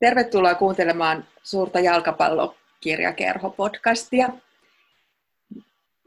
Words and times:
Tervetuloa 0.00 0.54
kuuntelemaan 0.54 1.26
suurta 1.42 1.80
jalkapallokirjakerho-podcastia. 1.80 4.32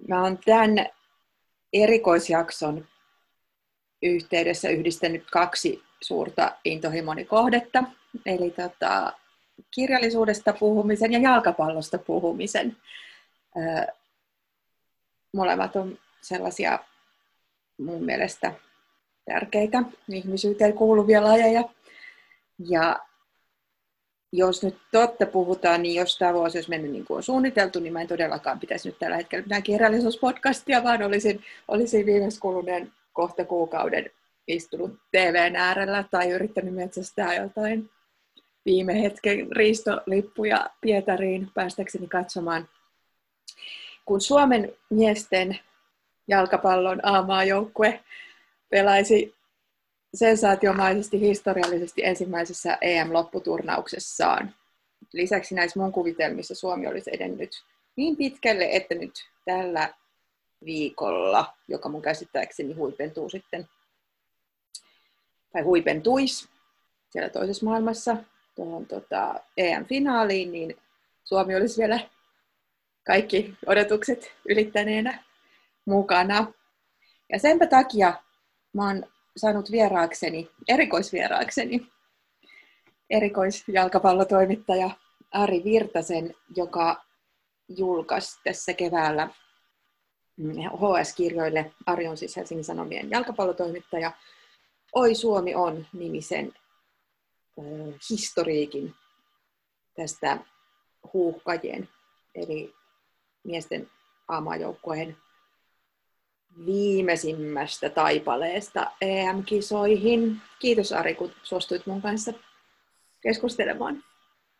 Mä 0.07 0.23
oon 0.23 0.39
tämän 0.45 0.85
erikoisjakson 1.73 2.87
yhteydessä 4.01 4.69
yhdistänyt 4.69 5.23
kaksi 5.31 5.83
suurta 6.01 6.51
intohimoni 6.65 7.25
kohdetta, 7.25 7.83
eli 8.25 8.49
tota, 8.49 9.13
kirjallisuudesta 9.71 10.53
puhumisen 10.53 11.13
ja 11.13 11.19
jalkapallosta 11.19 11.97
puhumisen. 11.97 12.77
Molemmat 15.33 15.75
on 15.75 15.99
sellaisia 16.21 16.79
mun 17.77 18.03
mielestä 18.03 18.53
tärkeitä 19.25 19.83
ihmisyyteen 20.09 20.73
kuuluvia 20.73 21.23
lajeja. 21.23 21.63
Ja 22.59 22.99
jos 24.35 24.63
nyt 24.63 24.75
totta 24.91 25.25
puhutaan, 25.25 25.81
niin 25.81 25.95
jos 25.95 26.17
tämä 26.17 26.33
vuosi 26.33 26.57
olisi 26.57 26.69
mennyt 26.69 26.91
niin 26.91 27.05
kuin 27.05 27.17
on 27.17 27.23
suunniteltu, 27.23 27.79
niin 27.79 27.93
mä 27.93 28.01
en 28.01 28.07
todellakaan 28.07 28.59
pitäisi 28.59 28.89
nyt 28.89 28.99
tällä 28.99 29.15
hetkellä 29.15 29.43
mitään 29.43 29.63
kirjallisuuspodcastia, 29.63 30.83
vaan 30.83 31.03
olisin, 31.03 31.43
olisin 31.67 32.05
viimeis 32.05 32.39
kuluneen 32.39 32.91
kohta 33.13 33.45
kuukauden 33.45 34.11
istunut 34.47 34.99
TVn 35.11 35.55
äärellä 35.55 36.03
tai 36.11 36.31
yrittänyt 36.31 36.73
metsästää 36.73 37.35
jotain 37.35 37.89
viime 38.65 39.01
hetken 39.01 39.51
riistolippuja 39.51 40.69
Pietariin 40.81 41.51
päästäkseni 41.53 42.07
katsomaan, 42.07 42.69
kun 44.05 44.21
Suomen 44.21 44.73
miesten 44.89 45.59
jalkapallon 46.27 46.99
A-maajoukkue 47.03 47.99
pelaisi 48.69 49.35
sensaatiomaisesti 50.13 51.19
historiallisesti 51.19 52.05
ensimmäisessä 52.05 52.77
EM-lopputurnauksessaan. 52.81 54.55
Lisäksi 55.13 55.55
näissä 55.55 55.79
mun 55.79 55.91
kuvitelmissa 55.91 56.55
Suomi 56.55 56.87
olisi 56.87 57.09
edennyt 57.13 57.63
niin 57.95 58.17
pitkälle, 58.17 58.67
että 58.71 58.95
nyt 58.95 59.11
tällä 59.45 59.93
viikolla, 60.65 61.53
joka 61.67 61.89
mun 61.89 62.01
käsittääkseni 62.01 62.73
huipentuu 62.73 63.29
sitten, 63.29 63.67
tai 65.53 65.61
huipentuisi 65.61 66.49
siellä 67.09 67.29
toisessa 67.29 67.65
maailmassa 67.65 68.17
tuohon 68.55 68.85
tota, 68.85 69.35
EM-finaaliin, 69.57 70.51
niin 70.51 70.77
Suomi 71.23 71.55
olisi 71.55 71.81
vielä 71.81 71.99
kaikki 73.05 73.53
odotukset 73.65 74.31
ylittäneenä 74.49 75.23
mukana. 75.85 76.53
Ja 77.31 77.39
senpä 77.39 77.67
takia 77.67 78.13
mä 78.73 78.87
oon 78.87 79.05
saanut 79.37 79.71
vieraakseni, 79.71 80.49
erikoisvieraakseni, 80.67 81.87
erikoisjalkapallotoimittaja 83.09 84.89
Ari 85.31 85.63
Virtasen, 85.63 86.35
joka 86.55 87.03
julkaisi 87.67 88.39
tässä 88.43 88.73
keväällä 88.73 89.29
HS-kirjoille, 90.77 91.71
Ari 91.85 92.07
on 92.07 92.17
siis 92.17 92.37
Helsingin 92.37 92.63
Sanomien 92.63 93.09
jalkapallotoimittaja, 93.09 94.11
Oi 94.93 95.15
Suomi 95.15 95.55
on 95.55 95.87
nimisen 95.93 96.53
historiikin 98.09 98.95
tästä 99.95 100.37
huuhkajien, 101.13 101.89
eli 102.35 102.73
miesten 103.43 103.89
aamajoukkueen 104.27 105.17
viimeisimmästä 106.65 107.89
taipaleesta 107.89 108.91
EM-kisoihin. 109.01 110.41
Kiitos 110.59 110.93
Ari, 110.93 111.15
kun 111.15 111.31
suostuit 111.43 111.85
mun 111.85 112.01
kanssa 112.01 112.33
keskustelemaan. 113.21 114.03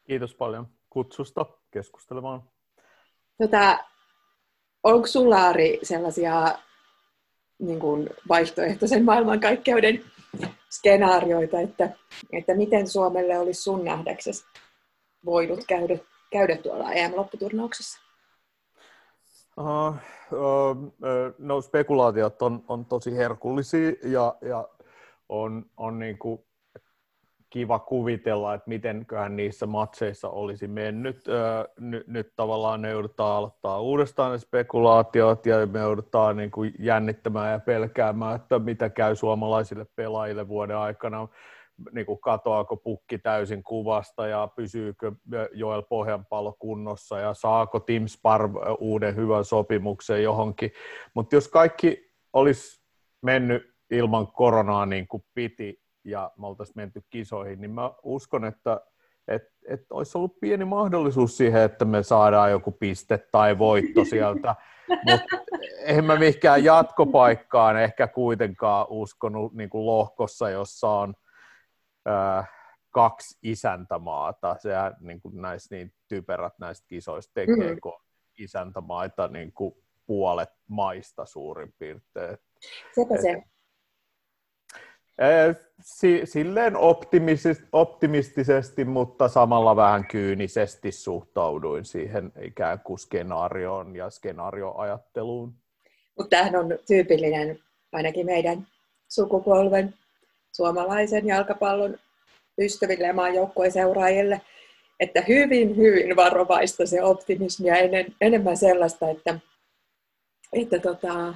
Kiitos 0.07 0.35
paljon 0.35 0.67
kutsusta 0.89 1.45
keskustelemaan. 1.71 2.43
Tota, 3.37 3.79
onko 4.83 5.07
sulla 5.07 5.47
Ari 5.47 5.79
sellaisia 5.83 6.59
niin 7.59 7.79
kuin 7.79 8.09
vaihtoehtoisen 8.27 9.05
maailmankaikkeuden 9.05 10.03
skenaarioita, 10.69 11.59
että, 11.59 11.89
että 12.31 12.55
miten 12.55 12.87
Suomelle 12.87 13.39
olisi 13.39 13.61
sun 13.61 13.85
nähdäksesi 13.85 14.45
voinut 15.25 15.59
käydä, 15.67 15.97
käydä 16.29 16.57
tuolla 16.57 16.91
EM-lopputurnauksessa? 16.91 17.99
Uh, 19.57 19.95
no 21.39 21.61
spekulaatiot 21.61 22.41
on, 22.41 22.63
on 22.67 22.85
tosi 22.85 23.17
herkullisia 23.17 23.91
ja, 24.03 24.35
ja 24.41 24.67
on, 25.29 25.65
on 25.77 25.99
niin 25.99 26.17
kuin 26.17 26.41
kiva 27.49 27.79
kuvitella, 27.79 28.53
että 28.53 28.69
mitenköhän 28.69 29.35
niissä 29.35 29.65
matseissa 29.65 30.29
olisi 30.29 30.67
mennyt. 30.67 31.23
Nyt, 31.77 32.07
nyt 32.07 32.33
tavallaan 32.35 32.81
ne 32.81 32.91
joudutaan 32.91 33.37
aloittaa 33.37 33.81
uudestaan 33.81 34.31
ne 34.31 34.37
spekulaatiot 34.37 35.45
ja 35.45 35.65
me 35.65 35.79
joudutaan 35.79 36.37
niin 36.37 36.51
kuin 36.51 36.73
jännittämään 36.79 37.51
ja 37.51 37.59
pelkäämään, 37.59 38.35
että 38.35 38.59
mitä 38.59 38.89
käy 38.89 39.15
suomalaisille 39.15 39.85
pelaajille 39.95 40.47
vuoden 40.47 40.77
aikana 40.77 41.27
niin 41.91 42.05
kuin 42.05 42.19
katoako 42.19 42.77
pukki 42.77 43.17
täysin 43.17 43.63
kuvasta 43.63 44.27
ja 44.27 44.49
pysyykö 44.55 45.11
Joel 45.53 45.81
Pohjanpallo 45.81 46.55
kunnossa 46.59 47.19
ja 47.19 47.33
saako 47.33 47.79
Tim 47.79 48.07
Sparv 48.07 48.55
uuden 48.79 49.15
hyvän 49.15 49.45
sopimuksen 49.45 50.23
johonkin. 50.23 50.71
Mutta 51.13 51.35
jos 51.35 51.47
kaikki 51.47 52.11
olisi 52.33 52.83
mennyt 53.21 53.73
ilman 53.91 54.27
koronaa 54.27 54.85
niin 54.85 55.07
kuin 55.07 55.23
piti 55.33 55.83
ja 56.03 56.31
me 56.37 56.47
oltaisiin 56.47 56.77
menty 56.77 57.01
kisoihin, 57.09 57.61
niin 57.61 57.71
mä 57.71 57.91
uskon, 58.03 58.45
että 58.45 58.81
et, 59.27 59.43
et 59.67 59.81
olisi 59.89 60.17
ollut 60.17 60.39
pieni 60.39 60.65
mahdollisuus 60.65 61.37
siihen, 61.37 61.61
että 61.61 61.85
me 61.85 62.03
saadaan 62.03 62.51
joku 62.51 62.71
piste 62.71 63.17
tai 63.31 63.57
voitto 63.57 64.05
sieltä, 64.09 64.55
mutta 65.05 65.37
en 65.85 66.05
mä 66.05 66.15
mihinkään 66.15 66.63
jatkopaikkaan 66.63 67.77
ehkä 67.77 68.07
kuitenkaan 68.07 68.85
uskonut 68.89 69.53
niin 69.53 69.69
kuin 69.69 69.85
lohkossa, 69.85 70.49
jossa 70.49 70.89
on 70.89 71.13
kaksi 72.91 73.39
isäntämaata. 73.43 74.55
Sehän 74.59 74.95
niin 74.99 75.21
kuin 75.21 75.41
näissä 75.41 75.75
niin 75.75 75.93
typerät 76.07 76.53
näistä 76.59 76.87
kisoista 76.87 77.33
tekee, 77.33 77.73
mm. 77.73 77.79
kun 77.81 78.01
isäntämaita 78.39 79.27
niin 79.27 79.51
kuin 79.51 79.75
puolet 80.05 80.49
maista 80.67 81.25
suurin 81.25 81.73
piirtein. 81.79 82.37
Sepä 82.95 83.21
se. 83.21 83.43
Silleen 86.23 86.73
optimistisesti, 87.71 88.85
mutta 88.85 89.27
samalla 89.27 89.75
vähän 89.75 90.07
kyynisesti 90.07 90.91
suhtauduin 90.91 91.85
siihen 91.85 92.31
ikään 92.41 92.79
kuin 92.79 92.99
skenaarioon 92.99 93.95
ja 93.95 94.09
skenaarioajatteluun. 94.09 95.53
Mutta 96.17 96.29
tämähän 96.29 96.55
on 96.55 96.79
tyypillinen 96.87 97.59
ainakin 97.91 98.25
meidän 98.25 98.67
sukupolven 99.07 99.93
suomalaisen 100.55 101.27
jalkapallon 101.27 101.97
ystäville 102.57 103.07
ja 103.07 103.13
maajoukkojen 103.13 103.71
seuraajille, 103.71 104.41
että 104.99 105.21
hyvin, 105.27 105.77
hyvin 105.77 106.15
varovaista 106.15 106.85
se 106.85 107.03
optimismi 107.03 107.67
ja 107.67 107.77
en, 107.77 108.15
enemmän 108.21 108.57
sellaista, 108.57 109.09
että, 109.09 109.39
että 110.53 110.79
tota, 110.79 111.35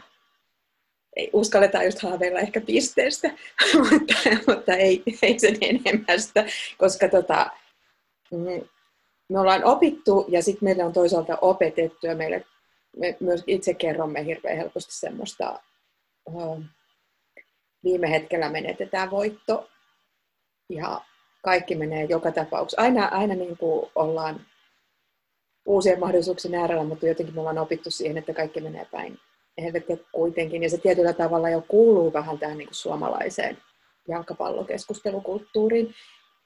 ei 1.16 1.30
uskalleta 1.34 1.84
just 1.84 2.00
haaveilla 2.00 2.40
ehkä 2.40 2.62
pisteestä, 2.62 3.30
mutta, 3.90 4.14
mutta 4.48 4.74
ei, 4.74 5.04
ei 5.22 5.40
sen 5.40 5.58
enemmästä, 5.62 6.46
koska 6.78 7.08
tota, 7.08 7.50
mm, 8.32 8.68
me 9.30 9.40
ollaan 9.40 9.64
opittu 9.64 10.26
ja 10.28 10.44
sitten 10.44 10.66
meille 10.66 10.84
on 10.84 10.94
toisaalta 10.94 11.38
opetettu 11.42 12.08
ja 12.08 12.16
meille, 12.16 12.46
me 12.98 13.18
myös 13.20 13.44
itse 13.48 13.74
kerromme 13.74 14.26
hirveän 14.26 14.58
helposti 14.58 14.96
semmoista 14.96 15.60
uh, 16.26 16.64
viime 17.84 18.12
hetkellä 18.12 18.50
menetetään 18.50 19.12
voitto 19.12 19.70
ja 20.70 21.02
kaikki 21.44 21.76
menee 21.76 22.04
joka 22.04 22.32
tapauksessa. 22.32 22.82
Aina, 22.82 23.06
aina 23.06 23.36
niin 23.36 23.58
kuin 23.58 23.92
ollaan 23.96 24.46
uusien 25.66 26.00
mahdollisuuksien 26.00 26.56
äärellä, 26.56 26.84
mutta 26.84 27.08
jotenkin 27.08 27.36
me 27.36 27.40
ollaan 27.40 27.58
opittu 27.58 27.92
siihen, 27.92 28.18
että 28.18 28.34
kaikki 28.34 28.62
menee 28.62 28.86
päin 28.92 29.20
helvettiä 29.62 29.98
kuitenkin. 30.12 30.64
Ja 30.64 30.70
se 30.70 30.78
tietyllä 30.78 31.14
tavalla 31.14 31.50
jo 31.50 31.62
kuuluu 31.68 32.14
vähän 32.14 32.40
tähän 32.40 32.58
niin 32.58 32.68
kuin 32.68 32.76
suomalaiseen 32.76 33.58
jalkapallokeskustelukulttuuriin. 34.08 35.96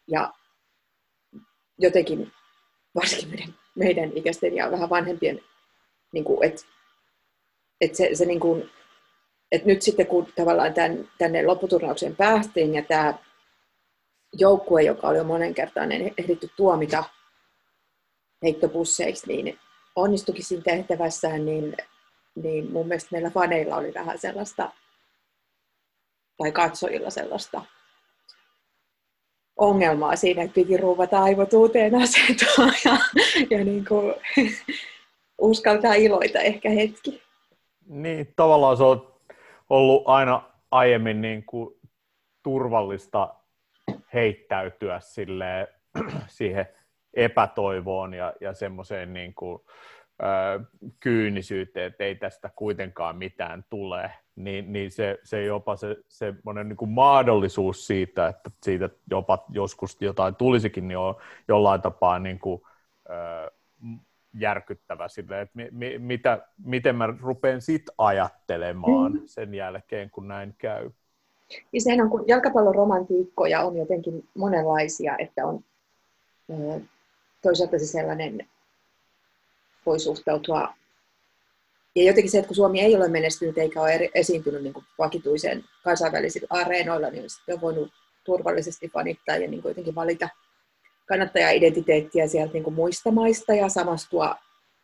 Ja 0.07 0.33
jotenkin 1.79 2.31
varsinkin 2.95 3.29
meidän, 3.29 3.55
meidän 3.75 4.11
ikäisten 4.17 4.55
ja 4.55 4.71
vähän 4.71 4.89
vanhempien, 4.89 5.41
niin 6.11 6.23
kuin, 6.23 6.43
että, 6.43 6.61
että 7.81 7.97
se, 7.97 8.09
se 8.13 8.25
niin 8.25 8.39
kuin, 8.39 8.69
että 9.51 9.67
nyt 9.67 9.81
sitten 9.81 10.07
kun 10.07 10.27
tavallaan 10.35 10.73
tämän, 10.73 11.09
tänne 11.17 11.45
lopputurnaukseen 11.45 12.15
päästiin 12.15 12.75
ja 12.75 12.81
tämä 12.81 13.13
joukkue, 14.33 14.83
joka 14.83 15.07
oli 15.07 15.17
jo 15.17 15.23
monen 15.23 15.53
kertaan 15.53 15.91
ehditty 15.91 16.49
tuomita 16.55 17.03
heittopusseiksi, 18.43 19.27
niin 19.27 19.59
onnistukin 19.95 20.43
siinä 20.43 20.63
tehtävässään, 20.63 21.45
niin, 21.45 21.77
niin 22.35 22.71
mun 22.71 22.87
mielestä 22.87 23.09
meillä 23.11 23.29
faneilla 23.29 23.75
oli 23.75 23.93
vähän 23.93 24.19
sellaista, 24.19 24.71
tai 26.37 26.51
katsojilla 26.51 27.09
sellaista 27.09 27.61
ongelmaa 29.57 30.15
siinä, 30.15 30.43
että 30.43 30.55
piti 30.55 30.77
ruuvata 30.77 31.23
aivot 31.23 31.53
uuteen 31.53 31.95
asentoon 31.95 32.73
ja, 32.85 32.97
ja 33.49 33.65
niin 33.65 33.85
kuin, 33.85 34.13
uskaltaa 35.41 35.93
iloita 35.93 36.39
ehkä 36.39 36.69
hetki. 36.69 37.21
Niin, 37.87 38.33
tavallaan 38.35 38.77
se 38.77 38.83
on 38.83 39.10
ollut 39.71 40.03
aina 40.05 40.43
aiemmin 40.71 41.21
niin 41.21 41.45
kuin 41.45 41.75
turvallista 42.43 43.35
heittäytyä 44.13 44.99
sille, 44.99 45.73
siihen 46.27 46.65
epätoivoon 47.13 48.13
ja, 48.13 48.33
ja 48.41 48.53
semmoiseen 48.53 49.13
niin 49.13 49.33
kuin, 49.33 49.61
ö, 50.23 50.59
kyynisyyteen, 50.99 51.87
että 51.87 52.03
ei 52.03 52.15
tästä 52.15 52.49
kuitenkaan 52.55 53.15
mitään 53.17 53.65
tule, 53.69 54.11
niin, 54.35 54.73
niin 54.73 54.91
se, 54.91 55.19
se 55.23 55.43
jopa 55.43 55.75
se 55.75 55.97
semmoinen 56.07 56.69
niin 56.69 56.77
kuin 56.77 56.91
mahdollisuus 56.91 57.87
siitä, 57.87 58.27
että 58.27 58.49
siitä 58.63 58.89
jopa 59.09 59.45
joskus 59.49 59.97
jotain 60.01 60.35
tulisikin, 60.35 60.87
niin 60.87 60.97
on 60.97 61.15
jollain 61.47 61.81
tapaa 61.81 62.19
niin 62.19 62.39
kuin, 62.39 62.61
ö, 63.09 63.51
järkyttävä 64.33 65.07
sille, 65.07 65.41
että 65.41 65.57
mi, 65.57 65.67
mi, 65.71 65.97
mitä, 65.97 66.47
miten 66.65 66.95
mä 66.95 67.13
rupean 67.21 67.61
sit 67.61 67.83
ajattelemaan 67.97 69.13
mm. 69.13 69.21
sen 69.25 69.53
jälkeen, 69.53 70.09
kun 70.09 70.27
näin 70.27 70.55
käy. 70.57 70.91
Ja 71.73 71.81
sehän 71.81 72.01
on, 72.01 72.09
kun 72.09 72.23
jalkapallon 72.27 72.75
romantiikkoja 72.75 73.61
on 73.61 73.77
jotenkin 73.77 74.27
monenlaisia, 74.37 75.15
että 75.17 75.45
on 75.45 75.63
toisaalta 77.41 77.79
se 77.79 77.85
sellainen 77.85 78.47
voi 79.85 79.99
suhtautua. 79.99 80.73
Ja 81.95 82.03
jotenkin 82.03 82.31
se, 82.31 82.37
että 82.37 82.47
kun 82.47 82.55
Suomi 82.55 82.81
ei 82.81 82.95
ole 82.95 83.07
menestynyt 83.07 83.57
eikä 83.57 83.81
ole 83.81 84.09
esiintynyt 84.15 84.63
niin 84.63 84.73
vakituisen 84.97 85.63
kansainvälisillä 85.83 86.47
areenoilla, 86.49 87.09
niin 87.09 87.29
sitten 87.29 87.55
on 87.55 87.61
voinut 87.61 87.91
turvallisesti 88.23 88.89
fanittaa 88.89 89.37
ja 89.37 89.47
niin 89.47 89.61
jotenkin 89.65 89.95
valita 89.95 90.29
kannattaja-identiteettiä 91.11 92.27
sieltä 92.27 92.53
niin 92.53 92.73
muista 92.73 93.11
maista 93.11 93.53
ja 93.53 93.69
samastua 93.69 94.35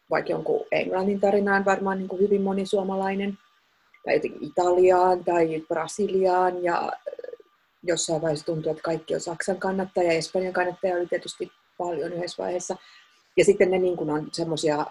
vaikka 0.10 0.32
jonkun 0.32 0.66
Englannin 0.72 1.20
tarinaan 1.20 1.66
varmaan 1.66 1.98
niin 1.98 2.20
hyvin 2.20 2.42
moni 2.42 2.66
suomalainen, 2.66 3.38
tai 4.06 4.14
jotenkin 4.14 4.44
Italiaan 4.44 5.24
tai 5.24 5.64
Brasiliaan, 5.68 6.64
ja 6.64 6.92
jossain 7.84 8.22
vaiheessa 8.22 8.46
tuntuu, 8.46 8.72
että 8.72 8.84
kaikki 8.84 9.16
on 9.16 9.22
Saksan 9.22 9.60
kannattaja, 9.60 10.12
ja 10.12 10.18
Espanjan 10.18 10.54
kannattaja 10.54 10.96
oli 10.96 11.08
tietysti 11.08 11.52
paljon 11.78 12.14
yhdessä 12.14 12.44
vaiheessa. 12.44 12.76
Ja 13.38 13.46
sitten 13.46 13.72
ne 13.72 13.80
niin 13.80 13.98
kuin 13.98 14.10
on 14.10 14.30
semmoisia 14.32 14.86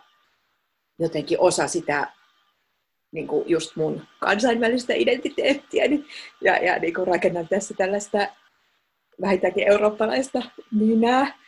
jotenkin 0.98 1.40
osa 1.40 1.68
sitä 1.68 2.12
niin 3.12 3.26
kuin 3.26 3.48
just 3.48 3.76
mun 3.76 4.02
kansainvälistä 4.20 4.94
identiteettiä 4.94 5.88
niin, 5.88 6.06
ja, 6.40 6.56
ja 6.56 6.78
niin 6.78 6.94
kuin 6.94 7.06
rakennan 7.06 7.48
tässä 7.48 7.74
tällaista 7.74 8.28
vähintäänkin 9.20 9.68
eurooppalaista 9.68 10.42
minää. 10.72 11.38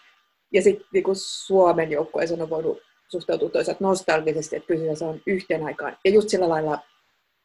Ja 0.52 0.62
sitten 0.62 0.86
niin 0.92 1.04
Suomen 1.14 1.90
joukkueeseen 1.90 2.42
on 2.42 2.50
voinut 2.50 2.78
suhtautua 3.08 3.48
toisaalta 3.48 3.84
nostalgisesti, 3.84 4.56
että 4.56 4.74
se 4.94 5.04
on 5.04 5.20
yhteen 5.26 5.64
aikaan. 5.64 5.96
Ja 6.04 6.10
just 6.10 6.28
sillä 6.28 6.48
lailla 6.48 6.78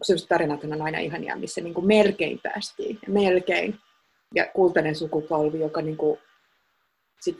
sellaiset 0.01 0.29
tarinat 0.29 0.63
on 0.63 0.81
aina 0.81 0.97
ihania, 0.97 1.35
missä 1.35 1.61
niin 1.61 1.73
kuin 1.73 1.87
melkein 1.87 2.39
päästiin. 2.43 2.99
Ja 3.07 3.13
melkein. 3.13 3.79
Ja 4.35 4.45
kultainen 4.53 4.95
sukupolvi, 4.95 5.59
joka 5.59 5.81
niin 5.81 5.97
kuin 5.97 6.19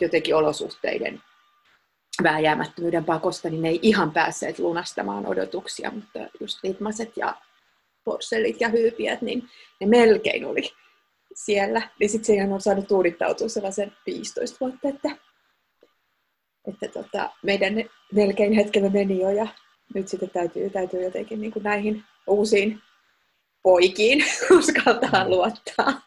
jotenkin 0.02 0.36
olosuhteiden 0.36 1.22
vääjäämättömyyden 2.24 3.06
pakosta, 3.06 3.50
niin 3.50 3.62
ne 3.62 3.70
ei 3.70 3.80
ihan 3.82 4.12
päässeet 4.12 4.60
lunastamaan 4.60 5.26
odotuksia, 5.26 5.92
mutta 5.92 6.20
just 6.40 6.60
Litmaset 6.64 7.18
ja 7.18 7.36
Porsellit 8.04 8.62
ja 8.62 8.70
Hyypiät, 8.70 9.22
niin 9.22 9.50
ne 9.82 9.88
melkein 9.88 10.46
oli 10.46 10.74
siellä. 11.34 11.90
Niin 12.00 12.10
sitten 12.10 12.26
siihen 12.26 12.52
on 12.54 12.62
saanut 12.62 12.88
tuudittautua 12.88 13.50
sellaisen 13.50 13.92
15 14.06 14.58
vuotta, 14.60 14.88
että, 14.88 15.10
että 16.68 16.88
tota, 16.88 17.30
meidän 17.44 17.74
melkein 18.14 18.54
hetkellä 18.54 18.90
meni 18.90 19.20
jo 19.20 19.30
ja 19.30 19.48
nyt 19.94 20.08
sitten 20.08 20.30
täytyy, 20.30 20.70
täytyy 20.70 21.04
jotenkin 21.04 21.42
niin 21.42 21.52
kuin 21.52 21.64
näihin 21.64 22.04
uusiin 22.28 22.82
poikiin 23.64 24.26
uskaltaa 24.58 25.30
luottaa. 25.30 26.02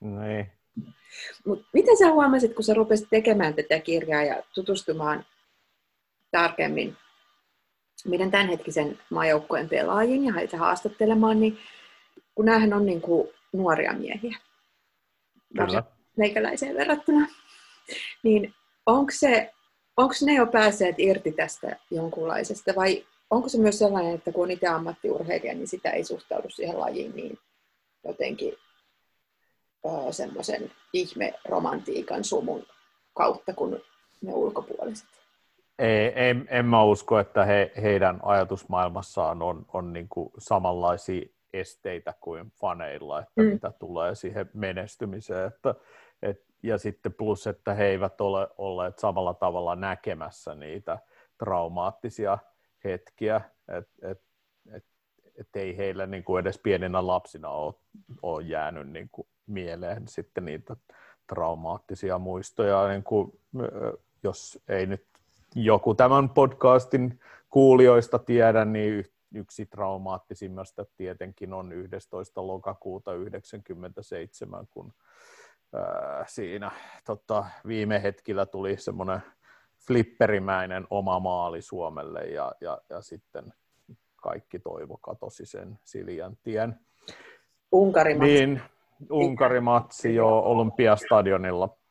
Niin. 0.00 0.52
Mut 1.46 1.66
miten 1.72 1.98
sä 1.98 2.12
huomasit, 2.12 2.54
kun 2.54 2.64
sä 2.64 2.74
rupesit 2.74 3.08
tekemään 3.10 3.54
tätä 3.54 3.80
kirjaa 3.80 4.22
ja 4.22 4.42
tutustumaan 4.54 5.26
tarkemmin 6.30 6.96
meidän 8.08 8.30
tämänhetkisen 8.30 8.98
maajoukkojen 9.10 9.68
pelaajiin 9.68 10.24
ja 10.24 10.32
heitä 10.32 10.56
haastattelemaan, 10.56 11.40
niin 11.40 11.58
kun 12.34 12.44
näähän 12.44 12.72
on 12.72 12.86
niin 12.86 13.00
kuin 13.00 13.28
nuoria 13.52 13.92
miehiä, 13.92 14.38
Kyllä. 15.56 15.82
meikäläiseen 16.16 16.76
verrattuna, 16.76 17.26
niin 18.22 18.54
onko 18.86 19.10
se 19.14 19.52
onko 19.96 20.14
ne 20.24 20.34
jo 20.34 20.46
päässeet 20.46 20.94
irti 20.98 21.32
tästä 21.32 21.76
jonkunlaisesta 21.90 22.72
vai 22.76 23.06
onko 23.30 23.48
se 23.48 23.58
myös 23.58 23.78
sellainen, 23.78 24.14
että 24.14 24.32
kun 24.32 24.44
on 24.44 24.50
itse 24.50 24.66
ammattiurheilija, 24.66 25.54
niin 25.54 25.68
sitä 25.68 25.90
ei 25.90 26.04
suhtaudu 26.04 26.50
siihen 26.50 26.80
lajiin 26.80 27.16
niin 27.16 27.38
jotenkin 28.04 28.54
semmoisen 30.10 30.70
ihme-romantiikan 30.92 32.24
sumun 32.24 32.66
kautta 33.14 33.54
kuin 33.54 33.82
ne 34.22 34.32
ulkopuoliset? 34.34 35.08
Ei, 35.78 36.12
en, 36.14 36.48
en 36.50 36.66
mä 36.66 36.84
usko, 36.84 37.18
että 37.18 37.44
he, 37.44 37.72
heidän 37.82 38.20
ajatusmaailmassaan 38.22 39.42
on, 39.42 39.66
on 39.72 39.92
niin 39.92 40.08
kuin 40.08 40.30
samanlaisia 40.38 41.22
esteitä 41.52 42.14
kuin 42.20 42.52
faneilla, 42.60 43.20
että 43.20 43.42
mm. 43.42 43.46
mitä 43.46 43.72
tulee 43.78 44.14
siihen 44.14 44.50
menestymiseen. 44.54 45.46
Että, 45.46 45.74
et, 46.22 46.44
ja 46.62 46.78
sitten 46.78 47.14
plus, 47.14 47.46
että 47.46 47.74
he 47.74 47.84
eivät 47.84 48.20
ole 48.20 48.48
olleet 48.58 48.98
samalla 48.98 49.34
tavalla 49.34 49.76
näkemässä 49.76 50.54
niitä 50.54 50.98
traumaattisia 51.38 52.38
hetkiä, 52.84 53.40
että 53.68 54.10
et, 54.10 54.20
et, 54.72 54.84
et 55.40 55.56
ei 55.56 55.76
heillä 55.76 56.06
niin 56.06 56.24
kuin 56.24 56.40
edes 56.40 56.58
pieninä 56.58 57.06
lapsina 57.06 57.48
ole, 57.48 57.74
ole 58.22 58.42
jäänyt 58.42 58.88
niin 58.88 59.08
kuin 59.12 59.28
mieleen 59.46 60.08
sitten 60.08 60.44
niitä 60.44 60.76
traumaattisia 61.26 62.18
muistoja, 62.18 62.88
niin 62.88 63.02
kuin, 63.02 63.40
jos 64.22 64.58
ei 64.68 64.86
nyt 64.86 65.04
joku 65.54 65.94
tämän 65.94 66.28
podcastin 66.28 67.20
kuulijoista 67.50 68.18
tiedä, 68.18 68.64
niin 68.64 69.11
yksi 69.34 69.66
traumaattisimmasta 69.66 70.84
tietenkin 70.96 71.52
on 71.52 71.72
11. 71.72 72.46
lokakuuta 72.46 73.10
1997, 73.10 74.66
kun 74.70 74.92
ää, 75.74 76.24
siinä 76.28 76.70
tota, 77.06 77.44
viime 77.66 78.02
hetkillä 78.02 78.46
tuli 78.46 78.76
semmoinen 78.76 79.20
flipperimäinen 79.86 80.86
oma 80.90 81.20
maali 81.20 81.62
Suomelle 81.62 82.20
ja, 82.20 82.52
ja, 82.60 82.78
ja 82.90 83.02
sitten 83.02 83.52
kaikki 84.16 84.58
toivo 84.58 84.96
katosi 84.96 85.46
sen 85.46 85.78
Siljan 85.84 86.36
tien. 86.42 86.80
Unkarimatsi. 87.72 88.46
Niin, 88.46 88.62
Unkarimatsi 89.10 90.14
jo 90.14 90.38
Olympiastadionilla. 90.38 91.81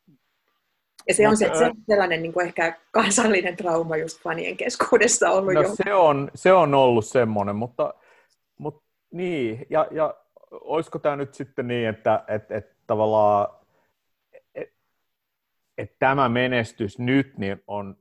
Ja 1.07 1.13
se 1.13 1.27
on, 1.27 1.37
se, 1.37 1.45
se 1.45 1.71
sellainen 1.87 2.21
niin 2.21 2.33
kuin 2.33 2.45
ehkä 2.47 2.77
kansallinen 2.91 3.57
trauma 3.57 3.97
just 3.97 4.21
fanien 4.21 4.57
keskuudessa 4.57 5.29
ollut 5.29 5.53
no, 5.53 5.61
jo. 5.61 5.75
Se 5.83 5.93
on, 5.93 6.31
se 6.35 6.53
on 6.53 6.73
ollut 6.73 7.05
semmoinen, 7.05 7.55
mutta, 7.55 7.93
mutta 8.57 8.83
niin, 9.11 9.65
ja, 9.69 9.87
ja 9.91 10.15
olisiko 10.51 10.99
tämä 10.99 11.15
nyt 11.15 11.33
sitten 11.33 11.67
niin, 11.67 11.89
että 11.89 12.23
et, 12.27 12.51
et, 12.51 12.71
tavallaan 12.87 13.47
et, 14.55 14.73
et 15.77 15.95
tämä 15.99 16.29
menestys 16.29 16.99
nyt 16.99 17.37
niin 17.37 17.63
on 17.67 17.97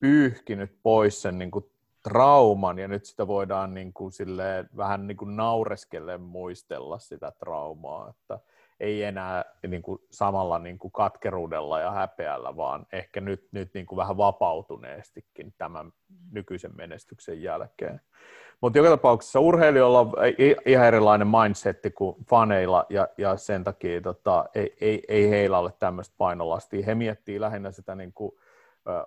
pyyhkinyt 0.00 0.78
pois 0.82 1.22
sen 1.22 1.38
niin 1.38 1.50
kuin 1.50 1.70
trauman 2.02 2.78
ja 2.78 2.88
nyt 2.88 3.04
sitä 3.04 3.26
voidaan 3.26 3.74
niin 3.74 3.92
kuin 3.92 4.12
silleen, 4.12 4.68
vähän 4.76 5.06
niin 5.06 5.16
kuin 5.16 5.36
naureskellen 5.36 6.20
muistella 6.20 6.98
sitä 6.98 7.32
traumaa, 7.38 8.10
että 8.10 8.38
ei 8.80 9.02
enää 9.02 9.44
niin 9.66 9.82
kuin 9.82 9.98
samalla 10.10 10.58
niin 10.58 10.78
kuin 10.78 10.92
katkeruudella 10.92 11.80
ja 11.80 11.90
häpeällä, 11.90 12.56
vaan 12.56 12.86
ehkä 12.92 13.20
nyt, 13.20 13.48
nyt 13.52 13.74
niin 13.74 13.86
kuin 13.86 13.96
vähän 13.96 14.16
vapautuneestikin 14.16 15.54
tämän 15.58 15.92
nykyisen 16.32 16.76
menestyksen 16.76 17.42
jälkeen. 17.42 18.00
Mutta 18.60 18.78
joka 18.78 18.90
tapauksessa 18.90 19.40
urheilijoilla 19.40 20.00
on 20.00 20.12
ihan 20.66 20.86
erilainen 20.86 21.28
mindsetti 21.28 21.90
kuin 21.90 22.16
faneilla, 22.30 22.86
ja, 22.90 23.08
ja 23.18 23.36
sen 23.36 23.64
takia 23.64 24.00
tota, 24.00 24.44
ei, 24.54 24.76
ei, 24.80 25.02
ei 25.08 25.30
heillä 25.30 25.58
ole 25.58 25.72
tämmöistä 25.78 26.14
painolastia. 26.18 26.86
He 26.86 26.94
miettii 26.94 27.40
lähinnä 27.40 27.70
sitä 27.70 27.94
niin 27.94 28.12
kuin, 28.12 28.32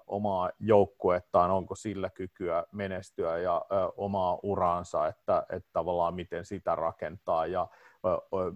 omaa 0.07 0.49
joukkuettaan, 0.59 1.51
onko 1.51 1.75
sillä 1.75 2.09
kykyä 2.09 2.63
menestyä 2.71 3.37
ja 3.37 3.65
omaa 3.97 4.39
uraansa, 4.43 5.07
että, 5.07 5.45
että 5.49 5.69
tavallaan 5.73 6.13
miten 6.13 6.45
sitä 6.45 6.75
rakentaa 6.75 7.45
ja 7.45 7.67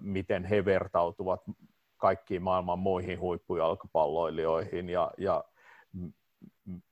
miten 0.02 0.46
he 0.46 0.66
vertautuvat 0.66 1.42
kaikkiin 1.98 2.44
maailman 2.44 2.80
muihin 2.80 3.20
huippujalkapalloilijoihin 3.20 4.90
ja, 4.90 5.12
ja 5.18 5.44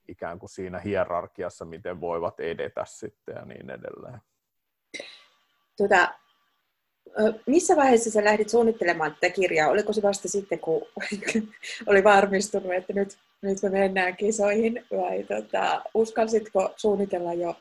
ikään 0.08 0.40
kuin 0.40 0.50
siinä 0.50 0.80
hierarkiassa, 0.80 1.66
miten 1.66 2.02
voivat 2.02 2.40
edetä 2.40 2.86
sitten 2.86 3.36
ja 3.36 3.46
niin 3.46 3.70
edelleen. 3.70 4.22
Tuota, 5.78 6.14
missä 7.46 7.76
vaiheessa 7.76 8.12
sä 8.12 8.24
lähdit 8.24 8.50
suunnittelemaan 8.50 9.14
tätä 9.14 9.30
kirjaa? 9.30 9.70
Oliko 9.70 9.94
se 9.94 10.02
vasta 10.02 10.28
sitten, 10.28 10.60
kun 10.60 10.82
oli 11.88 12.04
varmistunut, 12.04 12.74
että 12.74 12.94
nyt, 12.94 13.18
nyt 13.42 13.58
me 13.64 13.70
mennään 13.70 14.18
kisoihin, 14.18 14.86
vai 14.92 15.24
tota, 15.24 15.82
uskalsitko 15.94 16.74
suunnitella 16.76 17.34
jo 17.34 17.56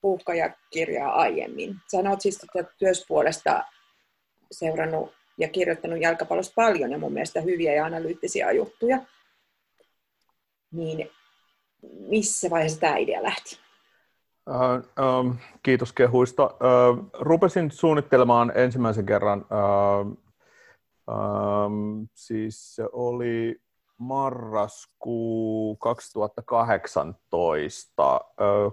puuhkajakirjaa 0.00 1.12
aiemmin? 1.12 1.76
Sä 1.90 2.10
oot 2.10 2.20
siis 2.20 2.38
tätä 2.38 2.70
työspuolesta 2.78 3.64
seurannut 4.50 5.12
ja 5.38 5.48
kirjoittanut 5.48 6.00
jalkapallosta 6.00 6.52
paljon 6.56 6.90
ja 6.90 6.98
mun 6.98 7.12
mielestä 7.12 7.40
hyviä 7.40 7.74
ja 7.74 7.84
analyyttisiä 7.84 8.52
juttuja. 8.52 8.98
Niin 10.72 11.10
missä 12.08 12.50
vaiheessa 12.50 12.80
tämä 12.80 12.96
idea 12.96 13.22
lähti? 13.22 13.58
Uh, 14.50 14.56
um, 15.04 15.36
kiitos 15.62 15.92
kehuista. 15.92 16.44
Uh, 16.44 16.50
rupesin 17.20 17.70
suunnittelemaan 17.70 18.52
ensimmäisen 18.54 19.06
kerran, 19.06 19.40
uh, 19.40 19.46
um, 21.14 22.08
siis 22.14 22.74
se 22.74 22.84
oli 22.92 23.60
marraskuu 23.98 25.76
2018, 25.76 28.14
uh, 28.14 28.20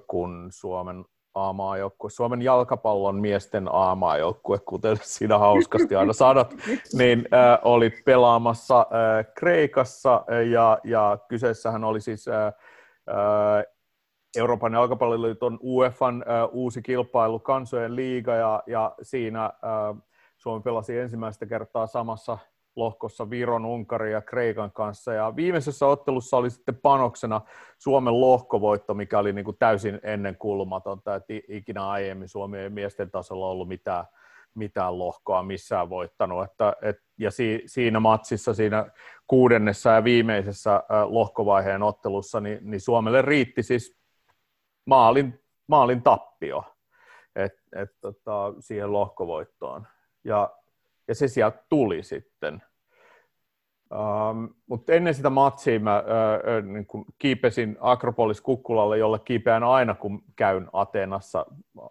kun 0.08 0.48
Suomen 0.51 1.06
A-maajoukkue, 1.34 2.10
Suomen 2.10 2.42
jalkapallon 2.42 3.16
miesten 3.16 3.68
A-maajoukkue, 3.72 4.60
kuten 4.60 4.98
sinä 5.02 5.38
hauskasti 5.38 5.96
aina 5.96 6.14
sanot, 6.14 6.54
niin 7.00 7.28
äh, 7.34 7.60
oli 7.64 7.90
pelaamassa 7.90 8.80
äh, 8.80 9.34
Kreikassa 9.34 10.24
ja, 10.52 10.80
ja 10.84 11.18
kyseessähän 11.28 11.84
oli 11.84 12.02
siis 12.02 12.28
äh, 12.28 12.48
äh, 12.48 12.54
Euroopan 14.38 14.74
jalkapalloliiton 14.74 15.60
UEFan 15.64 16.24
äh, 16.28 16.50
uusi 16.52 16.82
kilpailu, 16.82 17.40
kansojen 17.40 17.96
liiga, 17.96 18.36
ja, 18.36 18.64
ja 18.68 18.96
siinä 19.02 19.46
äh, 19.46 20.02
Suomi 20.38 20.62
pelasi 20.62 20.98
ensimmäistä 20.98 21.46
kertaa 21.46 21.88
samassa 21.88 22.38
lohkossa 22.75 23.30
Viron, 23.30 23.66
Unkarin 23.66 24.12
ja 24.12 24.22
Kreikan 24.22 24.72
kanssa. 24.72 25.13
Ja 25.13 25.36
viimeisessä 25.36 25.88
ottelussa 25.88 26.38
oli 26.38 26.50
sitten 26.50 26.75
panoksena 26.75 27.42
Suomen 27.78 28.22
lohkovoitto, 28.22 28.94
mikä 28.94 29.20
oli 29.20 29.34
niin 29.34 29.46
kuin 29.46 29.58
täysin 29.58 30.00
ennenkulmatonta, 30.04 31.16
että 31.16 31.34
ikinä 31.48 31.90
aiemmin 31.90 32.30
Suomi 32.30 32.58
ei 32.58 32.70
miesten 32.70 33.12
tasolla 33.12 33.48
ollut 33.48 33.68
mitään, 33.68 34.06
mitään 34.56 35.00
lohkoa 35.00 35.44
missään 35.44 35.90
voittanut. 35.90 36.44
Että, 36.44 36.75
et, 36.82 36.98
ja 37.18 37.32
si, 37.32 37.63
siinä 37.66 38.00
matsissa, 38.00 38.54
siinä 38.54 38.92
kuudennessa 39.28 39.90
ja 39.90 40.04
viimeisessä 40.04 40.84
lohkovaiheen 41.06 41.84
ottelussa, 41.84 42.40
niin, 42.42 42.60
niin 42.62 42.82
Suomelle 42.82 43.22
riitti 43.22 43.63
siis 43.63 43.98
maalin, 44.86 45.40
maalin 45.68 46.01
tappio 46.01 46.63
et, 47.36 47.54
et, 47.75 47.90
tota, 48.01 48.54
siihen 48.60 48.94
lohkovoittoon. 48.94 49.88
Ja 50.24 50.56
ja 51.08 51.15
se 51.15 51.27
sieltä 51.27 51.63
tuli 51.70 52.03
sitten. 52.03 52.62
Um, 53.93 54.50
mutta 54.67 54.93
ennen 54.93 55.13
sitä 55.13 55.29
matsia 55.29 55.79
mä 55.79 56.00
uh, 56.00 56.65
niin 56.65 56.86
kun 56.86 57.05
kiipesin 57.20 57.77
Akropolis 57.79 58.41
Kukkulalle, 58.41 58.98
jolle 58.98 59.20
kiipeän 59.20 59.63
aina, 59.63 59.93
kun 59.96 60.24
käyn 60.36 60.70
Ateenassa 60.74 61.46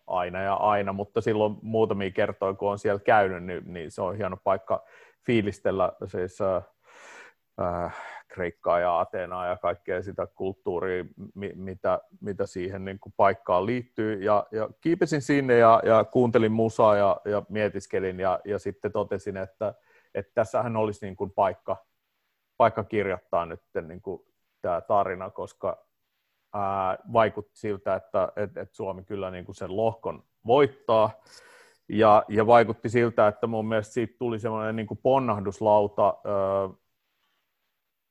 aina 0.06 0.42
ja 0.42 0.54
aina, 0.54 0.92
mutta 0.92 1.20
silloin 1.20 1.56
muutamia 1.62 2.10
kertoja, 2.10 2.54
kun 2.54 2.70
on 2.70 2.78
siellä 2.78 3.00
käynyt, 3.00 3.44
niin, 3.44 3.72
niin 3.72 3.90
se 3.90 4.02
on 4.02 4.16
hieno 4.16 4.36
paikka 4.44 4.84
fiilistellä 5.26 5.92
siis, 6.06 6.38
uh, 6.40 6.62
uh, 7.60 7.92
Kreikkaa 8.30 8.80
ja 8.80 9.00
Ateenaa 9.00 9.46
ja 9.46 9.56
kaikkea 9.56 10.02
sitä 10.02 10.26
kulttuuria, 10.34 11.04
mitä, 11.54 12.00
mitä 12.20 12.46
siihen 12.46 12.84
niin 12.84 12.98
kuin 13.00 13.12
paikkaan 13.16 13.66
liittyy. 13.66 14.22
Ja, 14.22 14.46
ja 14.52 14.68
kiipesin 14.80 15.22
sinne 15.22 15.58
ja, 15.58 15.82
ja 15.84 16.04
kuuntelin 16.04 16.52
musaa 16.52 16.96
ja, 16.96 17.20
ja 17.24 17.42
mietiskelin 17.48 18.20
ja, 18.20 18.40
ja 18.44 18.58
sitten 18.58 18.92
totesin, 18.92 19.36
että, 19.36 19.74
että 20.14 20.32
tässähän 20.34 20.76
olisi 20.76 21.06
niin 21.06 21.16
kuin 21.16 21.30
paikka, 21.30 21.76
paikka 22.56 22.84
kirjoittaa 22.84 23.46
nyt 23.46 23.62
niin 23.86 24.02
kuin 24.02 24.22
tämä 24.62 24.80
tarina, 24.80 25.30
koska 25.30 25.86
ää, 26.54 26.98
vaikutti 27.12 27.58
siltä, 27.58 27.94
että 27.94 28.32
et, 28.36 28.56
et 28.56 28.74
Suomi 28.74 29.04
kyllä 29.04 29.30
niin 29.30 29.44
kuin 29.44 29.56
sen 29.56 29.76
lohkon 29.76 30.24
voittaa. 30.46 31.10
Ja, 31.88 32.24
ja 32.28 32.46
vaikutti 32.46 32.88
siltä, 32.88 33.28
että 33.28 33.46
mun 33.46 33.68
mielestä 33.68 33.94
siitä 33.94 34.14
tuli 34.18 34.38
semmoinen 34.38 34.76
niin 34.76 34.86
kuin 34.86 35.00
ponnahduslauta 35.02 36.14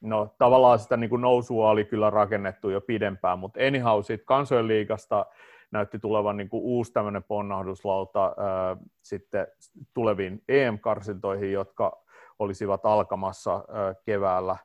no 0.01 0.35
tavallaan 0.37 0.79
sitä 0.79 0.97
niin 0.97 1.09
kuin 1.09 1.21
nousua 1.21 1.69
oli 1.69 1.85
kyllä 1.85 2.09
rakennettu 2.09 2.69
jo 2.69 2.81
pidempään, 2.81 3.39
mutta 3.39 3.59
anyhow 3.67 4.03
siitä 4.03 4.25
kansojen 4.25 4.67
liigasta 4.67 5.25
näytti 5.71 5.99
tulevan 5.99 6.37
niin 6.37 6.49
kuin 6.49 6.63
uusi 6.63 6.93
tämmöinen 6.93 7.23
ponnahduslauta 7.23 8.23
ää, 8.37 8.77
sitten 9.01 9.47
tuleviin 9.93 10.43
EM-karsintoihin, 10.47 11.51
jotka 11.51 12.03
olisivat 12.39 12.85
alkamassa 12.85 13.53
ää, 13.53 13.95
keväällä 14.05 14.55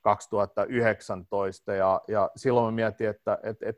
2019, 0.00 1.74
ja, 1.74 2.00
ja 2.08 2.30
silloin 2.36 2.66
mä 2.66 2.70
mietin, 2.76 3.08
että 3.08 3.38
et, 3.42 3.62
et 3.62 3.76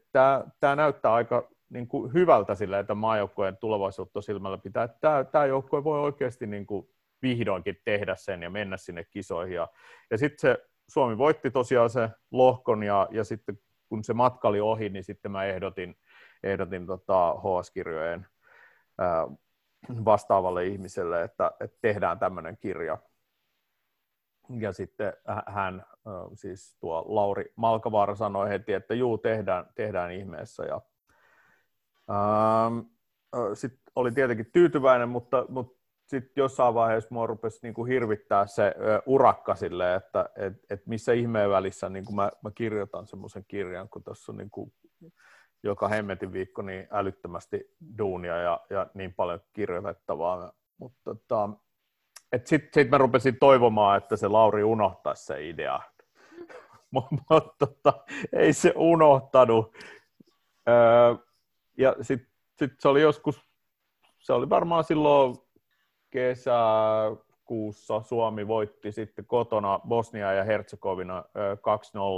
tämä 0.61 0.77
näyttää 0.77 1.13
aika 1.13 1.49
niin 1.71 1.89
kuin 1.89 2.13
hyvältä 2.13 2.55
sille, 2.55 2.79
että 2.79 2.95
maajoukkojen 2.95 3.57
tulevaisuutta 3.57 4.21
silmällä 4.21 4.59
pitää, 4.59 4.85
että 4.85 5.25
tämä 5.33 5.47
joukkue 5.47 5.85
voi 5.85 6.01
oikeasti 6.01 6.47
niin 6.47 6.67
kuin 6.67 6.89
vihdoinkin 7.23 7.77
tehdä 7.85 8.15
sen 8.15 8.43
ja 8.43 8.51
mennä 8.51 8.77
sinne 8.77 9.05
kisoihin, 9.05 9.55
ja, 9.55 9.69
ja 10.11 10.19
sitten 10.19 10.39
se 10.39 10.72
Suomi 10.93 11.19
voitti 11.19 11.51
tosiaan 11.51 11.91
se 11.91 12.11
lohkon 12.31 12.83
ja, 12.83 13.09
ja 13.11 13.25
sitten 13.25 13.59
kun 13.89 14.05
se 14.05 14.15
matka 14.15 14.49
oli 14.49 14.61
ohi, 14.61 14.89
niin 14.89 15.05
sitten 15.05 15.33
mä 15.33 15.45
ehdotin, 15.45 15.97
ehdotin 16.43 16.87
tota 16.87 17.35
HS-kirjojen 17.35 18.27
vastaavalle 20.05 20.67
ihmiselle, 20.67 21.23
että, 21.23 21.53
että 21.61 21.79
tehdään 21.81 22.19
tämmöinen 22.19 22.57
kirja. 22.57 22.99
Ja 24.59 24.73
sitten 24.73 25.13
hän, 25.47 25.85
siis 26.35 26.77
tuo 26.81 27.05
Lauri 27.09 27.53
Malkavaara 27.57 28.15
sanoi 28.15 28.49
heti, 28.49 28.73
että 28.73 28.95
juu, 28.95 29.19
tehdään, 29.19 29.67
tehdään 29.75 30.13
ihmeessä. 30.13 30.65
Ja, 30.65 30.81
sitten 33.55 33.93
oli 33.97 34.13
tietenkin 34.13 34.51
tyytyväinen, 34.53 35.09
mutta, 35.09 35.47
mutta 35.49 35.82
sitten 36.07 36.43
jossain 36.43 36.75
vaiheessa 36.75 37.09
mua 37.13 37.27
rupesi 37.27 37.59
niin 37.63 37.75
kuin 37.75 37.89
hirvittää 37.89 38.47
se 38.47 38.75
urakka 39.07 39.55
sille, 39.55 39.95
että 39.95 40.29
et, 40.37 40.53
et 40.71 40.87
missä 40.87 41.13
ihmeen 41.13 41.51
välissä 41.51 41.89
niin 41.89 42.05
kuin 42.05 42.17
mä, 42.17 42.31
mä 42.43 42.51
kirjoitan 42.55 43.07
semmoisen 43.07 43.45
kirjan, 43.49 43.89
kun 43.89 44.05
tässä 44.05 44.33
on 44.33 44.39
niin 44.39 44.51
kuin 44.51 44.73
joka 45.63 45.89
hemmetin 45.89 46.33
viikko 46.33 46.63
niin 46.63 46.89
älyttömästi 46.91 47.77
duunia 47.99 48.37
ja, 48.37 48.61
ja 48.71 48.87
niin 48.95 49.15
paljon 49.15 49.41
kirjoitettavaa. 49.53 50.53
Mutta 50.79 51.01
tota, 51.05 51.51
sitten 52.45 52.71
sit 52.75 52.91
mä 52.91 52.99
rupesin 52.99 53.37
toivomaan, 53.41 53.99
että 53.99 54.17
se 54.17 54.29
Lauri 54.29 54.65
unohtaisi 54.65 55.25
se 55.25 55.49
idea. 55.49 55.81
Mutta 56.91 57.41
tota, 57.59 58.05
ei 58.33 58.53
se 58.53 58.73
unohtanut. 58.77 59.75
Öö, 60.69 61.15
ja 61.79 61.97
sitten 62.01 62.33
sit 62.59 62.73
se 62.81 62.89
oli 62.89 63.03
joskus, 63.03 63.41
se 64.19 64.33
oli 64.33 64.49
varmaan 64.49 64.85
silloin 64.85 65.37
kesäkuussa 66.13 68.03
Suomi 68.03 68.49
voitti 68.49 68.93
sitten 68.93 69.27
kotona 69.27 69.81
Bosnia 69.89 70.33
ja 70.33 70.45
Herzegovina 70.45 71.25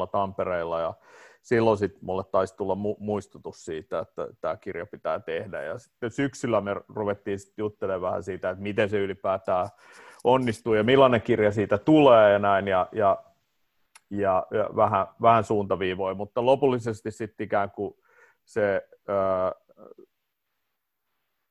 2-0 0.07 0.11
Tampereella. 0.13 0.81
Ja 0.81 0.95
silloin 1.43 1.79
sitten 1.79 2.05
mulle 2.05 2.25
taisi 2.25 2.57
tulla 2.57 2.75
mu- 2.75 2.97
muistutus 2.99 3.65
siitä, 3.65 3.99
että 3.99 4.29
tämä 4.41 4.57
kirja 4.57 4.87
pitää 4.87 5.21
tehdä. 5.21 5.63
Ja 5.63 5.79
sitten 5.79 6.11
syksyllä 6.11 6.61
me 6.61 6.77
ruvettiin 6.89 7.39
sitten 7.39 7.63
juttelemaan 7.63 8.03
vähän 8.03 8.23
siitä, 8.23 8.51
että 8.51 8.63
miten 8.63 8.91
se 8.91 8.99
ylipäätään 8.99 9.69
onnistuu 10.25 10.75
ja 10.75 10.85
millainen 10.85 11.23
kirja 11.23 11.53
siitä 11.53 11.79
tulee 11.79 12.33
ja 12.33 12.39
näin. 12.39 12.69
Ja, 12.69 12.89
ja, 12.93 13.25
ja, 14.11 14.47
ja 14.51 14.71
vähän, 14.77 15.07
vähän 15.23 15.45
suuntaviivoja, 15.45 16.15
mutta 16.15 16.47
lopullisesti 16.47 17.11
sitten 17.11 17.45
ikään 17.45 17.71
kuin 17.71 17.95
se, 18.45 18.89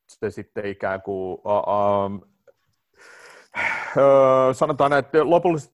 se 0.07 0.29
sitten 0.29 0.65
ikään 0.65 1.01
kuin 1.01 1.41
Sanotaan, 4.53 4.93
että 4.93 5.29
lopulliset 5.29 5.71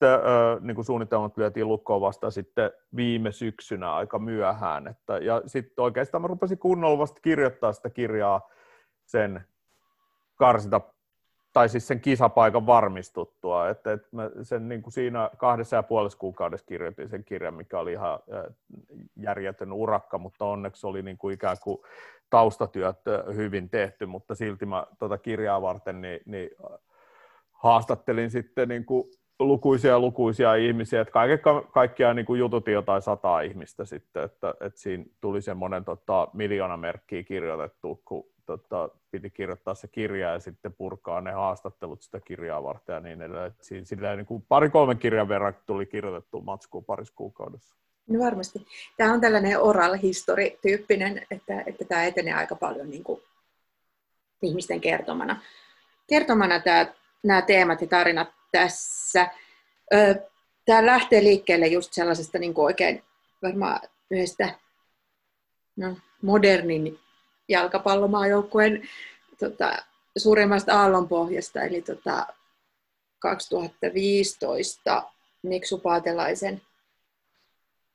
niin 0.60 0.74
kuin 0.74 0.84
suunnitelmat 0.84 1.36
lyötiin 1.36 1.68
lukkoon 1.68 2.00
vasta 2.00 2.30
sitten 2.30 2.70
viime 2.96 3.32
syksynä 3.32 3.94
aika 3.94 4.18
myöhään. 4.18 4.88
Että, 4.88 5.18
ja 5.18 5.42
sitten 5.46 5.82
oikeastaan 5.82 6.22
mä 6.22 6.28
rupesin 6.28 6.58
kunnolla 6.58 6.98
vasta 6.98 7.20
kirjoittaa 7.20 7.72
sitä 7.72 7.90
kirjaa 7.90 8.48
sen 9.06 9.44
karsinta, 10.36 10.80
tai 11.52 11.68
siis 11.68 11.88
sen 11.88 12.00
kisapaikan 12.00 12.66
varmistuttua. 12.66 13.68
Että, 13.68 13.92
että 13.92 14.08
mä 14.12 14.30
sen 14.42 14.68
niin 14.68 14.82
kuin 14.82 14.92
siinä 14.92 15.30
kahdessa 15.36 15.76
ja 15.76 15.82
puolessa 15.82 16.18
kuukaudessa 16.18 16.66
kirjoitin 16.66 17.08
sen 17.08 17.24
kirjan, 17.24 17.54
mikä 17.54 17.78
oli 17.78 17.92
ihan 17.92 18.18
järjetön 19.16 19.72
urakka, 19.72 20.18
mutta 20.18 20.44
onneksi 20.44 20.86
oli 20.86 21.02
niin 21.02 21.18
kuin 21.18 21.34
ikään 21.34 21.56
kuin 21.62 21.78
taustatyöt 22.30 22.98
hyvin 23.34 23.70
tehty, 23.70 24.06
mutta 24.06 24.34
silti 24.34 24.66
mä 24.66 24.86
tuota 24.98 25.18
kirjaa 25.18 25.62
varten 25.62 26.00
niin, 26.00 26.20
niin 26.26 26.50
haastattelin 27.62 28.30
sitten 28.30 28.68
niin 28.68 28.84
kuin 28.84 29.10
lukuisia 29.38 29.98
lukuisia 29.98 30.54
ihmisiä, 30.54 31.00
että 31.00 31.12
kaiken 31.12 31.38
kaikkiaan 31.72 32.16
niin 32.16 32.26
kuin 32.26 32.40
jututin 32.40 32.74
jotain 32.74 33.02
sataa 33.02 33.40
ihmistä 33.40 33.84
sitten, 33.84 34.22
että, 34.22 34.54
että 34.60 34.80
siinä 34.80 35.04
tuli 35.20 35.42
semmoinen 35.42 35.84
tota, 35.84 36.28
miljoona 36.32 36.76
merkkiä 36.76 37.22
kirjoitettu, 37.22 38.02
kun 38.04 38.26
tota, 38.46 38.88
piti 39.10 39.30
kirjoittaa 39.30 39.74
se 39.74 39.88
kirja 39.88 40.32
ja 40.32 40.40
sitten 40.40 40.72
purkaa 40.72 41.20
ne 41.20 41.32
haastattelut 41.32 42.02
sitä 42.02 42.20
kirjaa 42.20 42.62
varten 42.62 42.94
ja 42.94 43.00
niin 43.00 43.22
edelleen. 43.22 43.54
Siinä, 43.60 43.84
sillä 43.84 44.16
niin 44.16 44.26
kuin 44.26 44.44
pari-kolme 44.48 44.94
kirjan 44.94 45.28
verran 45.28 45.54
tuli 45.66 45.86
kirjoitettu 45.86 46.40
matskua 46.40 46.82
parissa 46.82 47.14
kuukaudessa. 47.16 47.74
No 48.08 48.24
varmasti. 48.24 48.66
Tämä 48.96 49.12
on 49.12 49.20
tällainen 49.20 49.60
oral 49.60 49.96
history-tyyppinen, 50.02 51.26
että, 51.30 51.62
että 51.66 51.84
tämä 51.84 52.04
etenee 52.04 52.34
aika 52.34 52.56
paljon 52.56 52.90
niin 52.90 53.04
kuin 53.04 53.22
ihmisten 54.42 54.80
kertomana. 54.80 55.42
Kertomana 56.06 56.60
tämä, 56.60 56.86
nämä 57.22 57.42
teemat 57.42 57.80
ja 57.80 57.86
tarinat 57.86 58.28
tässä. 58.52 59.30
Tämä 60.64 60.86
lähtee 60.86 61.22
liikkeelle 61.22 61.66
just 61.66 61.92
sellaisesta 61.92 62.38
niin 62.38 62.54
kuin 62.54 62.64
oikein 62.64 63.02
varmaan 63.42 63.80
yhdestä 64.10 64.54
no, 65.76 65.96
modernin 66.22 66.98
jalkapallomaajoukkueen 67.48 68.88
tota, 69.38 69.72
suurimmasta 70.18 70.80
aallonpohjasta, 70.80 71.62
eli 71.62 71.82
tota, 71.82 72.26
2015 73.18 75.10
Miksu 75.42 75.78
Paatelaisen 75.78 76.62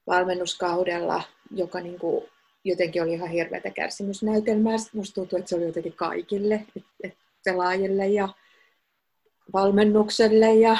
valmennuskaudella, 0.07 1.23
joka 1.51 1.79
niin 1.79 1.99
kuin, 1.99 2.25
jotenkin 2.63 3.03
oli 3.03 3.13
ihan 3.13 3.29
hirveätä 3.29 3.69
kärsimysnäytelmää. 3.69 4.75
Musta 4.93 5.13
tuntuu, 5.13 5.39
että 5.39 5.49
se 5.49 5.55
oli 5.55 5.65
jotenkin 5.65 5.93
kaikille, 5.93 6.65
et, 6.75 6.83
et 7.03 7.17
pelaajille 7.45 8.07
ja 8.07 8.29
valmennukselle 9.53 10.53
ja 10.53 10.77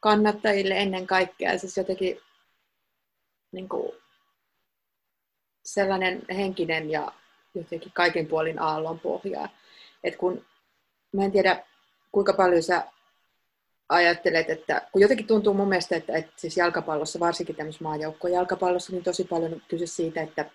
kannattajille 0.00 0.74
ennen 0.78 1.06
kaikkea. 1.06 1.58
Siis 1.58 1.76
jotenkin 1.76 2.20
niin 3.52 3.68
kuin, 3.68 3.92
sellainen 5.64 6.22
henkinen 6.30 6.90
ja 6.90 7.12
jotenkin 7.54 7.92
kaiken 7.94 8.26
puolin 8.26 8.62
aallon 8.62 9.00
pohjaa. 9.00 9.48
Et 10.04 10.16
kun, 10.16 10.44
mä 11.12 11.24
en 11.24 11.32
tiedä, 11.32 11.64
kuinka 12.12 12.32
paljon 12.32 12.62
sä 12.62 12.84
ajattelet, 13.88 14.50
että 14.50 14.88
kun 14.92 15.02
jotenkin 15.02 15.26
tuntuu 15.26 15.54
mun 15.54 15.68
mielestä, 15.68 15.96
että, 15.96 16.16
että 16.16 16.32
siis 16.36 16.56
jalkapallossa, 16.56 17.20
varsinkin 17.20 17.56
tämmöisessä 17.56 17.84
maajoukkojen 17.84 18.34
jalkapallossa, 18.34 18.92
niin 18.92 19.04
tosi 19.04 19.24
paljon 19.24 19.62
kyse 19.68 19.86
siitä, 19.86 20.22
että, 20.22 20.50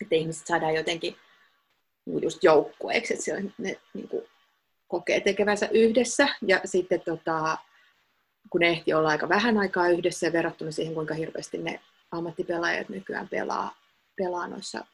että 0.00 0.14
ihmiset 0.14 0.46
saadaan 0.46 0.74
jotenkin 0.74 1.16
niin 2.06 2.22
just 2.22 2.42
joukkueeksi, 2.42 3.14
että 3.14 3.24
siellä 3.24 3.50
ne 3.58 3.80
niin 3.94 4.08
kuin, 4.08 4.24
kokee 4.88 5.20
tekevänsä 5.20 5.68
yhdessä. 5.72 6.28
Ja 6.46 6.60
sitten 6.64 7.00
tota, 7.00 7.58
kun 8.50 8.60
ne 8.60 8.68
ehti 8.68 8.94
olla 8.94 9.08
aika 9.08 9.28
vähän 9.28 9.58
aikaa 9.58 9.88
yhdessä 9.88 10.26
ja 10.26 10.32
verrattuna 10.32 10.70
siihen, 10.70 10.94
kuinka 10.94 11.14
hirveästi 11.14 11.58
ne 11.58 11.80
ammattipelaajat 12.10 12.88
nykyään 12.88 13.28
pelaa, 13.28 13.76
pelaa 14.16 14.48
noissa 14.48 14.84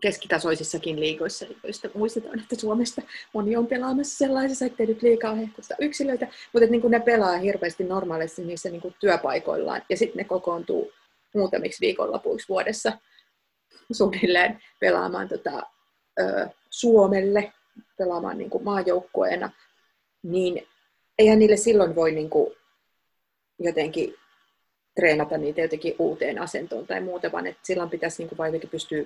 keskitasoisissakin 0.00 1.00
liigoissa, 1.00 1.46
joista 1.62 1.88
muistetaan, 1.94 2.40
että 2.40 2.56
Suomesta 2.56 3.02
moni 3.32 3.56
on 3.56 3.66
pelaamassa 3.66 4.18
sellaisissa, 4.18 4.66
ettei 4.66 4.86
nyt 4.86 5.02
liikaa 5.02 5.34
hehkusta 5.34 5.74
yksilöitä, 5.78 6.28
mutta 6.52 6.68
niin 6.70 6.90
ne 6.90 7.00
pelaa 7.00 7.36
hirveästi 7.36 7.84
normaalisti 7.84 8.44
niissä 8.44 8.70
niin 8.70 8.80
kuin 8.80 8.94
työpaikoillaan, 9.00 9.82
ja 9.88 9.96
sitten 9.96 10.16
ne 10.16 10.24
kokoontuu 10.24 10.92
muutamiksi 11.34 11.80
viikonlopuiksi 11.80 12.48
vuodessa 12.48 12.92
suunnilleen 13.92 14.62
pelaamaan 14.80 15.28
tota, 15.28 15.62
ö, 16.20 16.48
Suomelle, 16.70 17.52
pelaamaan 17.98 18.38
niin 18.38 18.50
kuin 18.50 18.64
maajoukkueena, 18.64 19.50
niin 20.22 20.68
eihän 21.18 21.38
niille 21.38 21.56
silloin 21.56 21.94
voi 21.94 22.12
niin 22.12 22.30
kuin 22.30 22.54
jotenkin 23.58 24.14
treenata 24.94 25.38
niitä 25.38 25.60
jotenkin 25.60 25.94
uuteen 25.98 26.38
asentoon 26.38 26.86
tai 26.86 27.00
muuta, 27.00 27.32
vaan 27.32 27.46
että 27.46 27.60
silloin 27.62 27.90
pitäisi 27.90 28.22
niin 28.22 28.36
kuin 28.36 28.46
jotenkin 28.46 28.70
pystyä 28.70 29.02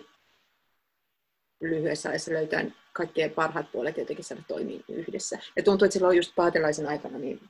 lyhyessä 1.60 2.08
ajassa 2.08 2.32
löytää 2.32 2.64
kaikkien 2.92 3.30
parhaat 3.30 3.72
puolet 3.72 3.96
jotenkin 3.96 4.24
saada 4.24 4.42
toimia 4.48 4.80
yhdessä. 4.88 5.38
Ja 5.56 5.62
tuntuu, 5.62 5.86
että 5.86 5.92
silloin 5.92 6.16
just 6.16 6.32
paatelaisen 6.36 6.88
aikana 6.88 7.18
niin 7.18 7.40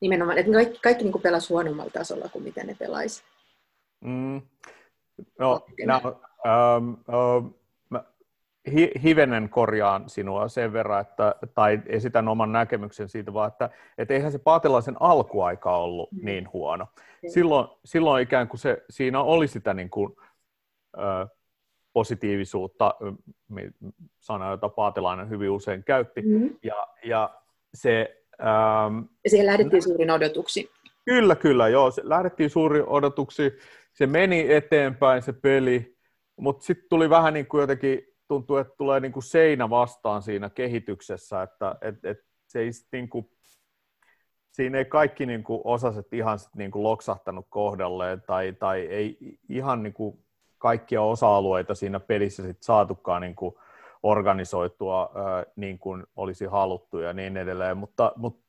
nimenomaan, 0.00 0.38
että 0.38 0.52
kaikki, 0.52 0.78
kaikki 0.82 1.04
niin 1.04 1.22
pelasi 1.22 1.48
huonommalla 1.48 1.90
tasolla 1.90 2.28
kuin 2.28 2.44
miten 2.44 2.66
ne 2.66 2.76
pelaisi. 2.78 3.22
Mm. 4.00 4.42
No, 5.38 5.66
no 5.86 6.20
um, 6.44 6.88
um, 6.88 7.54
hi, 8.72 8.90
hivenen 9.02 9.48
korjaan 9.48 10.08
sinua 10.08 10.48
sen 10.48 10.72
verran, 10.72 11.00
että, 11.00 11.34
tai 11.54 11.82
esitän 11.86 12.28
oman 12.28 12.52
näkemyksen 12.52 13.08
siitä 13.08 13.34
vaan, 13.34 13.48
että 13.48 13.70
et 13.98 14.10
eihän 14.10 14.32
se 14.32 14.38
paatelaisen 14.38 14.96
alkuaika 15.00 15.76
ollut 15.76 16.12
mm. 16.12 16.24
niin 16.24 16.48
huono. 16.52 16.86
Silloin, 17.28 17.68
silloin 17.84 18.22
ikään 18.22 18.48
kuin 18.48 18.60
se, 18.60 18.82
siinä 18.90 19.22
oli 19.22 19.48
sitä 19.48 19.74
niin 19.74 19.90
kuin, 19.90 20.16
ö, 20.98 21.26
positiivisuutta, 21.92 22.94
sana, 24.18 24.50
jota 24.50 24.68
Paatelainen 24.68 25.30
hyvin 25.30 25.50
usein 25.50 25.84
käytti. 25.84 26.22
Mm-hmm. 26.22 26.56
Ja, 26.62 26.86
ja 27.04 27.30
se... 27.74 28.22
Ähm, 28.40 28.98
ja 29.24 29.30
siihen 29.30 29.46
lähdettiin 29.46 29.82
suurin 29.82 30.10
odotuksi. 30.10 30.70
Kyllä, 31.04 31.36
kyllä, 31.36 31.68
joo. 31.68 31.90
Se 31.90 32.02
lähdettiin 32.04 32.50
suurin 32.50 32.84
odotuksi. 32.86 33.58
Se 33.92 34.06
meni 34.06 34.52
eteenpäin 34.52 35.22
se 35.22 35.32
peli, 35.32 35.96
mutta 36.36 36.64
sitten 36.64 36.86
tuli 36.88 37.10
vähän 37.10 37.34
niin 37.34 37.46
kuin 37.46 37.60
jotenkin, 37.60 38.11
tuntuu, 38.32 38.56
että 38.56 38.74
tulee 38.76 39.00
niin 39.00 39.12
kuin 39.12 39.22
seinä 39.22 39.70
vastaan 39.70 40.22
siinä 40.22 40.50
kehityksessä, 40.50 41.42
että 41.42 41.76
et, 41.80 42.04
et 42.04 42.18
se 42.46 42.60
ei 42.60 42.70
niin 42.92 43.08
kuin, 43.08 43.30
siinä 44.50 44.78
ei 44.78 44.84
kaikki 44.84 45.26
niin 45.26 45.44
kuin 45.44 45.60
osaset 45.64 46.12
ihan 46.12 46.38
sit 46.38 46.54
niin 46.54 46.70
kuin 46.70 46.82
loksahtanut 46.82 47.46
kohdalleen 47.50 48.22
tai, 48.26 48.52
tai 48.52 48.80
ei 48.80 49.18
ihan 49.48 49.82
niin 49.82 49.92
kuin 49.92 50.24
kaikkia 50.58 51.02
osa-alueita 51.02 51.74
siinä 51.74 52.00
pelissä 52.00 52.42
sit 52.42 52.62
saatukaan 52.62 53.22
niin 53.22 53.34
kuin 53.34 53.54
organisoitua 54.02 55.10
niin 55.56 55.78
kuin 55.78 56.04
olisi 56.16 56.46
haluttu 56.46 56.98
ja 56.98 57.12
niin 57.12 57.36
edelleen, 57.36 57.76
mutta, 57.76 58.12
mutta 58.16 58.42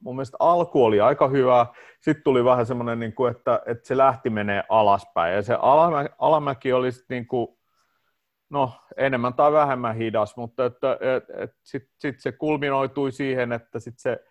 mun 0.00 0.16
mielestä 0.16 0.36
alku 0.40 0.84
oli 0.84 1.00
aika 1.00 1.28
hyvä, 1.28 1.66
sitten 2.00 2.24
tuli 2.24 2.44
vähän 2.44 2.66
semmoinen, 2.66 3.00
niin 3.00 3.12
kuin, 3.12 3.30
että, 3.30 3.62
että 3.66 3.88
se 3.88 3.96
lähti 3.96 4.30
menee 4.30 4.64
alaspäin, 4.68 5.34
ja 5.34 5.42
se 5.42 5.54
alamä, 5.60 6.06
alamäki 6.18 6.72
oli 6.72 6.92
sitten 6.92 7.14
niin 7.14 7.26
kuin, 7.26 7.56
no, 8.50 8.72
enemmän 8.96 9.34
tai 9.34 9.52
vähemmän 9.52 9.96
hidas, 9.96 10.36
mutta 10.36 10.64
että, 10.64 10.98
et, 11.00 11.24
et, 11.42 11.50
sitten 11.62 11.94
sit 11.98 12.20
se 12.20 12.32
kulminoitui 12.32 13.12
siihen, 13.12 13.52
että 13.52 13.78
sit 13.78 13.98
se 13.98 14.24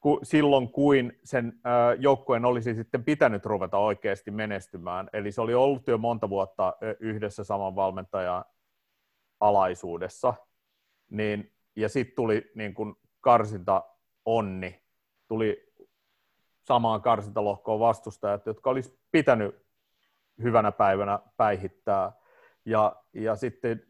ku, 0.00 0.20
silloin, 0.22 0.72
kuin 0.72 1.12
sen 1.24 1.52
joukkueen 1.98 2.44
olisi 2.44 2.74
sitten 2.74 3.04
pitänyt 3.04 3.46
ruveta 3.46 3.78
oikeasti 3.78 4.30
menestymään. 4.30 5.10
Eli 5.12 5.32
se 5.32 5.40
oli 5.40 5.54
ollut 5.54 5.86
jo 5.86 5.98
monta 5.98 6.28
vuotta 6.28 6.74
yhdessä 7.00 7.44
saman 7.44 7.76
valmentajan 7.76 8.44
alaisuudessa. 9.40 10.34
Niin, 11.10 11.52
ja 11.76 11.88
sitten 11.88 12.16
tuli 12.16 12.50
niin 12.54 12.74
kun 12.74 12.96
karsinta 13.20 13.82
onni, 14.24 14.82
tuli 15.28 15.72
samaan 16.62 17.02
karsintalohkoon 17.02 17.80
vastustajat, 17.80 18.46
jotka 18.46 18.70
olisi 18.70 18.98
pitänyt 19.10 19.66
hyvänä 20.42 20.72
päivänä 20.72 21.18
päihittää. 21.36 22.12
Ja, 22.64 22.96
ja 23.16 23.36
sitten 23.36 23.82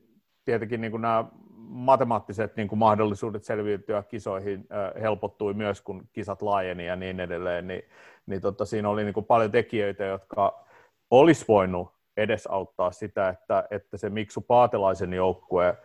tietenkin 0.44 0.80
niin 0.80 1.00
nämä 1.00 1.24
matemaattiset 1.68 2.56
niin 2.56 2.68
kuin 2.68 2.78
mahdollisuudet 2.78 3.44
selviytyä 3.44 4.02
kisoihin 4.02 4.68
helpottui 5.00 5.54
myös, 5.54 5.80
kun 5.80 6.08
kisat 6.12 6.42
laajeni 6.42 6.86
ja 6.86 6.96
niin 6.96 7.20
edelleen, 7.20 7.66
niin, 7.66 7.82
niin 8.26 8.40
tota, 8.40 8.64
siinä 8.64 8.88
oli 8.88 9.04
niin 9.04 9.14
kuin 9.14 9.26
paljon 9.26 9.50
tekijöitä, 9.50 10.04
jotka 10.04 10.64
olisi 11.10 11.44
voinut 11.48 11.88
edesauttaa 12.16 12.90
sitä, 12.90 13.28
että, 13.28 13.64
että 13.70 13.96
se 13.96 14.10
Miksu 14.10 14.40
Paatelaisen 14.40 15.12
joukkue 15.12 15.76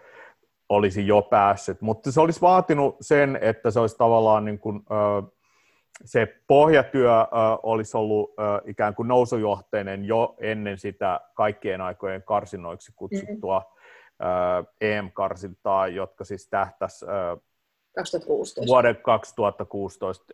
olisi 0.69 1.07
jo 1.07 1.21
päässyt, 1.21 1.81
mutta 1.81 2.11
se 2.11 2.21
olisi 2.21 2.41
vaatinut 2.41 2.95
sen, 3.01 3.39
että 3.41 3.71
se 3.71 3.79
olisi 3.79 3.97
tavallaan 3.97 4.45
niin 4.45 4.59
kuin, 4.59 4.85
se 6.05 6.35
pohjatyö 6.47 7.11
olisi 7.63 7.97
ollut 7.97 8.33
ikään 8.65 8.95
kuin 8.95 9.07
nousujohteinen 9.07 10.05
jo 10.05 10.35
ennen 10.39 10.77
sitä 10.77 11.19
kaikkien 11.33 11.81
aikojen 11.81 12.23
karsinoiksi 12.23 12.91
kutsuttua 12.95 13.59
mm-hmm 13.59 13.81
EM-karsintaa, 14.81 15.87
jotka 15.87 16.23
siis 16.23 16.47
tähtäisi 16.49 17.05
2016. 17.95 18.67
vuoden 18.67 18.95
2016 18.95 20.33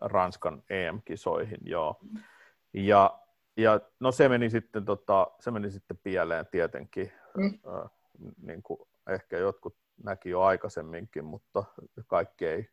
Ranskan 0.00 0.62
EM-kisoihin, 0.70 1.60
joo. 1.64 2.00
Ja, 2.74 3.20
ja 3.56 3.80
no 4.00 4.12
se 4.12 4.28
meni 4.28 4.50
sitten, 4.50 4.84
tota, 4.84 5.26
se 5.40 5.50
meni 5.50 5.70
sitten 5.70 5.98
pieleen 6.02 6.46
tietenkin, 6.50 7.12
mm. 7.36 7.58
niin 8.42 8.62
kuin 8.62 8.80
ehkä 9.08 9.38
jotkut 9.38 9.76
näki 10.04 10.30
jo 10.30 10.42
aikaisemminkin, 10.42 11.24
mutta 11.24 11.64
kaikki 12.06 12.46
ei 12.46 12.68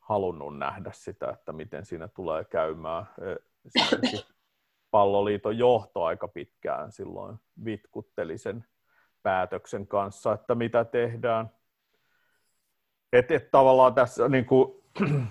halunnut 0.00 0.58
nähdä 0.58 0.90
sitä, 0.94 1.30
että 1.30 1.52
miten 1.52 1.84
siinä 1.84 2.08
tulee 2.08 2.44
käymään. 2.44 3.06
Palloliiton 4.90 5.58
johto 5.58 6.04
aika 6.04 6.28
pitkään 6.28 6.92
silloin 6.92 7.36
vitkutteli 7.64 8.38
sen 8.38 8.64
päätöksen 9.22 9.86
kanssa, 9.86 10.32
että 10.32 10.54
mitä 10.54 10.84
tehdään. 10.84 11.50
Et, 13.12 13.30
et 13.30 13.50
tavallaan 13.50 13.94
tässä, 13.94 14.28
niin 14.28 14.46
kuin, 14.46 14.82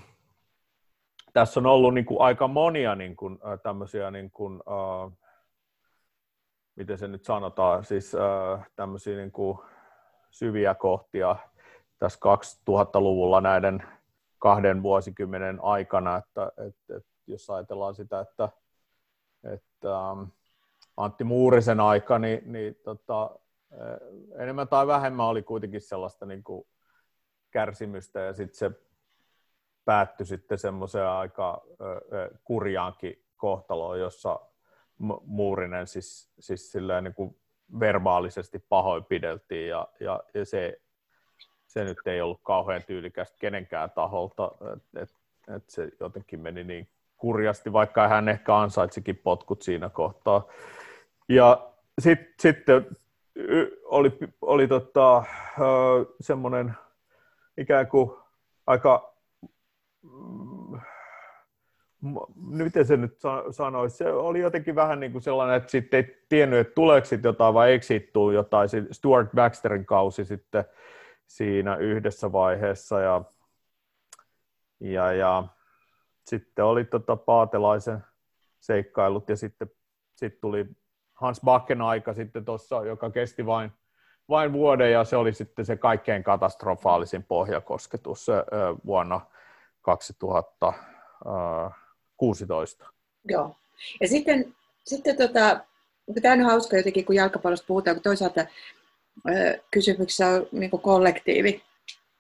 tässä 1.33 1.59
on 1.59 1.65
ollut 1.65 1.93
niin 1.93 2.05
kuin 2.05 2.21
aika 2.21 2.47
monia 2.47 2.95
niin 2.95 3.15
kuin, 3.15 3.39
tämmöisiä 3.63 4.11
niin 4.11 4.31
kuin, 4.31 4.53
uh, 4.55 5.13
miten 6.75 6.97
se 6.97 7.07
nyt 7.07 7.23
sanotaan, 7.23 7.83
siis 7.83 8.15
äh, 8.15 8.69
tämmöisiä 8.75 9.17
niin 9.17 9.31
kuin 9.31 9.57
syviä 10.29 10.75
kohtia 10.75 11.35
tässä 11.99 12.19
2000-luvulla 12.69 13.41
näiden 13.41 13.83
kahden 14.39 14.83
vuosikymmenen 14.83 15.59
aikana, 15.61 16.17
että, 16.17 16.51
että, 16.67 16.97
että 16.97 17.11
jos 17.27 17.49
ajatellaan 17.49 17.95
sitä, 17.95 18.19
että, 18.19 18.49
että 19.53 20.09
ähm, 20.09 20.23
Antti 20.97 21.23
Muurisen 21.23 21.79
aika, 21.79 22.19
niin, 22.19 22.41
niin 22.51 22.75
tota, 22.83 23.39
äh, 23.73 24.41
enemmän 24.41 24.67
tai 24.67 24.87
vähemmän 24.87 25.25
oli 25.25 25.43
kuitenkin 25.43 25.81
sellaista 25.81 26.25
niin 26.25 26.43
kuin 26.43 26.67
kärsimystä 27.51 28.19
ja 28.19 28.33
sitten 28.33 28.57
se 28.57 28.71
päättyi 29.85 30.25
sitten 30.25 30.57
semmoiseen 30.57 31.07
aika 31.07 31.61
äh, 31.71 32.39
kurjaankin 32.43 33.23
kohtaloon, 33.37 33.99
jossa 33.99 34.39
Muurinen 35.25 35.87
siis, 35.87 36.31
siis 36.39 36.73
niin 37.01 37.13
kuin 37.13 37.39
verbaalisesti 37.79 38.59
pahoinpideltiin 38.69 39.69
ja, 39.69 39.87
ja, 39.99 40.23
ja 40.33 40.45
se, 40.45 40.81
se 41.69 41.83
nyt 41.83 41.97
ei 42.05 42.21
ollut 42.21 42.39
kauhean 42.43 42.83
tyylikästä 42.87 43.37
kenenkään 43.39 43.89
taholta, 43.91 44.51
että 44.73 44.99
et, 45.01 45.09
et 45.55 45.63
se 45.69 45.89
jotenkin 45.99 46.39
meni 46.39 46.63
niin 46.63 46.87
kurjasti, 47.17 47.73
vaikka 47.73 48.07
hän 48.07 48.29
ehkä 48.29 48.57
ansaitsikin 48.57 49.17
potkut 49.17 49.61
siinä 49.61 49.89
kohtaa. 49.89 50.47
Ja 51.29 51.71
sitten 51.99 52.33
sit 52.39 52.57
oli, 53.85 54.17
oli 54.41 54.67
tota, 54.67 55.23
semmoinen 56.21 56.73
ikään 57.57 57.87
kuin 57.87 58.11
aika 58.67 59.13
miten 62.35 62.85
se 62.85 62.97
nyt 62.97 63.19
sanoisi, 63.51 63.97
se 63.97 64.11
oli 64.11 64.39
jotenkin 64.39 64.75
vähän 64.75 64.99
niin 64.99 65.11
kuin 65.11 65.21
sellainen, 65.21 65.55
että 65.55 65.71
sitten 65.71 65.97
ei 65.97 66.23
tiennyt, 66.29 66.59
että 66.59 66.75
tuleeko 66.75 67.05
sitten 67.05 67.29
jotain 67.29 67.53
vai 67.53 67.71
eikö 67.71 67.85
siitä 67.85 68.09
tule 68.13 68.33
jotain. 68.33 68.69
Stuart 68.91 69.29
Baxterin 69.35 69.85
kausi 69.85 70.25
sitten 70.25 70.65
siinä 71.29 71.75
yhdessä 71.75 72.31
vaiheessa 72.31 72.99
ja, 73.01 73.21
ja, 74.79 75.11
ja 75.11 75.43
sitten 76.25 76.65
oli 76.65 76.85
tota 76.85 77.15
Paatelaisen 77.15 78.03
seikkailut 78.59 79.29
ja 79.29 79.35
sitten 79.35 79.71
sit 80.15 80.41
tuli 80.41 80.65
Hans 81.13 81.41
Bakken 81.41 81.81
aika 81.81 82.13
sitten 82.13 82.45
tuossa, 82.45 82.85
joka 82.85 83.09
kesti 83.09 83.45
vain, 83.45 83.71
vain 84.29 84.53
vuoden 84.53 84.91
ja 84.91 85.03
se 85.03 85.17
oli 85.17 85.33
sitten 85.33 85.65
se 85.65 85.77
kaikkein 85.77 86.23
katastrofaalisin 86.23 87.23
pohjakosketus 87.23 88.27
vuonna 88.85 89.21
2000. 89.81 90.73
16. 92.17 92.85
Joo. 93.25 93.55
Ja 94.01 94.07
sitten, 94.07 94.55
sitten 94.85 95.17
tota, 95.17 95.59
tämä 96.21 96.33
on 96.33 96.41
hauska 96.41 96.77
jotenkin, 96.77 97.05
kun 97.05 97.15
jalkapallosta 97.15 97.67
puhutaan, 97.67 97.95
kun 97.95 98.03
toisaalta 98.03 98.45
kysymyksessä 99.71 100.27
on 100.27 100.47
niin 100.51 100.71
kollektiivi 100.71 101.63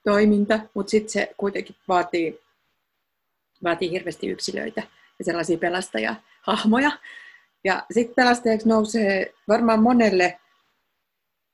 toiminta, 0.03 0.59
mutta 0.73 0.89
sitten 0.89 1.09
se 1.09 1.33
kuitenkin 1.37 1.75
vaatii, 1.87 2.39
vaatii 3.63 3.91
hirveästi 3.91 4.27
yksilöitä 4.27 4.83
ja 5.19 5.25
sellaisia 5.25 5.57
pelastajahahmoja. 5.57 6.91
Ja 7.63 7.85
sitten 7.91 8.15
pelastajaksi 8.15 8.69
nousee 8.69 9.33
varmaan 9.47 9.83
monelle, 9.83 10.39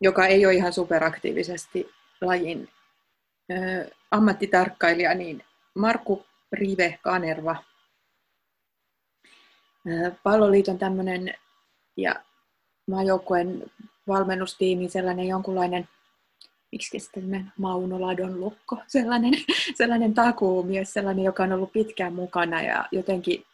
joka 0.02 0.28
ei 0.28 0.46
ole 0.46 0.54
ihan 0.54 0.74
superaktiivisesti 0.74 1.90
lajin 2.22 2.70
ammattitarkkailija, 4.12 5.14
niin 5.14 5.44
Markku 5.76 6.26
Rive 6.52 7.00
Kanerva– 7.04 7.56
Palloliiton 10.24 10.78
tämmöinen 10.78 11.34
ja 11.98 12.16
maajoukkueen 12.88 13.72
valmennustiimi, 14.08 14.90
sellainen 14.90 15.28
jonkunlainen, 15.28 15.90
miksi 16.72 17.00
sitten 17.00 17.52
Mauno 17.58 18.02
Ladon 18.02 18.40
lukko, 18.40 18.78
sellainen, 18.88 19.34
sellainen 19.76 20.14
takuumies, 20.14 20.94
sellainen, 20.94 21.26
joka 21.26 21.44
on 21.44 21.54
ollut 21.54 21.72
pitkään 21.74 22.14
mukana 22.14 22.62
ja 22.62 22.88
jotenkin 22.92 23.46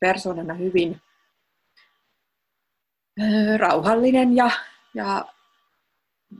persoonana 0.00 0.54
hyvin 0.54 1.00
rauhallinen 3.56 4.36
ja, 4.36 4.50
ja 4.94 5.24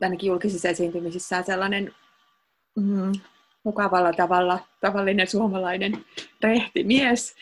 ainakin 0.03 0.29
julkisissa 0.29 0.69
esiintymisissään 0.69 1.45
sellainen 1.45 1.95
mm, 2.77 3.13
mukavalla 3.65 4.13
tavalla 4.13 4.59
tavallinen 4.81 5.27
suomalainen 5.27 6.05
rehti 6.43 6.85
mies. 6.85 7.35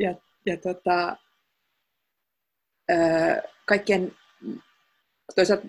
Ja 0.00 0.14
ja 0.48 0.56
tota, 0.56 1.16
kaikkien, 3.64 4.16
toisaalta 5.34 5.66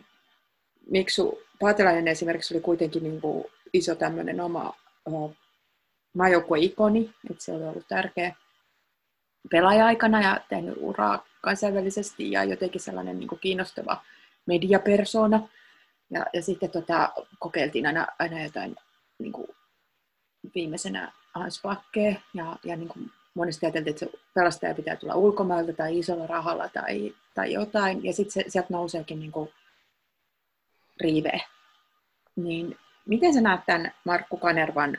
Miksu 0.89 1.41
Paatelainen 1.59 2.07
esimerkiksi 2.07 2.53
oli 2.53 2.61
kuitenkin 2.61 3.03
niin 3.03 3.21
kuin 3.21 3.45
iso 3.73 3.95
tämmöinen 3.95 4.41
oma 4.41 4.73
maajoukkueikoni, 6.13 7.13
että 7.31 7.43
se 7.43 7.51
oli 7.51 7.63
ollut 7.63 7.87
tärkeä 7.87 8.35
pelaaja-aikana 9.51 10.21
ja 10.21 10.41
tehnyt 10.49 10.75
uraa 10.77 11.25
kansainvälisesti 11.41 12.31
ja 12.31 12.43
jotenkin 12.43 12.81
sellainen 12.81 13.19
niin 13.19 13.27
kuin 13.27 13.39
kiinnostava 13.39 14.03
mediapersona. 14.45 15.47
Ja, 16.11 16.25
ja 16.33 16.41
sitten 16.41 16.71
tota, 16.71 17.13
kokeiltiin 17.39 17.85
aina, 17.85 18.07
aina 18.19 18.43
jotain 18.43 18.75
niin 19.19 19.31
kuin 19.31 19.47
viimeisenä 20.55 21.11
Hans 21.33 21.61
Bakke 21.61 22.21
ja, 22.33 22.55
ja 22.63 22.75
niin 22.75 22.89
kuin 22.89 23.11
monesti 23.33 23.65
ajateltiin, 23.65 23.91
että 23.91 24.05
se 24.05 24.11
pelastaja 24.33 24.75
pitää 24.75 24.95
tulla 24.95 25.15
ulkomailta 25.15 25.73
tai 25.73 25.99
isolla 25.99 26.27
rahalla 26.27 26.69
tai, 26.69 27.15
tai 27.39 27.53
jotain, 27.53 28.05
ja 28.05 28.13
sitten 28.13 28.51
sieltä 28.51 28.67
nouseekin 28.69 29.19
niin 29.19 29.31
kuin 29.31 29.53
rive. 31.01 31.41
Niin 32.35 32.77
miten 33.05 33.33
sä 33.33 33.41
näet 33.41 33.61
tämän 33.65 33.91
Markku 34.05 34.37
Kanervan 34.37 34.97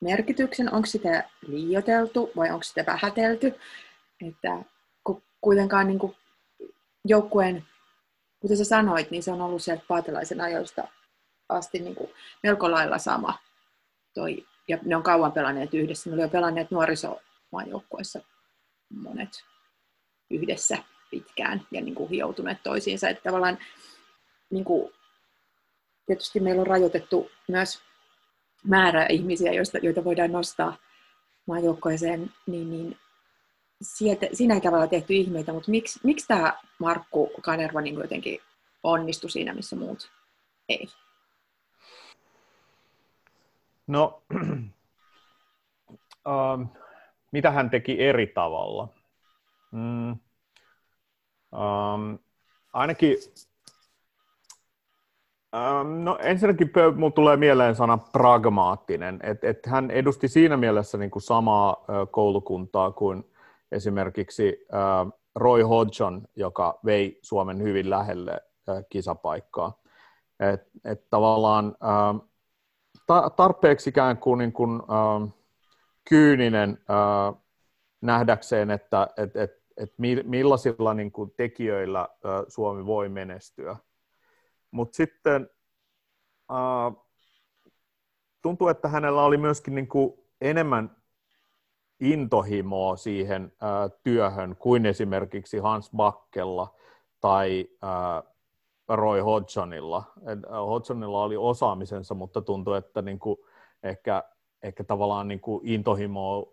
merkityksen? 0.00 0.74
Onko 0.74 0.86
sitä 0.86 1.24
liioteltu 1.46 2.30
vai 2.36 2.50
onko 2.50 2.62
sitä 2.62 2.86
vähätelty? 2.86 3.60
Että 4.28 4.64
kuitenkaan 5.40 5.86
niin 5.86 5.98
kuin 5.98 6.16
joukkueen, 7.04 7.64
kuten 8.40 8.56
sä 8.56 8.64
sanoit, 8.64 9.10
niin 9.10 9.22
se 9.22 9.32
on 9.32 9.40
ollut 9.40 9.62
sieltä 9.62 9.84
paatelaisen 9.88 10.40
ajoista 10.40 10.88
asti 11.48 11.78
niin 11.78 11.94
kuin 11.94 12.10
melko 12.42 12.70
lailla 12.70 12.98
sama. 12.98 13.38
Toi, 14.14 14.46
ja 14.68 14.78
ne 14.84 14.96
on 14.96 15.02
kauan 15.02 15.32
pelanneet 15.32 15.74
yhdessä. 15.74 16.10
Ne 16.10 16.14
oli 16.14 16.22
jo 16.22 16.28
pelanneet 16.28 16.70
nuoriso 16.70 17.20
maajoukkueessa 17.52 18.20
monet 18.90 19.44
yhdessä 20.30 20.78
pitkään 21.14 21.66
ja 21.70 21.80
niin 21.80 21.94
kuin 21.94 22.10
hioutuneet 22.10 22.58
toisiinsa. 22.62 23.08
Että 23.08 23.22
tavallaan 23.22 23.58
niin 24.50 24.64
kuin, 24.64 24.92
tietysti 26.06 26.40
meillä 26.40 26.60
on 26.60 26.66
rajoitettu 26.66 27.30
myös 27.48 27.82
määrä 28.64 29.06
ihmisiä, 29.06 29.52
joista, 29.52 29.78
joita 29.78 30.04
voidaan 30.04 30.32
nostaa 30.32 30.76
maajoukkoeseen, 31.46 32.32
niin, 32.46 32.70
niin 32.70 32.96
sieltä, 33.82 34.26
siinä 34.32 34.60
tavallaan 34.60 34.88
tehty 34.88 35.14
ihmeitä, 35.14 35.52
mutta 35.52 35.70
miksi, 35.70 36.00
miksi 36.02 36.26
tämä 36.26 36.52
Markku 36.78 37.30
Kanerva 37.42 37.80
niin 37.80 37.94
jotenkin 37.94 38.40
onnistui 38.82 39.30
siinä, 39.30 39.54
missä 39.54 39.76
muut 39.76 40.10
ei? 40.68 40.88
No, 43.86 44.22
um, 46.26 46.68
mitä 47.32 47.50
hän 47.50 47.70
teki 47.70 48.02
eri 48.02 48.26
tavalla? 48.26 48.88
Mm, 49.72 50.16
um, 51.54 52.18
ainakin, 52.72 53.16
um, 55.56 56.04
no 56.04 56.18
ensinnäkin 56.20 56.70
minulle 56.94 57.12
tulee 57.12 57.36
mieleen 57.36 57.74
sana 57.74 57.98
pragmaattinen, 57.98 59.20
että 59.22 59.48
et 59.48 59.66
hän 59.66 59.90
edusti 59.90 60.28
siinä 60.28 60.56
mielessä 60.56 60.98
niin 60.98 61.10
kuin 61.10 61.22
samaa 61.22 61.72
uh, 61.72 62.10
koulukuntaa 62.10 62.90
kuin 62.90 63.30
esimerkiksi 63.72 64.66
uh, 64.72 65.12
Roy 65.34 65.62
Hodgson, 65.62 66.22
joka 66.36 66.78
vei 66.84 67.18
Suomen 67.22 67.62
hyvin 67.62 67.90
lähelle 67.90 68.40
uh, 68.68 68.84
kisapaikkaa. 68.88 69.80
Et, 70.40 70.62
et 70.84 71.10
tavallaan 71.10 71.66
uh, 71.66 72.28
ta- 73.06 73.30
tarpeeksi 73.30 73.90
ikään 73.90 74.18
kuin, 74.18 74.38
niin 74.38 74.52
kuin 74.52 74.82
uh, 74.82 75.44
kyyninen 76.08 76.78
äh, 76.90 77.40
nähdäkseen, 78.00 78.70
että 78.70 79.08
et, 79.16 79.36
et, 79.36 79.63
et 79.76 79.94
millaisilla 80.24 80.94
niin 80.94 81.12
kuin, 81.12 81.30
tekijöillä 81.36 82.08
Suomi 82.48 82.86
voi 82.86 83.08
menestyä. 83.08 83.76
Mutta 84.70 84.96
sitten 84.96 85.50
tuntuu, 88.42 88.68
että 88.68 88.88
hänellä 88.88 89.22
oli 89.22 89.36
myöskin 89.36 89.74
niin 89.74 89.88
kuin, 89.88 90.14
enemmän 90.40 90.96
intohimoa 92.00 92.96
siihen 92.96 93.52
työhön 94.02 94.56
kuin 94.56 94.86
esimerkiksi 94.86 95.58
Hans 95.58 95.90
Bakkella 95.96 96.74
tai 97.20 97.68
Roy 98.88 99.20
Hodgsonilla. 99.20 100.04
Hodgsonilla 100.66 101.22
oli 101.22 101.36
osaamisensa, 101.36 102.14
mutta 102.14 102.42
tuntuu, 102.42 102.74
että 102.74 103.02
niin 103.02 103.18
kuin, 103.18 103.36
ehkä 103.82 104.22
ehkä 104.64 104.84
tavallaan 104.84 105.28
niin 105.28 105.40
kuin 105.40 105.66
intohimoa 105.66 106.52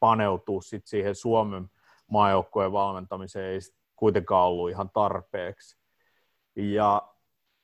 paneutua 0.00 0.62
sit 0.62 0.86
siihen 0.86 1.14
Suomen 1.14 1.70
maajoukkojen 2.10 2.72
valmentamiseen 2.72 3.44
ei 3.44 3.58
kuitenkaan 3.96 4.46
ollut 4.46 4.70
ihan 4.70 4.90
tarpeeksi. 4.90 5.78
Ja 6.56 7.02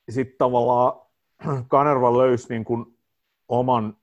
sitten 0.09 0.37
tavallaan 0.37 1.01
Kanerva 1.67 2.17
löysi 2.17 2.49
niin 2.49 2.65
kuin 2.65 2.97
oman 3.47 3.97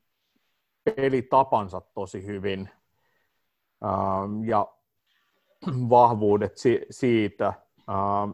pelitapansa 0.85 1.81
tosi 1.81 2.27
hyvin 2.27 2.69
ähm, 3.85 4.45
ja 4.45 4.67
vahvuudet 5.91 6.59
si- 6.59 6.87
siitä. 6.91 7.53
Ähm, 7.89 8.31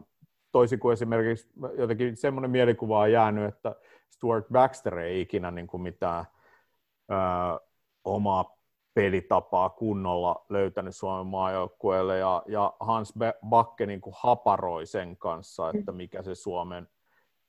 toisin 0.51 0.79
kuin 0.79 0.93
esimerkiksi 0.93 1.49
jotenkin 1.77 2.17
semmoinen 2.17 2.51
mielikuva 2.51 2.99
on 2.99 3.11
jäänyt, 3.11 3.53
että 3.55 3.75
Stuart 4.09 4.45
Baxter 4.51 4.99
ei 4.99 5.21
ikinä 5.21 5.51
niin 5.51 5.67
kuin 5.67 5.81
mitään 5.81 6.25
äh, 7.11 7.67
omaa 8.03 8.56
pelitapaa 8.97 9.69
kunnolla 9.69 10.45
löytänyt 10.49 10.95
Suomen 10.95 11.25
maajoukkueelle 11.27 12.17
ja, 12.17 12.43
ja 12.47 12.73
Hans 12.79 13.13
Bakke 13.49 13.85
niin 13.85 14.01
kuin 14.01 14.13
haparoi 14.17 14.85
sen 14.85 15.17
kanssa, 15.17 15.69
että 15.69 15.91
mikä 15.91 16.21
se 16.21 16.35
Suomen 16.35 16.87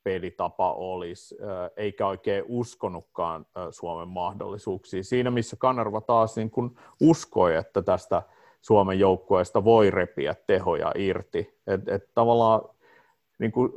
pelitapa 0.03 0.73
olisi, 0.73 1.37
eikä 1.77 2.07
oikein 2.07 2.45
uskonutkaan 2.49 3.47
Suomen 3.71 4.09
mahdollisuuksiin. 4.09 5.05
Siinä 5.05 5.31
missä 5.31 5.57
Kanerva 5.57 6.01
taas 6.01 6.37
niin 6.37 6.51
kuin 6.51 6.77
uskoi, 7.01 7.57
että 7.57 7.83
tästä 7.83 8.23
Suomen 8.61 8.99
joukkueesta 8.99 9.65
voi 9.65 9.91
repiä 9.91 10.35
tehoja 10.47 10.93
irti. 10.95 11.61
Et, 11.67 11.89
et 11.89 12.15
tavallaan 12.15 12.61
niin 13.39 13.53
kuin, 13.53 13.73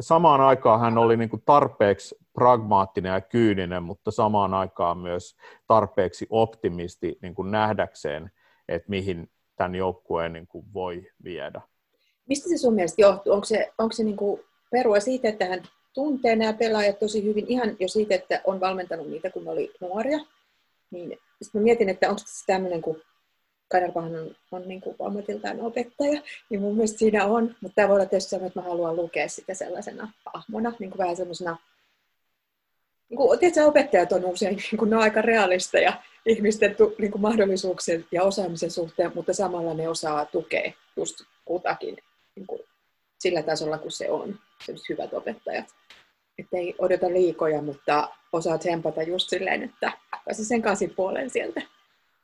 samaan 0.00 0.40
aikaan 0.40 0.80
hän 0.80 0.98
oli 0.98 1.16
niin 1.16 1.30
kuin 1.30 1.42
tarpeeksi 1.46 2.16
pragmaattinen 2.38 3.12
ja 3.12 3.20
kyyninen, 3.20 3.82
mutta 3.82 4.10
samaan 4.10 4.54
aikaan 4.54 4.98
myös 4.98 5.36
tarpeeksi 5.66 6.26
optimisti 6.30 7.18
niin 7.22 7.34
kuin 7.34 7.50
nähdäkseen, 7.50 8.30
että 8.68 8.90
mihin 8.90 9.30
tämän 9.56 9.74
joukkueen 9.74 10.32
niin 10.32 10.46
kuin 10.46 10.64
voi 10.74 11.10
viedä. 11.24 11.60
Mistä 12.28 12.48
se 12.48 12.58
sun 12.58 12.74
mielestä 12.74 13.02
johtuu? 13.02 13.32
Onko 13.32 13.44
se, 13.44 13.72
onko 13.78 13.92
se 13.92 14.04
niin 14.04 14.16
kuin 14.16 14.40
perua 14.70 15.00
siitä, 15.00 15.28
että 15.28 15.46
hän 15.46 15.62
tuntee 15.94 16.36
nämä 16.36 16.52
pelaajat 16.52 16.98
tosi 16.98 17.24
hyvin, 17.24 17.46
ihan 17.48 17.76
jo 17.80 17.88
siitä, 17.88 18.14
että 18.14 18.40
on 18.44 18.60
valmentanut 18.60 19.10
niitä, 19.10 19.30
kun 19.30 19.48
oli 19.48 19.72
nuoria. 19.80 20.18
Niin 20.90 21.18
sitten 21.42 21.60
mä 21.60 21.64
mietin, 21.64 21.88
että 21.88 22.08
onko 22.08 22.18
se 22.24 22.46
tämmöinen, 22.46 22.82
kun 22.82 23.02
Kanervahan 23.68 24.16
on, 24.16 24.36
on 24.52 24.68
niin 24.68 24.80
kuin 24.80 24.96
ammatiltaan 25.00 25.60
opettaja, 25.60 26.22
niin 26.50 26.60
mun 26.60 26.74
mielestä 26.74 26.98
siinä 26.98 27.26
on, 27.26 27.54
mutta 27.60 27.74
tämä 27.74 27.88
voi 27.88 27.96
olla 27.96 28.06
tietysti 28.06 28.30
sellainen, 28.30 28.48
että 28.48 28.60
mä 28.60 28.66
haluan 28.68 28.96
lukea 28.96 29.28
sitä 29.28 29.54
sellaisena 29.54 30.12
hahmona, 30.34 30.72
niin 30.78 30.90
kuin 30.90 30.98
vähän 30.98 31.16
semmoisena, 31.16 31.56
niin 33.08 33.16
kuin, 33.16 33.38
tiedätkö, 33.38 33.64
opettajat 33.64 34.12
on 34.12 34.24
usein 34.24 34.56
niin 34.56 34.78
kuin, 34.78 34.90
ne 34.90 34.96
on 34.96 35.02
aika 35.02 35.22
realista 35.22 35.78
ja 35.78 35.92
ihmisten 36.26 36.76
tu, 36.76 36.94
niin 36.98 37.10
kuin 37.10 37.22
mahdollisuuksien 37.22 38.06
ja 38.12 38.22
osaamisen 38.22 38.70
suhteen, 38.70 39.12
mutta 39.14 39.32
samalla 39.32 39.74
ne 39.74 39.88
osaa 39.88 40.24
tukea 40.24 40.72
just 40.96 41.20
kutakin 41.44 41.96
niin 42.36 42.46
kuin, 42.46 42.60
sillä 43.18 43.42
tasolla, 43.42 43.78
kun 43.78 43.90
se 43.90 44.10
on, 44.10 44.38
sellaiset 44.64 44.88
hyvät 44.88 45.14
opettajat. 45.14 45.66
Että 46.38 46.56
ei 46.56 46.74
odota 46.78 47.08
liikoja, 47.08 47.62
mutta 47.62 48.08
osaat 48.32 48.60
tsempata 48.60 49.02
just 49.02 49.28
silleen, 49.28 49.62
että 49.62 49.92
se 50.32 50.44
sen 50.44 50.62
kasin 50.62 50.94
puolen 50.94 51.30
sieltä, 51.30 51.62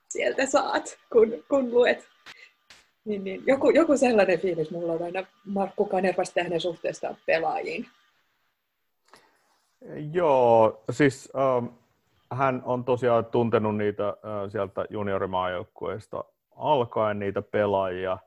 sieltä 0.09 0.47
saat, 0.47 0.99
kun, 1.13 1.45
kun 1.49 1.71
luet. 1.71 2.09
Niin, 3.05 3.25
niin. 3.25 3.43
Joku, 3.47 3.71
joku 3.71 3.97
sellainen 3.97 4.41
fiilis 4.41 4.71
mulla 4.71 4.93
on 4.93 5.03
aina 5.03 5.27
Markku 5.45 5.85
Kanervasta 5.87 6.43
hänen 6.43 6.61
suhteestaan 6.61 7.17
pelaajiin. 7.27 7.87
Joo, 10.13 10.85
siis 10.91 11.33
ähm, 11.37 11.67
hän 12.33 12.63
on 12.65 12.85
tosiaan 12.85 13.25
tuntenut 13.25 13.77
niitä 13.77 14.09
äh, 14.09 14.15
sieltä 14.49 14.85
juniorimaajoukkueesta 14.91 16.25
alkaen 16.57 17.19
niitä 17.19 17.43
pelaajia, 17.43 18.19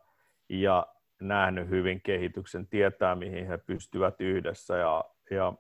ja 0.50 0.88
nähnyt 1.22 1.70
hyvin 1.70 2.02
kehityksen, 2.02 2.68
tietää 2.68 3.16
mihin 3.16 3.48
he 3.48 3.58
pystyvät 3.58 4.22
yhdessä 4.22 4.78
ja, 4.78 5.06
ja 5.32 5.54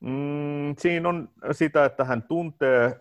mm, 0.00 0.74
siinä 0.78 1.08
on 1.08 1.28
sitä, 1.52 1.84
että 1.84 2.04
hän 2.04 2.22
tuntee 2.22 3.00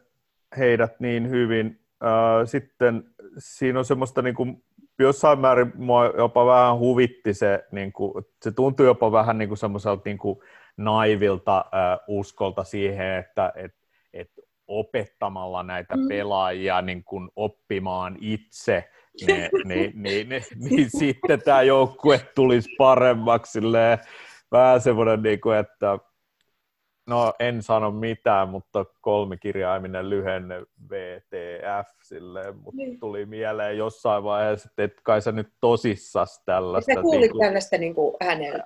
heidät 0.57 0.99
niin 0.99 1.29
hyvin. 1.29 1.79
Äh, 2.03 2.45
sitten 2.45 3.03
siinä 3.37 3.79
on 3.79 3.85
semmoista 3.85 4.21
niin 4.21 4.35
kuin, 4.35 4.63
jossain 4.99 5.39
määrin 5.39 5.71
mua 5.75 6.05
jopa 6.05 6.45
vähän 6.45 6.77
huvitti 6.77 7.33
se, 7.33 7.65
niin 7.71 7.93
kuin, 7.93 8.25
se 8.41 8.51
tuntui 8.51 8.85
jopa 8.85 9.11
vähän 9.11 9.37
niin 9.37 9.47
kuin 9.47 9.57
semmoiselta 9.57 10.01
niin 10.05 10.17
kuin 10.17 10.39
naivilta 10.77 11.57
äh, 11.57 11.99
uskolta 12.07 12.63
siihen, 12.63 13.15
että 13.15 13.53
et, 13.55 13.75
et 14.13 14.29
opettamalla 14.67 15.63
näitä 15.63 15.97
mm. 15.97 16.07
pelaajia 16.07 16.81
niin 16.81 17.03
kuin 17.03 17.29
oppimaan 17.35 18.17
itse 18.21 18.89
niin, 19.27 19.49
niin, 19.67 19.91
niin, 19.95 20.29
niin, 20.29 20.43
niin 20.55 20.89
sitten 20.89 21.41
tämä 21.41 21.61
joukkue 21.61 22.21
tulisi 22.35 22.69
paremmaksi. 22.77 23.51
Silleen, 23.51 23.97
vähän 24.51 24.81
semmoinen, 24.81 25.21
niin 25.21 25.41
kuin, 25.41 25.57
että 25.57 25.99
no 27.07 27.33
en 27.39 27.63
sano 27.63 27.91
mitään, 27.91 28.49
mutta 28.49 28.85
kolmikirjaiminen 29.01 30.09
lyhenne 30.09 30.55
VTF, 30.89 31.87
silleen, 32.03 32.57
mutta 32.57 32.77
niin. 32.77 32.99
tuli 32.99 33.25
mieleen 33.25 33.77
jossain 33.77 34.23
vaiheessa, 34.23 34.69
että 34.71 34.83
et 34.83 35.01
kai 35.03 35.21
sä 35.21 35.31
nyt 35.31 35.49
tosissas 35.61 36.43
tällaista. 36.45 36.93
Sä 36.93 37.01
kuulit 37.01 37.21
niin 37.21 37.31
kuin, 37.31 37.45
tällaista 37.45 37.77
niin 37.77 37.95
kuin 37.95 38.15
häneltä. 38.21 38.65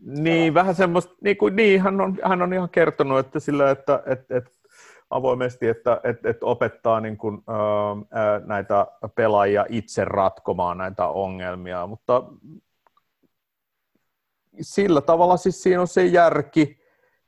Niin, 0.00 0.54
vähän 0.54 0.74
semmoista, 0.74 1.14
niin, 1.20 1.36
kuin, 1.36 1.56
niin 1.56 1.82
hän, 1.82 2.00
on, 2.00 2.18
hän 2.24 2.42
on 2.42 2.52
ihan 2.52 2.70
kertonut, 2.70 3.18
että 3.18 3.40
sillä, 3.40 3.70
että 3.70 4.02
et, 4.06 4.30
et, 4.30 4.62
avoimesti, 5.10 5.68
että, 5.68 6.00
että, 6.04 6.30
että 6.30 6.46
opettaa 6.46 7.00
niin 7.00 7.16
kuin, 7.16 7.42
ää, 7.48 8.40
näitä 8.44 8.86
pelaajia 9.14 9.66
itse 9.68 10.04
ratkomaan 10.04 10.78
näitä 10.78 11.08
ongelmia, 11.08 11.86
mutta 11.86 12.22
sillä 14.60 15.00
tavalla 15.00 15.36
siis 15.36 15.62
siinä 15.62 15.80
on 15.80 15.88
se 15.88 16.06
järki, 16.06 16.80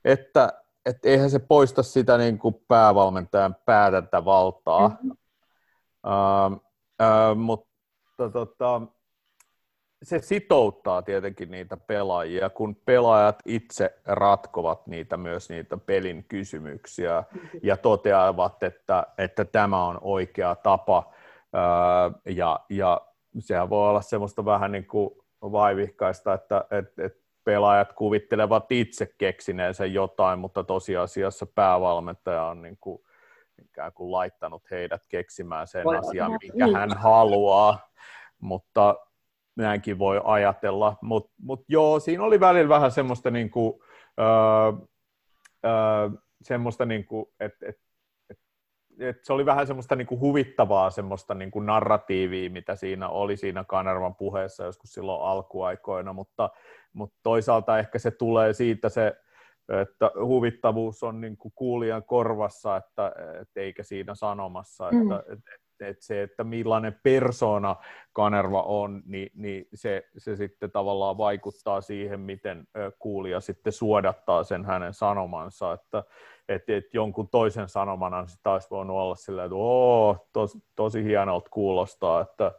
että, 0.05 0.53
että 0.85 1.09
eihän 1.09 1.29
se 1.29 1.39
poista 1.39 1.83
sitä 1.83 2.17
niin 2.17 2.39
kuin 2.39 2.55
päävalmentajan 2.67 3.55
päätäntävaltaa, 3.65 4.87
mm-hmm. 4.87 5.17
ää, 6.03 6.51
ää, 6.99 7.35
mutta 7.35 8.29
tota, 8.33 8.81
se 10.05 10.19
sitouttaa 10.19 11.01
tietenkin 11.01 11.51
niitä 11.51 11.77
pelaajia, 11.77 12.49
kun 12.49 12.75
pelaajat 12.75 13.39
itse 13.45 13.99
ratkovat 14.05 14.87
niitä 14.87 15.17
myös 15.17 15.49
niitä 15.49 15.77
pelin 15.77 16.25
kysymyksiä 16.27 17.23
ja 17.63 17.77
toteavat, 17.77 18.63
että, 18.63 19.07
että 19.17 19.45
tämä 19.45 19.85
on 19.85 19.97
oikea 20.01 20.55
tapa. 20.55 21.13
Ja, 22.25 22.59
ja 22.69 23.01
sehän 23.39 23.69
voi 23.69 23.89
olla 23.89 24.01
semmoista 24.01 24.45
vähän 24.45 24.71
niin 24.71 24.87
kuin 24.87 25.09
vaivihkaista, 25.41 26.33
että, 26.33 26.65
että, 26.71 27.05
että 27.05 27.25
pelaajat 27.43 27.93
kuvittelevat 27.93 28.71
itse 28.71 29.13
keksineensä 29.17 29.85
jotain, 29.85 30.39
mutta 30.39 30.63
tosiasiassa 30.63 31.45
päävalmentaja 31.45 32.43
on 32.43 32.61
niin 32.61 32.77
kuin, 32.81 33.01
ikään 33.63 33.93
kuin 33.93 34.11
laittanut 34.11 34.71
heidät 34.71 35.01
keksimään 35.09 35.67
sen 35.67 35.83
asian, 35.99 36.31
minkä 36.31 36.79
hän 36.79 36.97
haluaa. 36.97 37.89
Mutta 38.39 39.04
näinkin 39.55 39.99
voi 39.99 40.21
ajatella, 40.23 40.97
mutta 41.01 41.33
mut 41.41 41.63
joo, 41.67 41.99
siinä 41.99 42.23
oli 42.23 42.39
välillä 42.39 42.69
vähän 42.69 42.91
semmoista 42.91 43.31
niin 43.31 43.49
kuin, 43.49 43.73
öö, 44.19 44.27
öö, 45.65 46.09
semmoista 46.41 46.85
niin 46.85 47.05
kuin, 47.05 47.25
että 47.39 47.65
et, 47.69 47.75
et, 48.29 48.39
et 48.99 49.17
se 49.23 49.33
oli 49.33 49.45
vähän 49.45 49.67
semmoista 49.67 49.95
niin 49.95 50.07
kuin 50.07 50.21
huvittavaa 50.21 50.89
semmoista 50.89 51.33
niin 51.33 51.51
kuin 51.51 51.65
narratiivia, 51.65 52.49
mitä 52.49 52.75
siinä 52.75 53.09
oli 53.09 53.37
siinä 53.37 53.63
Kanervan 53.63 54.15
puheessa 54.15 54.63
joskus 54.63 54.93
silloin 54.93 55.21
alkuaikoina, 55.21 56.13
mutta, 56.13 56.49
mutta 56.93 57.19
toisaalta 57.23 57.79
ehkä 57.79 57.99
se 57.99 58.11
tulee 58.11 58.53
siitä 58.53 58.89
se, 58.89 59.15
että 59.81 60.11
huvittavuus 60.25 61.03
on 61.03 61.21
niin 61.21 61.37
kuin 61.37 61.51
kuulijan 61.55 62.03
korvassa, 62.03 62.77
että, 62.77 63.11
et 63.41 63.49
eikä 63.55 63.83
siinä 63.83 64.15
sanomassa, 64.15 64.85
että 64.85 65.03
mm. 65.03 65.33
et, 65.33 65.39
et, 65.39 65.61
että 65.81 66.05
se, 66.05 66.23
että 66.23 66.43
millainen 66.43 66.99
persona 67.03 67.75
Kanerva 68.13 68.61
on, 68.61 69.03
niin, 69.05 69.31
niin 69.35 69.67
se, 69.73 70.03
se 70.17 70.35
sitten 70.35 70.71
tavallaan 70.71 71.17
vaikuttaa 71.17 71.81
siihen, 71.81 72.19
miten 72.19 72.67
kuulija 72.99 73.39
sitten 73.39 73.73
suodattaa 73.73 74.43
sen 74.43 74.65
hänen 74.65 74.93
sanomansa, 74.93 75.73
että 75.73 76.03
et, 76.49 76.69
et 76.69 76.93
jonkun 76.93 77.29
toisen 77.29 77.69
sanomana 77.69 78.27
sitä 78.27 78.51
olisi 78.51 78.67
voinut 78.71 78.97
olla 78.97 79.15
sillä, 79.15 79.43
että 79.43 79.55
oo, 79.55 80.27
tos, 80.33 80.57
tosi 80.75 81.03
hienolta 81.03 81.49
kuulostaa, 81.49 82.21
että, 82.21 82.51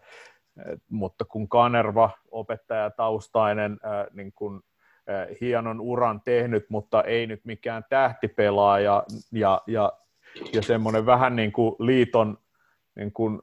et, 0.73 0.83
mutta 0.91 1.25
kun 1.25 1.49
Kanerva, 1.49 2.11
opettajataustainen, 2.31 3.79
ää, 3.83 4.07
niin 4.13 4.33
kun, 4.33 4.63
ää, 5.07 5.27
hienon 5.41 5.81
uran 5.81 6.21
tehnyt, 6.25 6.71
mutta 6.71 7.03
ei 7.03 7.27
nyt 7.27 7.45
mikään 7.45 7.85
tähtipelaaja 7.91 9.05
ja, 9.33 9.63
ja, 9.67 9.93
ja 10.53 10.63
semmoinen 10.63 11.07
vähän 11.07 11.37
niin 11.37 11.53
kuin 11.53 11.77
liiton 11.79 12.39
niin 12.97 13.13
kuin 13.13 13.43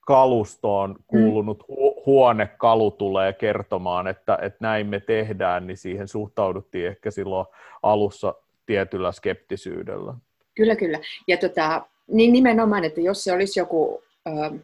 kalustoon 0.00 0.96
kuulunut 1.06 1.62
hu- 1.62 2.02
huonekalu 2.06 2.90
tulee 2.90 3.32
kertomaan, 3.32 4.06
että, 4.06 4.38
että 4.42 4.58
näin 4.60 4.86
me 4.86 5.00
tehdään, 5.00 5.66
niin 5.66 5.76
siihen 5.76 6.08
suhtauduttiin 6.08 6.86
ehkä 6.86 7.10
silloin 7.10 7.46
alussa 7.82 8.34
tietyllä 8.66 9.12
skeptisyydellä. 9.12 10.14
Kyllä, 10.54 10.76
kyllä. 10.76 10.98
Ja 11.26 11.36
tota, 11.36 11.86
niin 12.06 12.32
nimenomaan, 12.32 12.84
että 12.84 13.00
jos 13.00 13.24
se 13.24 13.32
olisi 13.32 13.60
joku, 13.60 14.02
äh, 14.28 14.60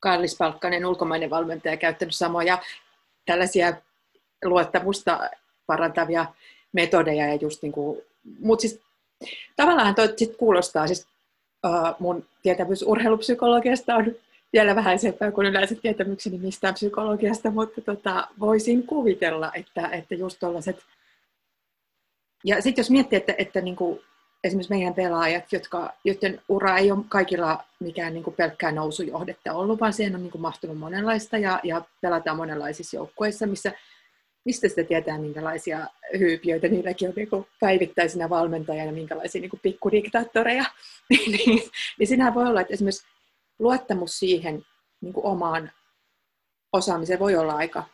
kallispalkkainen 0.00 0.86
ulkomainen 0.86 1.30
valmentaja 1.30 1.76
käyttänyt 1.76 2.14
samoja 2.14 2.58
tällaisia 3.26 3.72
luottamusta 4.44 5.30
parantavia 5.66 6.26
metodeja. 6.72 7.28
Ja 7.28 7.34
just 7.34 7.62
niin 7.62 7.72
kuin, 7.72 8.02
mutta 8.40 8.60
siis 8.60 8.80
tavallaan 9.56 9.94
toi 9.94 10.14
sit 10.16 10.36
kuulostaa, 10.36 10.86
siis 10.86 11.06
uh, 11.66 11.96
mun 11.98 12.26
tietämys 12.42 12.82
urheilupsykologiasta 12.82 13.94
on 13.94 14.14
vielä 14.52 14.76
vähän 14.76 14.98
sepää 14.98 15.32
kuin 15.32 15.46
yleensä 15.46 15.74
tietämykseni 15.74 16.38
mistään 16.38 16.74
psykologiasta, 16.74 17.50
mutta 17.50 17.80
tota, 17.80 18.28
voisin 18.40 18.86
kuvitella, 18.86 19.52
että, 19.54 19.88
että 19.88 20.14
just 20.14 20.36
tuollaiset... 20.40 20.76
Ja 22.44 22.62
sitten 22.62 22.82
jos 22.82 22.90
miettii, 22.90 23.16
että, 23.16 23.34
että 23.38 23.60
niin 23.60 23.76
kuin 23.76 24.00
esimerkiksi 24.44 24.72
meidän 24.74 24.94
pelaajat, 24.94 25.52
jotka, 25.52 25.92
joiden 26.04 26.40
ura 26.48 26.76
ei 26.78 26.90
ole 26.90 27.04
kaikilla 27.08 27.64
mikään 27.80 28.14
niin 28.14 28.24
kuin 28.24 28.36
pelkkää 28.36 28.72
nousujohdetta 28.72 29.52
ollut, 29.52 29.80
vaan 29.80 29.92
siihen 29.92 30.14
on 30.14 30.22
niin 30.22 30.30
kuin 30.30 30.42
mahtunut 30.42 30.78
monenlaista 30.78 31.38
ja, 31.38 31.60
ja 31.62 31.82
pelataan 32.00 32.36
monenlaisissa 32.36 32.96
joukkueissa, 32.96 33.46
missä 33.46 33.72
mistä 34.44 34.68
sitä 34.68 34.84
tietää, 34.84 35.18
minkälaisia 35.18 35.86
hyypiöitä 36.18 36.68
niilläkin 36.68 37.08
on 37.08 37.14
niin 37.16 37.46
päivittäisenä 37.60 38.30
valmentajana, 38.30 38.92
minkälaisia 38.92 39.40
niin 39.40 39.50
pikkudiktaattoreja, 39.62 40.64
niin, 41.10 41.32
niin, 41.98 42.08
sinähän 42.08 42.34
voi 42.34 42.46
olla, 42.46 42.60
että 42.60 42.74
esimerkiksi 42.74 43.06
luottamus 43.58 44.18
siihen 44.18 44.66
niin 45.00 45.12
kuin 45.12 45.26
omaan 45.26 45.72
osaamiseen 46.72 47.18
voi 47.18 47.36
olla 47.36 47.52
aika 47.52 47.84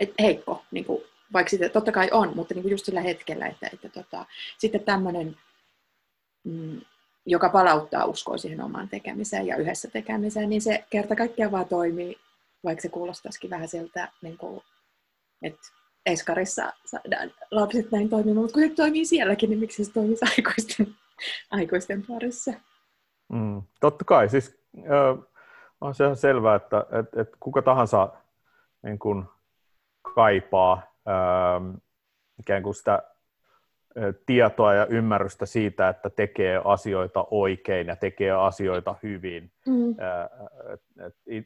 et 0.00 0.14
heikko, 0.20 0.62
niin 0.70 0.84
kuin, 0.84 1.02
vaikka 1.32 1.50
sitä 1.50 1.68
totta 1.68 1.92
kai 1.92 2.08
on, 2.12 2.32
mutta 2.36 2.54
niin 2.54 2.70
just 2.70 2.84
sillä 2.84 3.00
hetkellä, 3.00 3.46
että, 3.46 3.70
että 3.72 3.88
tota, 3.88 4.26
sitten 4.58 4.84
tämmöinen, 4.84 5.36
mm, 6.44 6.80
joka 7.26 7.48
palauttaa 7.48 8.04
uskoa 8.04 8.38
siihen 8.38 8.60
omaan 8.60 8.88
tekemiseen 8.88 9.46
ja 9.46 9.56
yhdessä 9.56 9.88
tekemiseen, 9.90 10.48
niin 10.48 10.62
se 10.62 10.84
kerta 10.90 11.16
kaikkiaan 11.16 11.52
vaan 11.52 11.68
toimii, 11.68 12.18
vaikka 12.64 12.82
se 12.82 12.88
kuulostaisikin 12.88 13.50
vähän 13.50 13.68
siltä, 13.68 14.08
niin 14.22 14.38
kuin, 14.38 14.62
että 15.42 15.68
Eskarissa 16.06 16.72
saadaan 16.84 17.30
lapset 17.50 17.90
näin 17.92 18.08
toimimaan, 18.08 18.42
mutta 18.44 18.54
kun 18.54 18.68
se 18.68 18.74
toimii 18.74 19.04
sielläkin, 19.04 19.50
niin 19.50 19.60
miksi 19.60 19.84
se 19.84 19.92
toimisi 19.92 20.24
aikuisten, 20.24 20.86
aikuisten 21.50 22.04
parissa? 22.08 22.52
Mm, 23.32 23.62
totta 23.80 24.04
kai, 24.04 24.28
siis 24.28 24.60
äh, 24.78 25.24
on 25.80 25.94
se 25.94 26.04
ihan 26.04 26.16
selvää, 26.16 26.54
että 26.54 26.86
et, 27.00 27.20
et 27.20 27.28
kuka 27.40 27.62
tahansa 27.62 28.08
niin 28.82 28.98
kun, 28.98 29.28
kaipaa 30.14 30.74
äh, 31.08 31.80
ikään 32.40 32.62
kuin 32.62 32.74
sitä 32.74 33.02
tietoa 34.26 34.74
ja 34.74 34.86
ymmärrystä 34.86 35.46
siitä, 35.46 35.88
että 35.88 36.10
tekee 36.10 36.60
asioita 36.64 37.26
oikein 37.30 37.86
ja 37.86 37.96
tekee 37.96 38.30
asioita 38.30 38.94
hyvin, 39.02 39.52
mm. 39.66 39.96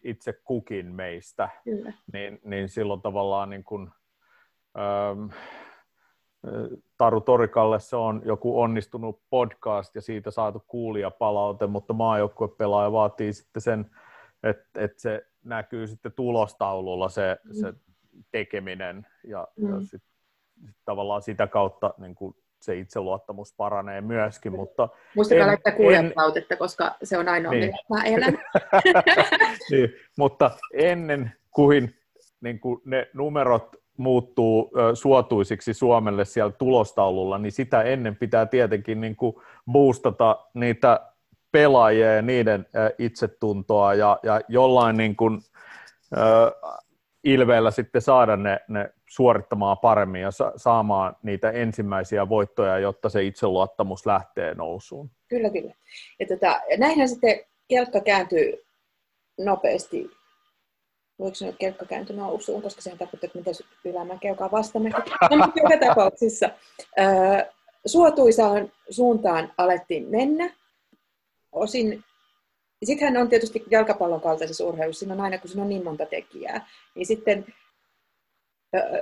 itse 0.05 0.33
kukin 0.45 0.95
meistä, 0.95 1.49
niin, 2.13 2.41
niin 2.45 2.69
silloin 2.69 3.03
tavallaan 3.03 3.51
niin 3.51 3.65
kun, 3.65 3.91
ähm, 4.79 5.31
Taru 6.99 7.21
Torikalle 7.21 7.81
se 7.81 7.97
on 7.97 8.23
joku 8.25 8.61
onnistunut 8.61 9.23
podcast 9.31 9.95
ja 9.95 10.01
siitä 10.01 10.31
saatu 10.31 10.65
kuulijapalaute, 10.67 11.67
mutta 11.67 11.93
maajoukkuepelaaja 11.93 12.93
vaatii 12.93 13.33
sitten 13.33 13.63
sen, 13.63 13.91
että, 14.43 14.65
että 14.75 15.03
se 15.03 15.27
näkyy 15.45 15.87
sitten 15.87 16.13
tulostaululla 16.13 17.09
se, 17.09 17.37
mm. 17.45 17.55
se 17.55 17.75
tekeminen 18.31 19.07
ja, 19.25 19.49
mm. 19.57 19.69
ja 19.69 19.81
sit, 19.81 19.91
sit 19.91 20.03
tavallaan 20.85 21.23
sitä 21.23 21.47
kautta 21.47 21.95
niin 21.99 22.15
kuin 22.15 22.37
se 22.61 22.79
itseluottamus 22.79 23.55
paranee 23.57 24.01
myöskin. 24.01 24.53
Mutta 24.53 24.89
Muistakaa 25.17 25.47
laittaa 25.47 25.73
kuulijapalautetta, 25.73 26.57
koska 26.57 26.97
se 27.03 27.19
on 27.19 27.29
ainoa, 27.29 27.53
niin. 27.53 27.65
millä 27.65 27.77
mä 27.89 28.03
elän. 28.05 28.39
niin, 29.71 29.95
mutta 30.19 30.51
ennen 30.73 31.33
kuin, 31.51 31.95
niin 32.41 32.61
kuin 32.61 32.81
ne 32.85 33.11
numerot 33.15 33.77
muuttuu 33.97 34.73
suotuisiksi 34.95 35.75
Suomelle 35.75 36.25
siellä 36.25 36.53
tulostaululla, 36.53 37.39
niin 37.39 37.53
sitä 37.53 37.83
ennen 37.83 38.17
pitää 38.17 38.47
tietenkin 38.47 39.01
niin 39.01 39.17
kuin 39.17 39.37
boostata 39.73 40.47
niitä 40.55 41.01
pelaajia 41.53 42.15
ja 42.15 42.23
niiden 42.23 42.67
itsetuntoa 42.99 43.95
ja, 43.95 44.19
ja 44.23 44.41
jollain 44.49 44.97
niin 44.97 45.17
kuin, 45.17 45.41
äh, 46.19 46.79
ilveellä 47.25 47.71
sitten 47.71 48.03
saada 48.03 48.37
ne, 48.37 48.61
ne 48.69 48.91
suorittamaan 49.17 49.79
paremmin 49.79 50.21
ja 50.21 50.31
sa- 50.31 50.53
saamaan 50.57 51.17
niitä 51.23 51.51
ensimmäisiä 51.51 52.29
voittoja, 52.29 52.79
jotta 52.79 53.09
se 53.09 53.25
itseluottamus 53.25 54.07
lähtee 54.07 54.55
nousuun. 54.55 55.11
Kyllä, 55.29 55.51
kyllä. 55.51 55.75
Ja 56.21 56.27
tota, 56.27 56.61
näinhän 56.79 57.09
sitten 57.09 57.41
kelkka 57.69 58.01
kääntyy 58.01 58.65
nopeasti 59.39 60.11
voiko 61.19 61.35
sanoa, 61.35 61.51
että 61.51 61.59
kelkka 61.59 61.87
kääntyi 61.87 62.17
nousuun, 62.17 62.63
koska 62.63 62.81
se 62.83 62.91
tarkoittaa, 62.91 63.27
että 63.27 63.39
miten 63.39 63.55
ylämäkeä, 63.85 64.35
on 64.41 64.51
vastamäki. 64.51 65.11
No, 65.31 65.53
joka 65.57 65.87
tapauksessa 65.87 66.51
suotuisaan 67.87 68.73
suuntaan 68.91 69.53
alettiin 69.59 70.09
mennä. 70.09 70.51
Osin 71.53 72.05
Sittenhän 72.85 73.23
on 73.23 73.29
tietysti 73.29 73.65
jalkapallon 73.71 74.21
kaltaisessa 74.21 74.65
urheilussa, 74.65 74.99
siinä 74.99 75.15
on 75.15 75.21
aina, 75.21 75.39
kun 75.39 75.49
siinä 75.49 75.63
on 75.63 75.69
niin 75.69 75.85
monta 75.85 76.07
tekijää, 76.07 76.67
niin 76.95 77.07
sitten 77.07 77.47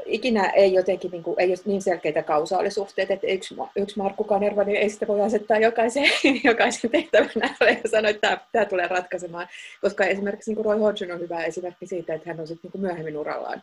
ikinä 0.07 0.51
ei 0.51 0.73
jotenkin 0.73 1.11
niin 1.11 1.23
kuin, 1.23 1.41
ei 1.41 1.49
ole 1.49 1.57
niin 1.65 1.83
selkeitä 1.83 2.23
kausaalisuhteita, 2.23 3.13
että 3.13 3.27
yksi, 3.27 3.55
yksi 3.77 3.99
Markku 3.99 4.25
Kanerva, 4.25 4.65
niin 4.65 4.77
ei 4.77 4.91
sitä 4.91 5.07
voi 5.07 5.21
asettaa 5.21 5.59
jokaisen, 5.69 6.05
jokaisen 6.45 6.91
tehtävän 6.91 7.31
ääreen 7.43 7.81
ja 7.85 7.91
sanoa, 7.91 8.11
että 8.11 8.29
tämä, 8.29 8.41
tämä 8.53 8.65
tulee 8.65 8.89
ratkaisemaan. 8.89 9.49
Koska 9.81 10.05
esimerkiksi 10.05 10.51
niin 10.51 10.57
kuin 10.57 10.65
Roy 10.65 10.79
Hodgson 10.79 11.11
on 11.11 11.21
hyvä 11.21 11.45
esimerkki 11.45 11.87
siitä, 11.87 12.15
että 12.15 12.31
hän 12.31 12.41
on 12.41 12.47
sitten 12.47 12.69
niin 12.69 12.73
kuin 12.73 12.83
myöhemmin 12.83 13.17
urallaan 13.17 13.63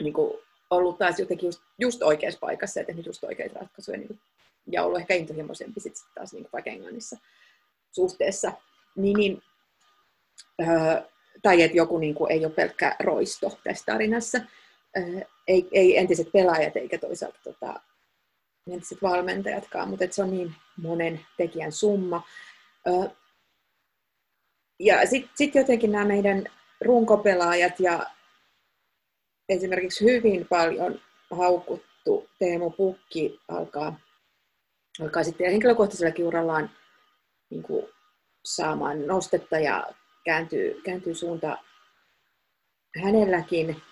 niin 0.00 0.12
kuin 0.12 0.32
ollut 0.70 0.98
taas 0.98 1.18
jotenkin 1.18 1.46
just, 1.46 1.60
just 1.78 2.02
oikeassa 2.02 2.40
paikassa 2.40 2.80
ja 2.80 2.86
tehnyt 2.86 3.06
just 3.06 3.24
oikeita 3.24 3.58
ratkaisuja 3.58 3.98
niin 3.98 4.08
kuin, 4.08 4.20
ja 4.66 4.84
ollut 4.84 5.00
ehkä 5.00 5.14
intohimoisempi 5.14 5.80
sitten 5.80 6.04
taas 6.14 6.32
niin 6.32 6.42
kuin 6.42 6.52
vaikka 6.52 6.70
Englannissa 6.70 7.16
suhteessa. 7.90 8.52
Niin, 8.96 9.16
niin, 9.16 9.42
öö, 10.60 11.02
tai 11.42 11.62
että 11.62 11.76
joku 11.76 11.98
niin 11.98 12.14
kuin, 12.14 12.32
ei 12.32 12.44
ole 12.44 12.52
pelkkä 12.52 12.96
roisto 13.00 13.58
tässä 13.64 13.84
tarinassa 13.86 14.40
ei, 15.48 15.68
ei 15.72 15.98
entiset 15.98 16.32
pelaajat 16.32 16.76
eikä 16.76 16.98
toisaalta 16.98 17.38
tota, 17.44 17.80
entiset 18.72 19.02
valmentajatkaan, 19.02 19.88
mutta 19.88 20.04
se 20.10 20.22
on 20.22 20.30
niin 20.30 20.54
monen 20.76 21.20
tekijän 21.36 21.72
summa. 21.72 22.22
Ja 24.80 25.06
sitten 25.06 25.32
sit 25.34 25.54
jotenkin 25.54 25.92
nämä 25.92 26.04
meidän 26.04 26.46
runkopelaajat 26.84 27.80
ja 27.80 28.06
esimerkiksi 29.48 30.04
hyvin 30.04 30.46
paljon 30.48 31.00
haukuttu 31.30 32.28
Teemu 32.38 32.70
Pukki 32.70 33.40
alkaa, 33.48 34.00
alkaa 35.00 35.24
sitten 35.24 35.50
henkilökohtaisella 35.50 36.28
urallaan 36.28 36.70
niin 37.50 37.64
saamaan 38.44 39.06
nostetta 39.06 39.58
ja 39.58 39.86
kääntyy, 40.24 40.80
kääntyy 40.84 41.14
suunta 41.14 41.58
hänelläkin. 43.02 43.82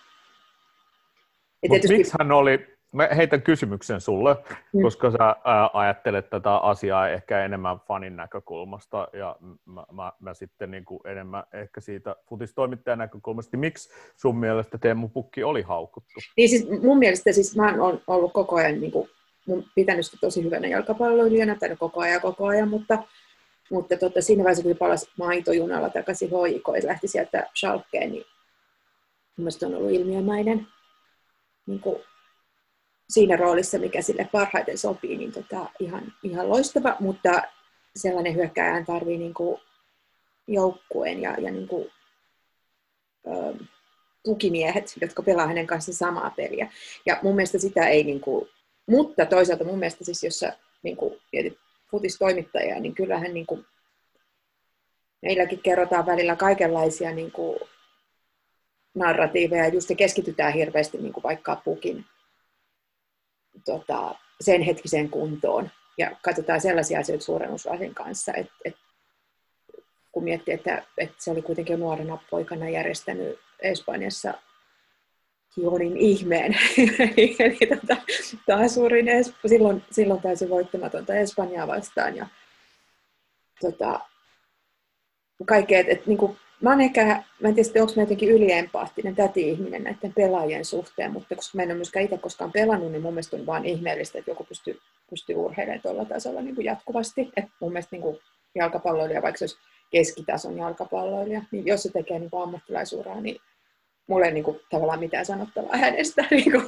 Tietysti... 1.61 1.97
miksi 1.97 2.13
hän 2.19 2.33
oli, 2.33 2.67
mä 2.93 3.09
heitän 3.17 3.43
kysymyksen 3.43 4.01
sulle, 4.01 4.37
mm. 4.73 4.83
koska 4.83 5.11
sä 5.11 5.25
ää, 5.45 5.71
ajattelet 5.73 6.31
tätä 6.31 6.57
asiaa 6.57 7.09
ehkä 7.09 7.45
enemmän 7.45 7.81
fanin 7.81 8.17
näkökulmasta 8.17 9.09
ja 9.13 9.37
mä, 9.65 9.85
mä, 9.93 10.13
mä 10.21 10.35
sitten 10.35 10.71
niin 10.71 10.85
kuin 10.85 11.01
enemmän 11.05 11.45
ehkä 11.53 11.81
siitä 11.81 12.17
futistoimittajan 12.29 12.99
näkökulmasta. 12.99 13.57
Miksi 13.57 13.91
sun 14.17 14.37
mielestä 14.37 14.79
Teemu 14.79 15.09
Pukki 15.09 15.45
oli 15.45 15.63
haukuttu? 15.63 16.21
Niin 16.37 16.49
siis 16.49 16.69
mun 16.83 16.99
mielestä 16.99 17.33
siis 17.33 17.57
mä 17.57 17.75
oon 17.79 18.01
ollut 18.07 18.33
koko 18.33 18.57
ajan 18.57 18.81
niin 18.81 18.93
kuin, 18.93 19.09
mun 19.47 19.65
pitänyt 19.75 20.07
sitä 20.07 20.19
tosi 20.21 20.45
hyvänä 20.45 20.69
jalkapalloilijana, 20.69 21.57
tai 21.57 21.77
koko 21.77 22.01
ajan 22.01 22.21
koko 22.21 22.47
ajan, 22.47 22.69
mutta, 22.69 23.03
mutta 23.71 23.97
tota, 23.97 24.21
siinä 24.21 24.45
vaiheessa, 24.45 24.63
kun 24.63 24.77
palasi 24.77 25.11
maitojunalla 25.19 25.91
takaisin 25.91 26.29
HIK, 26.29 26.65
että 26.77 26.89
lähti 26.89 27.09
sieltä 27.09 27.47
Schalkeen, 27.59 28.13
niin 28.13 28.25
mun 29.37 29.49
on 29.67 29.75
ollut 29.75 29.91
ilmiömäinen 29.91 30.67
niin 31.67 31.81
kuin 31.81 32.03
siinä 33.09 33.37
roolissa, 33.37 33.79
mikä 33.79 34.03
sille 34.03 34.29
parhaiten 34.33 34.79
sopii, 34.79 35.17
niin 35.17 35.33
tota, 35.33 35.71
ihan, 35.81 36.13
ihan 36.23 36.49
loistava, 36.49 36.97
mutta 37.01 37.43
sellainen 37.97 38.35
hyökkääjän 38.35 38.87
tarvii 38.87 39.19
niin 39.19 39.35
kuin 39.35 39.61
joukkueen 40.47 41.23
ja, 41.23 41.35
ja 41.41 41.51
niin 41.51 41.69
kuin, 41.69 41.91
ö, 43.27 43.65
tukimiehet, 44.25 44.95
jotka 45.01 45.23
pelaa 45.23 45.47
hänen 45.47 45.67
kanssa 45.67 45.93
samaa 45.93 46.31
peliä. 46.37 46.73
Ja 47.07 47.19
mun 47.23 47.37
mielestä 47.37 47.59
sitä 47.59 47.87
ei, 47.87 48.05
niin 48.05 48.21
kuin, 48.21 48.49
mutta 48.87 49.27
toisaalta 49.27 49.65
mun 49.65 49.79
mielestä 49.79 50.05
siis, 50.05 50.25
jos 50.25 50.39
sä 50.39 50.57
niin 50.83 50.97
kuin, 50.97 51.21
mietit 51.33 51.59
futistoimittajaa, 51.91 52.81
niin 52.81 52.95
kyllähän 52.95 53.35
niin 53.35 53.47
kuin, 53.47 53.67
meilläkin 55.23 55.63
kerrotaan 55.63 56.07
välillä 56.07 56.37
kaikenlaisia 56.37 57.13
niin 57.13 57.33
kuin, 57.33 57.61
narratiiveja, 58.95 59.69
just 59.69 59.91
keskitytään 59.97 60.53
hirveästi 60.53 60.99
niin 60.99 61.13
kuin 61.13 61.23
vaikka 61.23 61.57
pukin 61.65 62.05
tota, 63.65 64.15
sen 64.41 64.63
hetkiseen 64.63 65.11
kuntoon. 65.11 65.71
Ja 65.99 66.17
katsotaan 66.23 66.61
sellaisia 66.61 67.01
asioita 67.01 67.25
suurennuslasin 67.25 67.95
kanssa, 67.95 68.33
että 68.35 68.53
et, 68.65 68.77
kun 70.13 70.25
miettii, 70.25 70.55
että, 70.55 70.83
että 70.99 71.15
se 71.19 71.31
oli 71.31 71.43
kuitenkin 71.43 71.81
nuorena 71.81 72.19
poikana 72.31 72.69
järjestänyt 72.69 73.39
Espanjassa 73.63 74.35
Jorin 75.57 75.97
ihmeen. 75.97 76.53
Eli 77.39 77.59
tota, 77.69 77.97
taas 78.47 78.75
suurin 78.75 79.07
Esp- 79.07 79.49
silloin, 79.49 79.85
silloin 79.91 80.23
täysin 80.23 80.51
voittamatonta 80.51 81.15
Espanjaa 81.15 81.67
vastaan. 81.67 82.17
Ja, 82.17 82.27
tota, 83.61 84.01
kaikkea, 85.47 85.81
että, 85.81 85.93
että 85.93 86.05
niin 86.07 86.19
kuin, 86.19 86.37
mä 86.61 86.71
oon 86.71 86.81
ehkä, 86.81 87.23
mä 87.41 87.49
en 87.49 87.55
tiedä, 87.55 87.81
onko 87.81 87.93
mä 87.97 88.03
jotenkin 88.03 88.31
yliempaattinen 88.31 89.17
täti-ihminen 89.17 89.85
näiden 89.85 90.13
pelaajien 90.13 90.65
suhteen, 90.65 91.13
mutta 91.13 91.35
koska 91.35 91.57
mä 91.57 91.63
en 91.63 91.69
ole 91.69 91.77
myöskään 91.77 92.05
itse 92.05 92.19
koskaan 92.19 92.53
pelannut, 92.53 92.93
niin 92.93 93.03
mun 93.03 93.15
mielestä 93.15 93.37
on 93.37 93.47
vaan 93.47 93.65
ihmeellistä, 93.65 94.19
että 94.19 94.31
joku 94.31 94.45
pystyy, 94.45 94.79
pystyy 95.11 95.37
urheilemaan 95.37 95.83
tuolla 95.83 96.05
tasolla 96.05 96.41
niin 96.43 96.55
kuin 96.55 96.65
jatkuvasti. 96.65 97.31
Et 97.37 97.45
mun 97.61 97.73
mielestä 97.73 97.97
niin 97.97 98.03
kuin 98.03 98.19
jalkapalloilija, 98.55 99.23
vaikka 99.23 99.39
se 99.39 99.45
olisi 99.45 99.59
keskitason 99.91 100.59
jalkapalloilija, 100.59 101.43
niin 101.51 101.67
jos 101.67 101.83
se 101.83 101.93
tekee 101.93 102.19
niin 102.19 102.31
kuin 102.31 102.43
ammattilaisuuraa, 102.43 103.21
niin 103.21 103.41
mulla 104.07 104.27
ei 104.27 104.33
niin 104.33 104.45
kuin, 104.45 104.61
tavallaan 104.71 105.01
mitään 105.01 105.27
sanottavaa 105.27 105.77
hänestä 105.77 106.25
niin 106.31 106.53
kuin, 106.53 106.65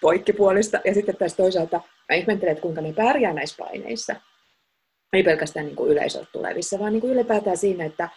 poikkipuolista. 0.00 0.80
Ja 0.84 0.94
sitten 0.94 1.16
taas 1.16 1.34
toisaalta 1.34 1.80
mä 2.08 2.16
ihmettelen, 2.16 2.52
että 2.52 2.62
kuinka 2.62 2.80
ne 2.80 2.92
pärjää 2.92 3.32
näissä 3.32 3.56
paineissa. 3.58 4.16
Ei 5.12 5.22
pelkästään 5.22 5.66
niin 5.66 5.76
kuin 5.76 5.90
yleisöltä 5.90 6.28
tulevissa, 6.32 6.78
vaan 6.78 6.92
niin 6.92 7.00
kuin 7.00 7.12
ylipäätään 7.12 7.56
siinä, 7.56 7.84
että, 7.84 8.08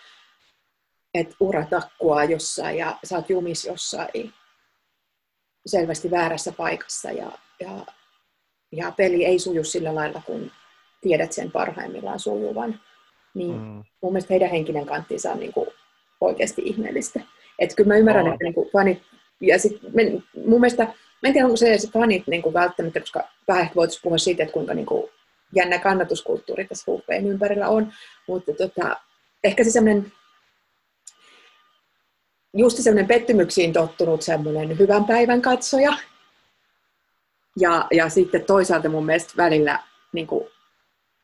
että 1.14 1.36
ura 1.40 1.66
takkuaa 1.66 2.24
jossain 2.24 2.78
ja 2.78 2.98
sä 3.04 3.16
oot 3.16 3.30
jumis 3.30 3.66
jossain 3.66 4.34
selvästi 5.66 6.12
väärässä 6.12 6.52
paikassa 6.52 7.12
ja, 7.12 7.32
ja, 7.60 7.86
ja 8.72 8.92
peli 8.98 9.26
ei 9.26 9.40
suju 9.40 9.64
sillä 9.64 9.96
lailla, 9.96 10.22
kun 10.26 10.52
tiedät 11.02 11.32
sen 11.32 11.52
parhaimmillaan 11.52 12.20
sujuvan. 12.20 12.80
Niin 13.34 13.56
mm. 13.56 13.84
mun 14.02 14.14
mielestä 14.14 14.34
heidän 14.34 14.50
henkinen 14.50 14.86
kanttinsa 14.86 15.32
on 15.32 15.40
niin 15.40 15.54
kuin 15.54 15.70
oikeasti 16.22 16.62
ihmeellistä. 16.66 17.20
Että 17.60 17.76
kyllä 17.76 17.88
mä 17.88 17.98
ymmärrän, 17.98 18.28
oh. 18.28 18.34
että 18.34 18.44
niin 18.44 18.54
kuin 18.54 18.70
fanit, 18.72 19.02
ja 19.42 19.60
sit, 19.60 19.82
mun 20.46 20.62
mielestä, 20.62 20.84
mä 20.84 20.94
en 21.28 21.34
tiedä 21.34 21.46
onko 21.46 21.58
se, 21.58 21.78
se 21.78 21.92
fanit 21.92 22.28
niin 22.28 22.42
kuin 22.42 22.54
välttämättä, 22.54 23.00
koska 23.00 23.24
vähän 23.48 23.64
ehkä 23.64 23.76
voitaisiin 23.76 24.04
puhua 24.04 24.18
siitä, 24.18 24.44
että 24.44 24.54
kuinka 24.54 24.74
niin 24.74 24.86
kuin 24.86 25.12
jännä 25.56 25.80
kannatuskulttuuri 25.80 26.66
tässä 26.66 26.84
huuppeen 26.88 27.28
ympärillä 27.28 27.70
on, 27.70 27.94
mutta 28.28 28.54
tota, 28.54 28.96
ehkä 29.44 29.64
se 29.64 29.72
semmoinen 29.72 30.12
just 32.54 32.78
semmoinen 32.78 33.08
pettymyksiin 33.08 33.74
tottunut 33.74 34.22
semmoinen 34.22 34.80
hyvän 34.80 35.06
päivän 35.06 35.42
katsoja. 35.42 35.98
Ja, 37.60 37.88
ja 37.92 38.10
sitten 38.10 38.46
toisaalta 38.46 38.90
mun 38.90 39.06
mielestä 39.06 39.34
välillä 39.38 39.80
niin 40.14 40.28
kuin 40.28 40.48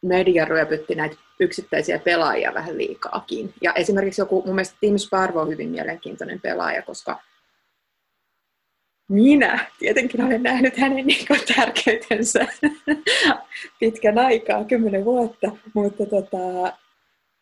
media 0.01 0.45
ryöpytti 0.45 0.95
näitä 0.95 1.15
yksittäisiä 1.39 1.99
pelaajia 1.99 2.53
vähän 2.53 2.77
liikaakin. 2.77 3.53
Ja 3.61 3.73
esimerkiksi 3.73 4.21
joku, 4.21 4.43
mun 4.45 4.55
mielestä 4.55 4.77
Tim 4.79 4.97
Sparvo 4.97 5.41
on 5.41 5.49
hyvin 5.49 5.69
mielenkiintoinen 5.69 6.41
pelaaja, 6.41 6.81
koska 6.81 7.19
minä 9.09 9.65
tietenkin 9.79 10.21
olen 10.25 10.43
nähnyt 10.43 10.77
hänen 10.77 11.07
niin 11.07 11.27
tärkeytensä 11.55 12.47
pitkän 13.79 14.17
aikaa, 14.17 14.63
kymmenen 14.65 15.05
vuotta, 15.05 15.51
mutta 15.73 16.05
tota, 16.05 16.73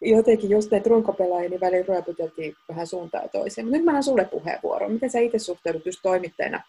jotenkin 0.04 0.50
just 0.50 0.72
näitä 0.72 0.90
runkopelaajia 0.90 1.50
niin 1.50 1.62
välillä 1.62 1.86
ryöpyteltiin 1.88 2.56
vähän 2.70 2.88
suuntaan 2.88 3.30
toiseen. 3.30 3.66
Mutta 3.66 3.78
nyt 3.78 3.86
mä 3.86 3.92
annan 3.92 4.04
sulle 4.04 4.26
puheenvuoron. 4.26 4.92
Miten 4.92 5.10
sä 5.10 5.20
itse 5.20 5.40
suhtaudut 5.40 5.86
just 5.86 6.00
toimittajana 6.04 6.64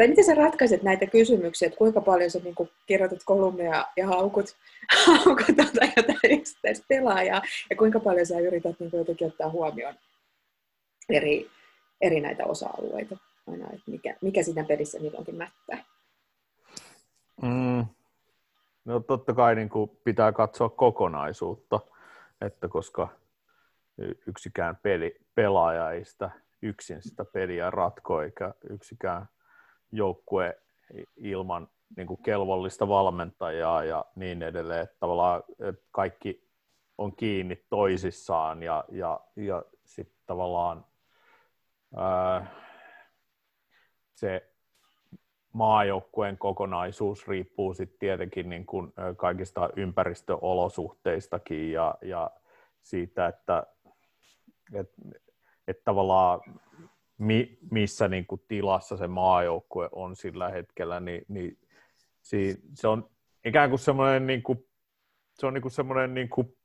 tai 0.00 0.08
miten 0.08 0.24
sä 0.24 0.34
ratkaiset 0.34 0.82
näitä 0.82 1.06
kysymyksiä, 1.06 1.66
että 1.66 1.78
kuinka 1.78 2.00
paljon 2.00 2.30
sä 2.30 2.38
niin 2.38 2.54
kuin 2.54 2.70
kirjoitat 2.86 3.18
kolumneja 3.24 3.86
ja 3.96 4.06
haukut, 4.06 4.56
haukut 5.06 5.46
tuota 5.56 5.92
jotain 5.96 6.38
yksittäistä 6.40 6.84
pelaajaa, 6.88 7.42
ja 7.70 7.76
kuinka 7.76 8.00
paljon 8.00 8.26
sä 8.26 8.38
yrität 8.38 8.80
niin 8.80 8.90
jotenkin 8.92 9.26
ottaa 9.26 9.50
huomioon 9.50 9.94
eri, 11.08 11.50
eri 12.00 12.20
näitä 12.20 12.44
osa-alueita 12.44 13.16
aina, 13.46 13.66
että 13.66 13.90
mikä, 13.90 14.16
mikä 14.22 14.42
siinä 14.42 14.64
pelissä 14.64 14.98
milloinkin 14.98 15.34
mättää. 15.34 15.84
Mm. 17.42 17.86
No 18.84 19.00
totta 19.00 19.34
kai 19.34 19.54
niin 19.54 19.68
kuin 19.68 19.90
pitää 20.04 20.32
katsoa 20.32 20.68
kokonaisuutta, 20.68 21.80
että 22.40 22.68
koska 22.68 23.08
yksikään 24.26 24.76
peli, 24.82 25.16
pelaaja 25.34 25.90
ei 25.90 26.04
sitä 26.04 26.30
yksin 26.62 27.02
sitä 27.02 27.24
peliä 27.24 27.70
ratko, 27.70 28.22
eikä 28.22 28.54
yksikään 28.70 29.28
joukkue 29.92 30.60
ilman 31.16 31.68
niin 31.96 32.06
kuin 32.06 32.22
kelvollista 32.22 32.88
valmentajaa 32.88 33.84
ja 33.84 34.04
niin 34.16 34.42
edelleen, 34.42 34.82
että 34.82 34.96
tavallaan 35.00 35.42
että 35.58 35.86
kaikki 35.90 36.50
on 36.98 37.16
kiinni 37.16 37.64
toisissaan 37.70 38.62
ja, 38.62 38.84
ja, 38.88 39.20
ja 39.36 39.62
sitten 39.84 40.20
tavallaan 40.26 40.84
ää, 41.96 42.46
se 44.14 44.49
maajoukkueen 45.52 46.38
kokonaisuus 46.38 47.28
riippuu 47.28 47.74
sitten 47.74 47.98
tietenkin 47.98 48.48
niin 48.48 48.66
kuin 48.66 48.92
kaikista 49.16 49.70
ympäristöolosuhteistakin 49.76 51.72
ja, 51.72 51.94
ja 52.02 52.30
siitä, 52.82 53.26
että 53.26 53.66
et, 54.74 54.92
et 55.68 55.84
tavallaan 55.84 56.40
mi, 57.18 57.58
missä 57.70 58.08
niin 58.08 58.26
kuin 58.26 58.42
tilassa 58.48 58.96
se 58.96 59.06
maajoukkue 59.06 59.88
on 59.92 60.16
sillä 60.16 60.48
hetkellä, 60.48 61.00
niin, 61.00 61.24
niin 61.28 61.58
si, 62.22 62.60
se 62.74 62.88
on 62.88 63.10
ikään 63.44 63.70
kuin 63.70 63.80
semmoinen, 63.80 64.26
niin 64.26 64.42
se 65.34 65.46
on 65.46 65.54
niin 65.54 65.62
kuin 65.62 65.72
semmoinen 65.72 66.14
niin 66.14 66.28
kuin 66.28 66.56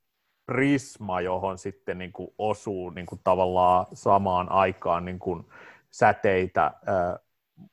prisma, 0.45 1.21
johon 1.21 1.57
sitten 1.57 1.97
niin 1.97 2.11
kuin 2.11 2.29
osuu 2.37 2.89
niin 2.89 3.05
kuin 3.05 3.21
tavallaan 3.23 3.85
samaan 3.93 4.51
aikaan 4.51 5.05
niin 5.05 5.19
kuin 5.19 5.45
säteitä 5.91 6.73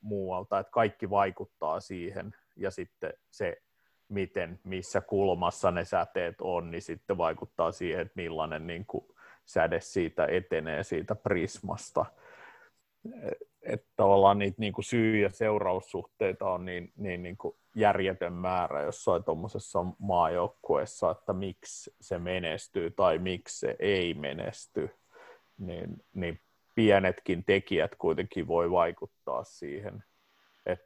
muualta, 0.01 0.59
että 0.59 0.71
kaikki 0.71 1.11
vaikuttaa 1.11 1.81
siihen 1.81 2.35
ja 2.57 2.71
sitten 2.71 3.13
se, 3.31 3.57
miten, 4.09 4.61
missä 4.65 5.01
kulmassa 5.01 5.71
ne 5.71 5.85
säteet 5.85 6.41
on, 6.41 6.71
niin 6.71 6.83
sitten 6.83 7.19
vaikuttaa 7.19 7.73
siihen, 7.73 8.01
että 8.01 8.13
millainen 8.17 8.67
niin 8.67 8.87
kuin 8.87 9.05
säde 9.45 9.81
siitä 9.81 10.27
etenee 10.27 10.83
siitä 10.83 11.15
prismasta. 11.15 12.07
Että 13.63 13.87
tavallaan 13.97 14.39
niitä 14.39 14.57
niin 14.59 14.73
kuin 14.73 14.85
syy- 14.85 15.23
ja 15.23 15.31
seuraussuhteita 15.31 16.51
on 16.51 16.65
niin, 16.65 16.93
niin, 16.97 17.23
niin 17.23 17.37
kuin 17.37 17.57
järjetön 17.77 18.33
määrä 18.33 18.83
jossain 18.83 19.25
tuommoisessa 19.25 19.85
maajoukkueessa, 19.99 21.11
että 21.11 21.33
miksi 21.33 21.95
se 22.01 22.19
menestyy 22.19 22.91
tai 22.91 23.19
miksi 23.19 23.59
se 23.59 23.77
ei 23.79 24.15
menesty, 24.15 24.91
niin, 25.59 25.97
niin 26.15 26.41
pienetkin 26.75 27.45
tekijät 27.45 27.95
kuitenkin 27.99 28.47
voi 28.47 28.71
vaikuttaa 28.71 29.45
siihen. 29.45 30.05
Et, 30.67 30.81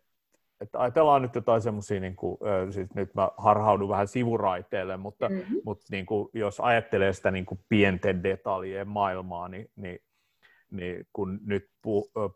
et 0.61 0.69
ajatellaan 0.73 1.23
nyt 1.23 1.35
jotain 1.35 1.63
semmoisia, 1.63 2.01
niin 2.01 2.17
kuin, 2.17 2.39
siis 2.71 2.95
nyt 2.95 3.15
mä 3.15 3.31
harhaudun 3.37 3.89
vähän 3.89 4.09
sivuraiteelle, 4.09 4.97
mutta, 4.97 5.29
mm-hmm. 5.29 5.61
mutta 5.65 5.87
niin 5.91 6.07
kuin, 6.07 6.29
jos 6.33 6.61
ajattelee 6.61 7.13
sitä 7.13 7.31
niin 7.31 7.47
kuin 7.47 7.61
pienten 7.69 8.23
detaljien 8.23 8.89
maailmaa, 8.89 9.49
niin, 9.49 9.71
niin 9.77 9.99
niin 10.71 11.07
kun 11.13 11.41
nyt 11.45 11.71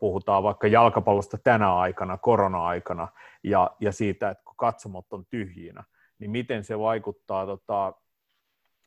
puhutaan 0.01 0.43
vaikka 0.43 0.67
jalkapallosta 0.67 1.39
tänä 1.45 1.75
aikana, 1.75 2.19
korona-aikana, 2.19 3.09
ja, 3.45 3.77
ja 3.81 3.93
siitä, 3.93 4.31
että 4.31 4.45
kun 4.45 4.57
katsomot 4.57 5.13
on 5.13 5.27
tyhjinä, 5.31 5.85
niin 6.19 6.31
miten 6.31 6.65
se 6.65 6.79
vaikuttaa 6.79 7.47
tota, 7.47 7.95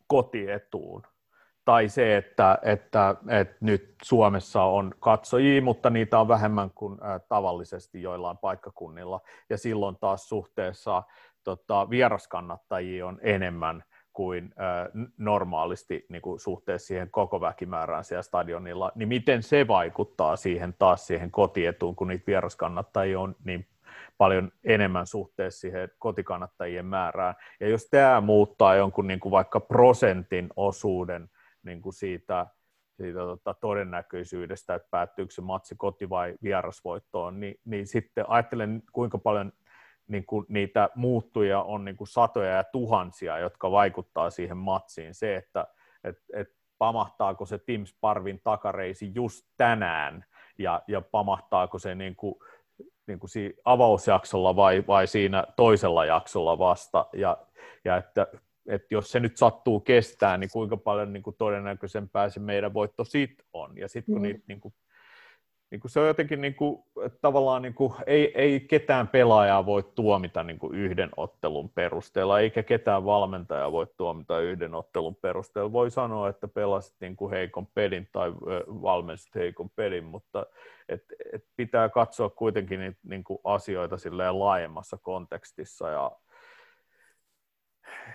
kotietuun. 0.07 1.03
Tai 1.65 1.89
se, 1.89 2.17
että, 2.17 2.57
että, 2.61 3.15
että 3.29 3.55
nyt 3.61 3.95
Suomessa 4.03 4.63
on 4.63 4.91
katsojia, 4.99 5.61
mutta 5.61 5.89
niitä 5.89 6.19
on 6.19 6.27
vähemmän 6.27 6.71
kuin 6.75 6.99
tavallisesti 7.29 8.01
joillain 8.01 8.37
paikkakunnilla, 8.37 9.21
ja 9.49 9.57
silloin 9.57 9.97
taas 9.99 10.29
suhteessa 10.29 11.03
tota, 11.43 11.89
vieraskannattajia 11.89 13.07
on 13.07 13.19
enemmän, 13.21 13.83
kuin 14.13 14.53
normaalisti 15.17 16.05
niin 16.09 16.21
kuin 16.21 16.39
suhteessa 16.39 16.87
siihen 16.87 17.11
koko 17.11 17.41
väkimäärään 17.41 18.03
siellä 18.03 18.21
stadionilla, 18.21 18.91
niin 18.95 19.07
miten 19.07 19.43
se 19.43 19.67
vaikuttaa 19.67 20.35
siihen 20.35 20.75
taas 20.79 21.07
siihen 21.07 21.31
kotietuun, 21.31 21.95
kun 21.95 22.07
niitä 22.07 22.23
vieraskannattajia 22.27 23.19
on 23.19 23.35
niin 23.43 23.67
paljon 24.17 24.51
enemmän 24.63 25.07
suhteessa 25.07 25.59
siihen 25.59 25.89
kotikannattajien 25.99 26.85
määrään. 26.85 27.35
Ja 27.59 27.69
jos 27.69 27.85
tämä 27.85 28.21
muuttaa 28.21 28.75
jonkun 28.75 29.07
niin 29.07 29.19
kuin 29.19 29.31
vaikka 29.31 29.59
prosentin 29.59 30.49
osuuden 30.55 31.29
niin 31.63 31.81
kuin 31.81 31.93
siitä, 31.93 32.47
siitä 32.97 33.19
tota, 33.19 33.53
todennäköisyydestä, 33.53 34.75
että 34.75 34.87
päättyykö 34.91 35.33
se 35.33 35.41
matsi 35.41 35.75
koti- 35.75 36.09
vai 36.09 36.35
vierasvoittoon, 36.43 37.39
niin, 37.39 37.59
niin 37.65 37.87
sitten 37.87 38.25
ajattelen, 38.27 38.83
kuinka 38.91 39.17
paljon 39.17 39.53
niin 40.07 40.25
kuin 40.25 40.45
niitä 40.49 40.89
muuttuja 40.95 41.61
on 41.61 41.85
niin 41.85 41.97
kuin 41.97 42.07
satoja 42.07 42.49
ja 42.49 42.63
tuhansia, 42.63 43.39
jotka 43.39 43.71
vaikuttaa 43.71 44.29
siihen 44.29 44.57
matsiin. 44.57 45.13
Se, 45.13 45.35
että 45.35 45.67
et, 46.03 46.17
et 46.33 46.47
pamahtaako 46.77 47.45
se 47.45 47.57
Tim 47.57 47.85
Sparvin 47.85 48.41
takareisi 48.43 49.11
just 49.15 49.45
tänään 49.57 50.25
ja, 50.57 50.81
ja 50.87 51.01
pamahtaako 51.01 51.79
se 51.79 51.95
niin 51.95 52.15
kuin, 52.15 52.35
niin 53.07 53.19
kuin 53.19 53.29
siinä 53.29 53.55
avausjaksolla 53.65 54.55
vai, 54.55 54.83
vai 54.87 55.07
siinä 55.07 55.43
toisella 55.55 56.05
jaksolla 56.05 56.59
vasta. 56.59 57.05
Ja, 57.13 57.37
ja 57.85 57.97
että 57.97 58.27
että 58.67 58.87
jos 58.91 59.11
se 59.11 59.19
nyt 59.19 59.37
sattuu 59.37 59.79
kestää, 59.79 60.37
niin 60.37 60.49
kuinka 60.53 60.77
paljon 60.77 61.13
niin 61.13 61.23
kuin 61.23 61.35
todennäköisempää 61.35 62.29
se 62.29 62.39
meidän 62.39 62.73
voitto 62.73 63.03
siitä 63.03 63.43
on. 63.53 63.77
Ja 63.77 63.87
sitten 63.87 64.13
kun 64.13 64.21
mm. 64.21 64.23
niitä 64.23 64.43
niin 64.47 64.59
kuin 64.59 64.73
niin 65.73 65.81
kuin 65.81 65.91
se 65.91 65.99
on 65.99 66.07
jotenkin 66.07 66.41
niin 66.41 66.55
kuin, 66.55 66.83
että 67.05 67.19
tavallaan 67.21 67.61
niin 67.61 67.73
kuin, 67.73 67.93
ei, 68.07 68.41
ei 68.41 68.59
ketään 68.59 69.07
pelaajaa 69.07 69.65
voi 69.65 69.83
tuomita 69.95 70.43
niin 70.43 70.59
kuin 70.59 70.75
yhden 70.75 71.09
ottelun 71.17 71.69
perusteella, 71.69 72.39
eikä 72.39 72.63
ketään 72.63 73.05
valmentajaa 73.05 73.71
voi 73.71 73.87
tuomita 73.97 74.39
yhden 74.39 74.75
ottelun 74.75 75.15
perusteella. 75.15 75.71
Voi 75.71 75.91
sanoa, 75.91 76.29
että 76.29 76.47
pelasit 76.47 76.95
niin 76.99 77.15
kuin 77.15 77.31
heikon 77.31 77.67
pelin 77.67 78.09
tai 78.11 78.31
valmensit 78.67 79.35
heikon 79.35 79.69
pelin, 79.69 80.03
mutta 80.03 80.45
et, 80.89 81.03
et 81.33 81.45
pitää 81.55 81.89
katsoa 81.89 82.29
kuitenkin 82.29 82.79
niitä 82.79 82.99
niin 83.03 83.23
kuin 83.23 83.39
asioita 83.43 83.95
laajemmassa 84.31 84.97
kontekstissa 84.97 85.89
ja 85.89 86.11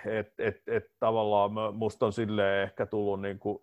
et, 0.06 0.34
et, 0.38 0.62
et 0.66 0.84
tavallaan 1.00 1.74
musta 1.74 2.06
on 2.06 2.12
silleen 2.12 2.62
ehkä 2.62 2.86
tullut 2.86 3.20
niin 3.22 3.38
kuin, 3.38 3.58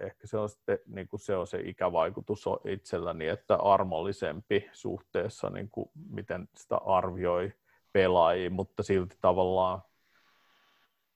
ehkä 0.00 0.26
se 0.26 0.38
on, 0.38 0.48
sitten, 0.48 0.78
niin 0.86 1.08
kuin 1.08 1.20
se, 1.20 1.36
on 1.36 1.46
se 1.46 1.60
ikävaikutus 1.60 2.46
on 2.46 2.58
itselläni, 2.64 3.28
että 3.28 3.56
armollisempi 3.56 4.70
suhteessa, 4.72 5.50
niin 5.50 5.70
kuin 5.70 5.90
miten 6.10 6.48
sitä 6.54 6.76
arvioi 6.76 7.52
pelaajia, 7.92 8.50
mutta 8.50 8.82
silti 8.82 9.16
tavallaan 9.20 9.82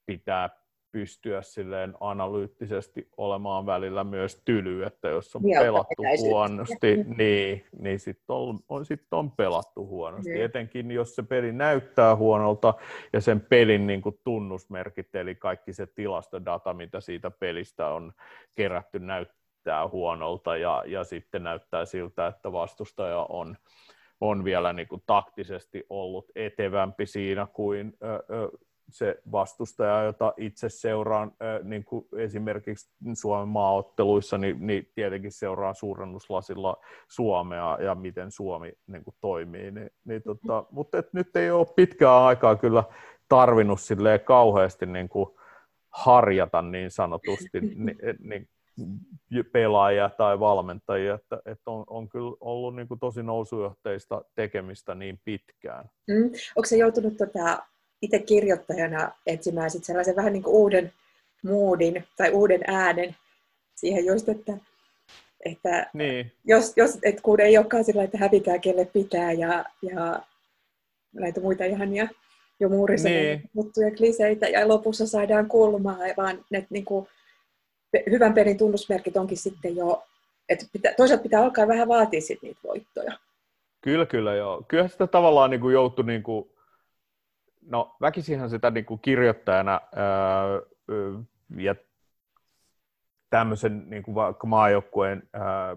pitää 0.07 0.64
pystyä 0.95 1.43
silleen 1.43 1.95
analyyttisesti 2.01 3.09
olemaan 3.17 3.67
välillä 3.67 4.05
myös 4.05 4.43
tyly, 4.45 4.83
että 4.83 5.09
jos 5.09 5.37
on 5.37 5.49
ja 5.49 5.61
pelattu 5.61 6.03
huonosti, 6.19 7.05
niin, 7.17 7.65
niin 7.79 8.01
sitten 8.01 8.37
on, 8.37 8.59
on, 8.69 8.85
sit 8.85 9.03
on 9.11 9.31
pelattu 9.31 9.87
huonosti. 9.87 10.39
Ja. 10.39 10.45
Etenkin 10.45 10.91
jos 10.91 11.15
se 11.15 11.23
peli 11.23 11.53
näyttää 11.53 12.17
huonolta 12.17 12.75
ja 13.13 13.21
sen 13.21 13.41
pelin 13.41 13.87
niin 13.87 14.03
kuin 14.03 14.21
tunnusmerkit, 14.25 15.15
eli 15.15 15.35
kaikki 15.35 15.73
se 15.73 15.87
tilastodata, 15.87 16.75
mitä 16.75 17.01
siitä 17.01 17.31
pelistä 17.31 17.89
on 17.89 18.13
kerätty, 18.55 18.99
näyttää 18.99 19.89
huonolta 19.89 20.57
ja, 20.57 20.85
ja 20.87 21.05
sitten 21.05 21.43
näyttää 21.43 21.85
siltä, 21.85 22.27
että 22.27 22.53
vastustaja 22.53 23.27
on, 23.29 23.57
on 24.21 24.45
vielä 24.45 24.73
niin 24.73 24.89
kuin 24.89 25.03
taktisesti 25.07 25.87
ollut 25.91 26.27
etevämpi 26.35 27.07
siinä 27.07 27.47
kuin 27.53 27.97
ö, 28.03 28.15
ö, 28.15 28.49
se 28.91 29.21
vastustaja, 29.33 30.03
jota 30.03 30.35
itse 30.37 30.69
seuraan 30.69 31.33
niin 31.63 31.85
kuin 31.85 32.07
esimerkiksi 32.17 32.91
Suomen 33.15 33.49
maaotteluissa, 33.49 34.39
niin, 34.39 34.67
niin 34.67 34.91
tietenkin 34.95 35.33
seuraan 35.33 35.75
suurennuslasilla 35.75 36.77
Suomea 37.09 37.79
ja 37.81 37.95
miten 37.95 38.31
Suomi 38.31 38.73
niin 38.87 39.05
kuin 39.05 39.15
toimii. 39.21 39.71
Niin, 39.71 39.91
niin 40.05 40.23
tota, 40.23 40.65
mutta 40.71 40.99
et 40.99 41.13
nyt 41.13 41.37
ei 41.37 41.51
ole 41.51 41.67
pitkään 41.77 42.23
aikaa 42.23 42.57
kyllä 42.57 42.85
tarvinnut 43.29 43.79
kauheasti 44.25 44.87
niin 44.87 45.09
kuin 45.09 45.29
harjata 45.91 46.63
niin 46.63 46.91
sanotusti 46.91 47.61
niin, 47.61 47.97
niin 48.19 48.49
pelaajia 49.53 50.11
tai 50.11 50.41
valmentajia, 50.41 51.15
että, 51.15 51.41
että 51.47 51.71
on, 51.71 51.85
on 51.87 52.09
kyllä 52.09 52.37
ollut 52.41 52.77
niin 52.77 52.89
kuin 52.89 53.01
tosi 53.01 53.23
nousujohteista 53.23 54.23
tekemistä 54.35 54.95
niin 54.95 55.21
pitkään. 55.25 55.85
Mm. 56.09 56.25
Onko 56.57 56.67
se 56.67 56.77
joutunut 56.77 57.17
tota, 57.17 57.63
itse 58.05 58.19
kirjoittajana 58.19 59.11
etsimään 59.27 59.71
sit 59.71 59.85
sellaisen 59.85 60.17
vähän 60.17 60.33
niin 60.33 60.43
kuin 60.43 60.55
uuden 60.55 60.93
moodin 61.43 62.05
tai 62.17 62.31
uuden 62.31 62.61
äänen 62.67 63.17
siihen 63.75 64.05
just, 64.05 64.29
että, 64.29 64.53
että 65.45 65.91
niin. 65.95 66.33
jos, 66.45 66.73
jos 66.77 66.99
et 67.03 67.21
kun 67.21 67.41
ei 67.41 67.59
olekaan 67.59 67.85
sillä, 67.85 68.03
että 68.03 68.19
hävitään 68.19 68.61
kelle 68.61 68.85
pitää 68.85 69.33
ja, 69.33 69.65
ja 69.83 70.21
näitä 71.13 71.41
muita 71.41 71.65
ihania 71.65 72.09
jo 72.61 72.69
muurissa 72.69 73.09
niin. 73.09 73.51
juttuja, 73.55 73.91
kliseitä 73.91 74.49
ja 74.49 74.69
lopussa 74.69 75.07
saadaan 75.07 75.49
kulmaa, 75.49 75.99
vaan 76.17 76.45
ne 76.51 76.67
niin 76.71 76.85
kuin, 76.85 77.09
hyvän 78.11 78.35
pelin 78.35 78.59
tunnusmerkit 78.59 79.17
onkin 79.17 79.39
sitten 79.39 79.77
jo, 79.77 80.05
että 80.49 80.67
pitää, 80.73 80.95
toisaalta 80.97 81.23
pitää 81.23 81.43
alkaa 81.43 81.69
vähän 81.69 81.89
vaatia 81.89 82.21
sit 82.21 82.43
niitä 82.43 82.61
voittoja. 82.65 83.19
Kyllä, 83.81 84.07
kyllä 84.07 84.35
joo. 84.35 84.65
Kyllä 84.69 84.89
sitä 84.89 85.07
tavallaan 85.07 85.51
niin 85.51 85.61
kuin 85.61 85.73
joutui 85.73 86.05
niin 86.05 86.23
kuin 86.23 86.51
no 87.67 87.97
väkisinhän 88.01 88.51
sitä 88.51 88.71
niin 88.71 88.85
kuin 88.85 89.01
kirjoittajana 89.01 89.73
ää, 89.73 90.45
ja 91.57 91.75
tämmöisen 93.31 93.91
niin 93.91 94.03
kuin 94.03 94.15
vaikka 94.15 94.47
maajoukkueen 94.47 95.23
ää, 95.33 95.77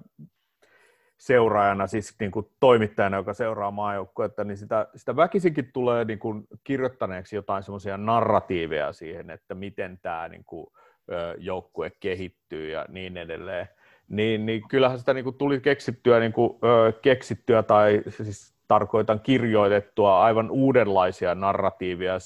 seuraajana, 1.17 1.88
siis 1.88 2.15
niin 2.19 2.31
kuin 2.31 2.45
toimittajana, 2.59 3.17
joka 3.17 3.33
seuraa 3.33 3.71
maajoukkuetta, 3.71 4.43
niin 4.43 4.57
sitä, 4.57 4.88
sitä 4.95 5.15
väkisinkin 5.15 5.69
tulee 5.73 6.05
niin 6.05 6.19
kuin 6.19 6.47
kirjoittaneeksi 6.63 7.35
jotain 7.35 7.63
semmoisia 7.63 7.97
narratiiveja 7.97 8.93
siihen, 8.93 9.29
että 9.29 9.55
miten 9.55 9.99
tämä 10.01 10.27
niin 10.27 10.43
kuin, 10.45 10.67
joukkue 11.38 11.91
kehittyy 11.99 12.69
ja 12.69 12.85
niin 12.89 13.17
edelleen. 13.17 13.67
Niin, 14.09 14.45
niin 14.45 14.67
kyllähän 14.67 14.99
sitä 14.99 15.13
niin 15.13 15.23
kuin 15.23 15.38
tuli 15.38 15.59
keksittyä, 15.59 16.19
niin 16.19 16.33
kuin, 16.33 16.59
keksittyä 17.01 17.63
tai 17.63 18.03
siis 18.09 18.57
tarkoitan 18.68 19.20
kirjoitettua 19.20 20.24
aivan 20.24 20.51
uudenlaisia 20.51 21.36
narratiivia 21.36 22.18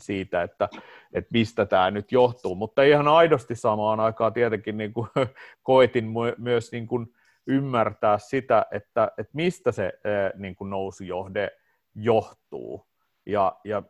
siitä, 0.00 0.42
että, 0.42 0.68
että 1.12 1.28
mistä 1.32 1.66
tämä 1.66 1.90
nyt 1.90 2.12
johtuu, 2.12 2.54
mutta 2.54 2.82
ihan 2.82 3.08
aidosti 3.08 3.54
samaan 3.54 4.00
aikaan 4.00 4.32
tietenkin 4.32 4.76
niin 4.76 4.92
kuin, 4.92 5.08
koetin 5.62 6.12
myös 6.38 6.72
niin 6.72 6.86
kuin 6.86 7.06
ymmärtää 7.46 8.18
sitä, 8.18 8.66
että, 8.70 9.12
että 9.18 9.30
mistä 9.32 9.72
se 9.72 9.92
niin 10.34 10.56
kuin 10.56 10.70
nousujohde 10.70 11.50
johtuu 11.94 12.86
ja, 13.26 13.56
ja 13.64 13.82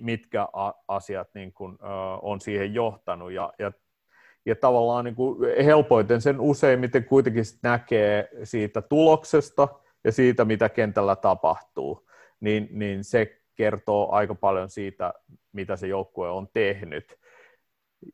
mitkä 0.00 0.48
asiat 0.88 1.28
niin 1.34 1.52
kuin, 1.52 1.78
on 2.22 2.40
siihen 2.40 2.74
johtanut. 2.74 3.32
Ja, 3.32 3.52
ja 3.58 3.72
ja 4.46 4.56
tavallaan 4.56 5.04
niin 5.04 5.14
kuin 5.14 5.64
helpoiten 5.64 6.20
sen 6.20 6.40
useimmiten 6.40 7.04
kuitenkin 7.04 7.44
näkee 7.62 8.28
siitä 8.44 8.82
tuloksesta, 8.82 9.68
ja 10.04 10.12
siitä, 10.12 10.44
mitä 10.44 10.68
kentällä 10.68 11.16
tapahtuu, 11.16 12.08
niin, 12.40 12.68
niin 12.70 13.04
se 13.04 13.40
kertoo 13.54 14.12
aika 14.12 14.34
paljon 14.34 14.70
siitä, 14.70 15.14
mitä 15.52 15.76
se 15.76 15.86
joukkue 15.86 16.30
on 16.30 16.48
tehnyt. 16.52 17.18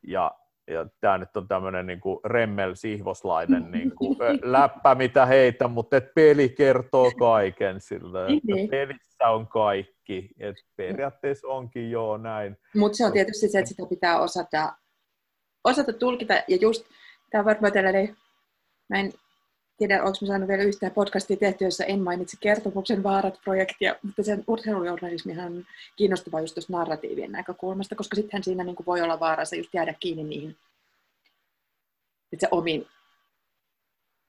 Ja, 0.03 0.33
ja 0.71 0.87
tämä 1.01 1.19
nyt 1.19 1.37
on 1.37 1.49
tämmöinen 1.49 1.87
niin 1.87 2.01
remmel-sihvoslainen 2.25 3.71
niin 3.71 3.93
kuin, 3.95 4.17
läppä, 4.43 4.95
mitä 4.95 5.27
heitä, 5.27 5.69
mutta 5.69 5.97
et 5.97 6.15
peli 6.15 6.49
kertoo 6.49 7.11
kaiken 7.19 7.81
sillä, 7.81 8.23
että 8.23 8.55
niin. 8.55 8.69
pelissä 8.69 9.29
on 9.29 9.47
kaikki. 9.47 10.31
Et 10.41 10.57
periaatteessa 10.77 11.49
onkin 11.49 11.91
joo 11.91 12.17
näin. 12.17 12.57
Mutta 12.75 12.97
se 12.97 13.07
on 13.07 13.13
tietysti 13.13 13.49
se, 13.49 13.59
että 13.59 13.69
sitä 13.69 13.83
pitää 13.89 14.21
osata, 14.21 14.73
osata 15.65 15.93
tulkita, 15.93 16.35
ja 16.35 16.57
just 16.61 16.87
tämä 17.31 17.41
on 17.41 17.45
varmaan 17.45 17.73
tällainen, 17.73 18.17
näin 18.89 19.13
tiedä, 19.79 20.03
onko 20.03 20.19
mä 20.21 20.27
saanut 20.27 20.49
vielä 20.49 20.63
yhtään 20.63 20.93
podcastia 20.93 21.37
tehty, 21.37 21.65
jossa 21.65 21.85
en 21.85 22.01
mainitse 22.01 22.37
kertomuksen 22.41 23.03
vaarat-projektia, 23.03 23.97
mutta 24.03 24.23
sen 24.23 24.45
urheilujournalismihan 24.47 25.53
on 25.53 25.65
kiinnostava 25.97 26.41
just 26.41 26.55
tuosta 26.55 26.73
narratiivien 26.73 27.33
näkökulmasta, 27.33 27.95
koska 27.95 28.17
sittenhän 28.17 28.45
siinä 28.45 28.65
niin 28.65 28.77
kuin 28.77 28.87
voi 28.87 29.03
olla 29.03 29.21
vaarassa 29.21 29.57
just 29.57 29.75
jäädä 29.75 29.95
kiinni 30.01 30.25
niihin 30.25 30.57
itse 32.33 32.49
omiin 32.51 32.87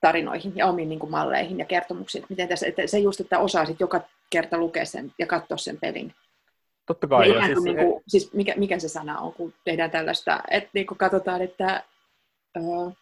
tarinoihin 0.02 0.54
ja 0.56 0.68
omiin 0.68 0.90
niin 0.90 1.00
kuin 1.00 1.12
malleihin 1.12 1.60
ja 1.60 1.66
kertomuksiin. 1.66 2.26
Miten 2.30 2.48
tässä, 2.48 2.68
että 2.68 2.88
se 2.88 3.00
just, 3.00 3.20
että 3.20 3.40
osaa 3.40 3.66
sit 3.66 3.80
joka 3.80 4.02
kerta 4.30 4.58
lukea 4.58 4.86
sen 4.86 5.14
ja 5.20 5.28
katsoa 5.28 5.58
sen 5.58 5.78
pelin. 5.78 6.14
Totta 6.86 7.08
kai. 7.08 7.30
Ja 7.30 7.46
siis, 7.46 7.64
niin 7.64 7.78
kuin, 7.78 8.04
siis 8.08 8.34
mikä, 8.34 8.54
mikä 8.58 8.80
se 8.80 8.90
sana 8.90 9.20
on, 9.20 9.34
kun 9.34 9.54
tehdään 9.64 9.92
tällaista, 9.92 10.44
että 10.52 10.70
niin 10.74 10.88
kuin 10.88 10.98
katsotaan, 10.98 11.42
että 11.42 11.84
uh, 12.60 12.98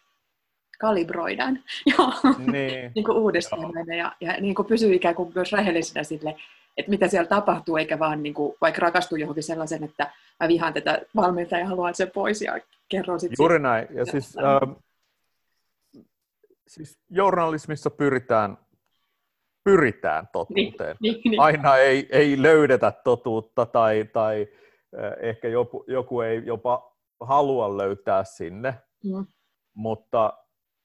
kalibroidaan 0.78 1.58
ja 1.86 1.96
niin. 2.52 2.92
niin 2.94 3.04
kuin 3.04 3.18
uudestaan 3.18 3.72
ja, 3.96 4.12
ja 4.20 4.40
niin 4.40 4.54
kuin 4.54 4.66
pysyy 4.66 4.94
ikään 4.94 5.14
kuin 5.14 5.32
myös 5.34 5.52
rehellisenä 5.52 6.04
sille, 6.04 6.36
että 6.76 6.90
mitä 6.90 7.08
siellä 7.08 7.28
tapahtuu, 7.28 7.76
eikä 7.76 7.98
vaan 7.98 8.22
niin 8.22 8.34
kuin, 8.34 8.56
vaikka 8.60 8.80
rakastu 8.80 9.16
johonkin 9.16 9.42
sellaisen, 9.42 9.84
että 9.84 10.12
mä 10.40 10.48
vihaan 10.48 10.72
tätä 10.72 11.02
valmentajaa 11.16 11.60
ja 11.60 11.68
haluan 11.68 11.94
sen 11.94 12.10
pois 12.10 12.42
ja 12.42 12.60
kerron 12.88 13.20
sitten. 13.20 13.36
Juuri 13.38 13.58
näin. 13.58 13.88
Ja 13.90 14.04
siis, 14.06 14.36
äh, 14.38 14.76
siis 16.66 16.98
journalismissa 17.10 17.90
pyritään 17.90 18.58
pyritään 19.64 20.28
totuuteen. 20.32 20.96
Niin, 21.00 21.12
niin, 21.14 21.30
niin. 21.30 21.40
Aina 21.40 21.76
ei, 21.76 22.08
ei 22.10 22.42
löydetä 22.42 22.92
totuutta 23.04 23.66
tai, 23.66 24.04
tai 24.12 24.48
äh, 24.98 25.12
ehkä 25.20 25.48
joku, 25.48 25.84
joku 25.86 26.20
ei 26.20 26.42
jopa 26.44 26.96
halua 27.20 27.76
löytää 27.76 28.24
sinne, 28.24 28.74
mm. 29.04 29.26
mutta 29.74 30.32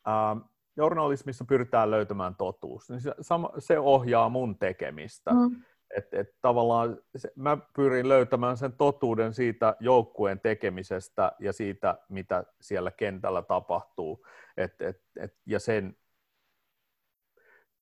ähm, 0.08 0.39
journalismissa 0.78 1.45
pyritään 1.45 1.91
löytämään 1.91 2.36
totuus, 2.36 2.89
niin 2.89 3.02
se, 3.02 3.16
sama, 3.22 3.49
se 3.58 3.80
ohjaa 3.80 4.30
mun 4.30 4.60
tekemistä. 4.60 5.32
Mm. 5.34 5.64
Et, 5.97 6.14
et 6.14 6.36
tavallaan 6.41 6.97
se, 7.16 7.32
mä 7.36 7.58
pyrin 7.76 8.10
löytämään 8.10 8.58
sen 8.58 8.74
totuuden 8.74 9.34
siitä 9.34 9.76
joukkueen 9.80 10.39
tekemisestä 10.39 11.32
ja 11.39 11.54
siitä, 11.54 11.97
mitä 12.10 12.43
siellä 12.62 12.91
kentällä 12.91 13.41
tapahtuu. 13.41 14.26
Et, 14.58 14.82
et, 14.82 15.02
et, 15.20 15.34
ja 15.45 15.60
sen 15.60 15.97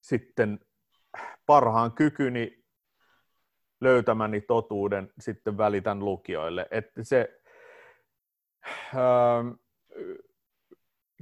sitten 0.01 0.59
parhaan 1.45 1.91
kykyni 1.91 2.65
löytämäni 3.81 4.41
totuuden 4.41 5.13
sitten 5.19 5.57
välitän 5.57 6.05
lukijoille. 6.05 6.67
Että 6.71 7.03
se, 7.03 7.41
äh, 8.95 9.45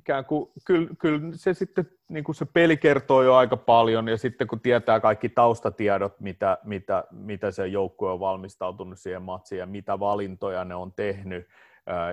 ikään 0.07 0.25
kuin, 0.25 0.51
kyllä, 0.65 0.89
kyllä 0.99 1.21
se 1.35 1.53
sitten 1.53 1.89
niin 2.09 2.23
kuin 2.23 2.35
se 2.35 2.45
peli 2.45 2.77
kertoo 2.77 3.23
jo 3.23 3.35
aika 3.35 3.57
paljon 3.57 4.07
ja 4.07 4.17
sitten 4.17 4.47
kun 4.47 4.59
tietää 4.59 4.99
kaikki 4.99 5.29
taustatiedot, 5.29 6.19
mitä, 6.19 6.57
mitä, 6.63 7.03
mitä 7.11 7.51
se 7.51 7.67
joukkue 7.67 8.11
on 8.11 8.19
valmistautunut 8.19 8.99
siihen 8.99 9.21
matsiin 9.21 9.59
ja 9.59 9.65
mitä 9.65 9.99
valintoja 9.99 10.63
ne 10.63 10.75
on 10.75 10.93
tehnyt, 10.93 11.47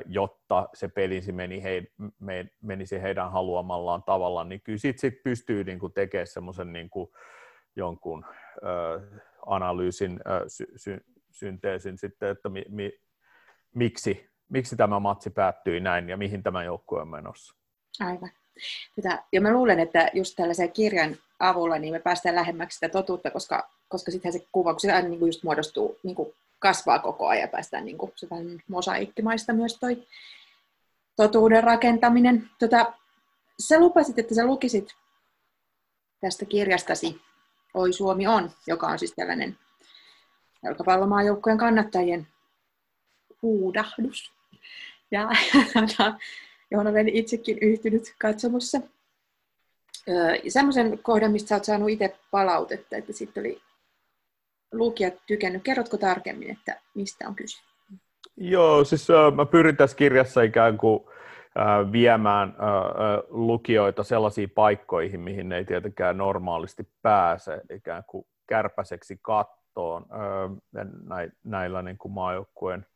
jotta 0.06 0.68
se 0.74 0.88
pelisi 0.88 1.32
meni 1.32 1.62
he, 1.62 1.86
me, 2.20 2.50
menisi 2.62 3.02
heidän 3.02 3.32
haluamallaan 3.32 4.02
tavalla, 4.02 4.44
niin 4.44 4.60
kyllä 4.60 4.78
sitten 4.78 5.00
sit 5.00 5.22
pystyy 5.22 5.64
niin 5.64 5.78
kuin 5.78 5.92
tekemään 5.92 6.26
semmoisen 6.26 6.72
niin 6.72 6.90
kuin 6.90 7.10
jonkun 7.76 8.24
ö, 8.62 9.00
analyysin, 9.46 10.20
ö, 10.26 10.44
sy, 10.46 10.66
sy, 10.76 11.04
synteesin 11.30 11.98
sitten, 11.98 12.28
että 12.28 12.48
mi, 12.48 12.64
mi, 12.68 12.92
miksi, 13.74 14.30
miksi 14.48 14.76
tämä 14.76 15.00
matsi 15.00 15.30
päättyi 15.30 15.80
näin 15.80 16.08
ja 16.08 16.16
mihin 16.16 16.42
tämä 16.42 16.64
joukkue 16.64 17.00
on 17.00 17.08
menossa. 17.08 17.63
Aivan. 18.00 18.30
Tätä, 18.96 19.22
ja 19.32 19.40
mä 19.40 19.52
luulen, 19.52 19.80
että 19.80 20.10
just 20.12 20.36
tällaisen 20.36 20.72
kirjan 20.72 21.16
avulla 21.38 21.78
niin 21.78 21.94
me 21.94 22.00
päästään 22.00 22.34
lähemmäksi 22.34 22.74
sitä 22.74 22.88
totuutta, 22.88 23.30
koska, 23.30 23.70
koska 23.88 24.10
sittenhän 24.10 24.40
se 24.40 24.46
kuva, 24.52 24.74
se 24.78 24.92
aina 24.92 25.08
niin 25.08 25.18
kuin 25.18 25.28
just 25.28 25.42
muodostuu, 25.42 25.98
niin 26.02 26.16
kuin 26.16 26.34
kasvaa 26.58 26.98
koko 26.98 27.26
ajan 27.26 27.40
ja 27.40 27.48
päästään 27.48 27.84
niin 27.84 27.98
kuin, 27.98 28.12
se 28.16 28.30
vähän 28.30 28.62
mosaikkimaista 28.68 29.52
myös 29.52 29.78
toi 29.78 30.06
totuuden 31.16 31.64
rakentaminen. 31.64 32.50
Tota, 32.58 32.92
sä 33.58 33.80
lupasit, 33.80 34.18
että 34.18 34.34
sä 34.34 34.46
lukisit 34.46 34.94
tästä 36.20 36.44
kirjastasi 36.44 37.20
Oi 37.74 37.92
Suomi 37.92 38.26
on, 38.26 38.50
joka 38.66 38.86
on 38.86 38.98
siis 38.98 39.12
tällainen 39.16 39.58
jalkapallomaajoukkojen 40.62 41.58
kannattajien 41.58 42.26
huudahdus. 43.42 44.32
Ja 45.10 45.28
johon 46.74 46.86
olen 46.86 47.08
itsekin 47.08 47.58
yhtynyt 47.60 48.02
katsomussa. 48.20 48.80
Semmoisen 50.48 50.98
kohdan, 50.98 51.32
mistä 51.32 51.54
oot 51.54 51.64
saanut 51.64 51.90
itse 51.90 52.16
palautetta, 52.30 52.96
että 52.96 53.12
sitten 53.12 53.40
oli 53.40 53.60
lukijat 54.72 55.14
tykännyt. 55.26 55.62
Kerrotko 55.62 55.96
tarkemmin, 55.96 56.50
että 56.50 56.80
mistä 56.94 57.28
on 57.28 57.34
kyse? 57.34 57.62
Joo, 58.36 58.84
siis 58.84 59.08
mä 59.34 59.46
pyrin 59.46 59.76
tässä 59.76 59.96
kirjassa 59.96 60.42
ikään 60.42 60.78
kuin 60.78 61.04
viemään 61.92 62.56
lukijoita 63.28 64.02
sellaisiin 64.02 64.50
paikkoihin, 64.50 65.20
mihin 65.20 65.48
ne 65.48 65.56
ei 65.56 65.64
tietenkään 65.64 66.18
normaalisti 66.18 66.88
pääse, 67.02 67.60
ikään 67.74 68.04
kuin 68.06 68.26
kärpäseksi 68.46 69.18
kattoon 69.22 70.06
näillä 71.44 71.82
niin 71.82 71.98
kuin 71.98 72.12
maajoukkueen 72.12 72.86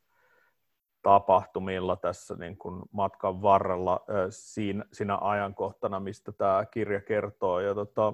tapahtumilla 1.02 1.96
tässä 1.96 2.34
niin 2.34 2.56
kuin 2.56 2.82
matkan 2.92 3.42
varrella 3.42 4.00
siinä, 4.30 4.84
siinä 4.92 5.18
ajankohtana, 5.20 6.00
mistä 6.00 6.32
tämä 6.32 6.66
kirja 6.70 7.00
kertoo. 7.00 7.60
Ja 7.60 7.74
tota, 7.74 8.12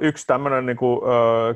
yksi 0.00 0.26
tämmöinen 0.26 0.66
niin 0.66 0.76
kuin, 0.76 1.00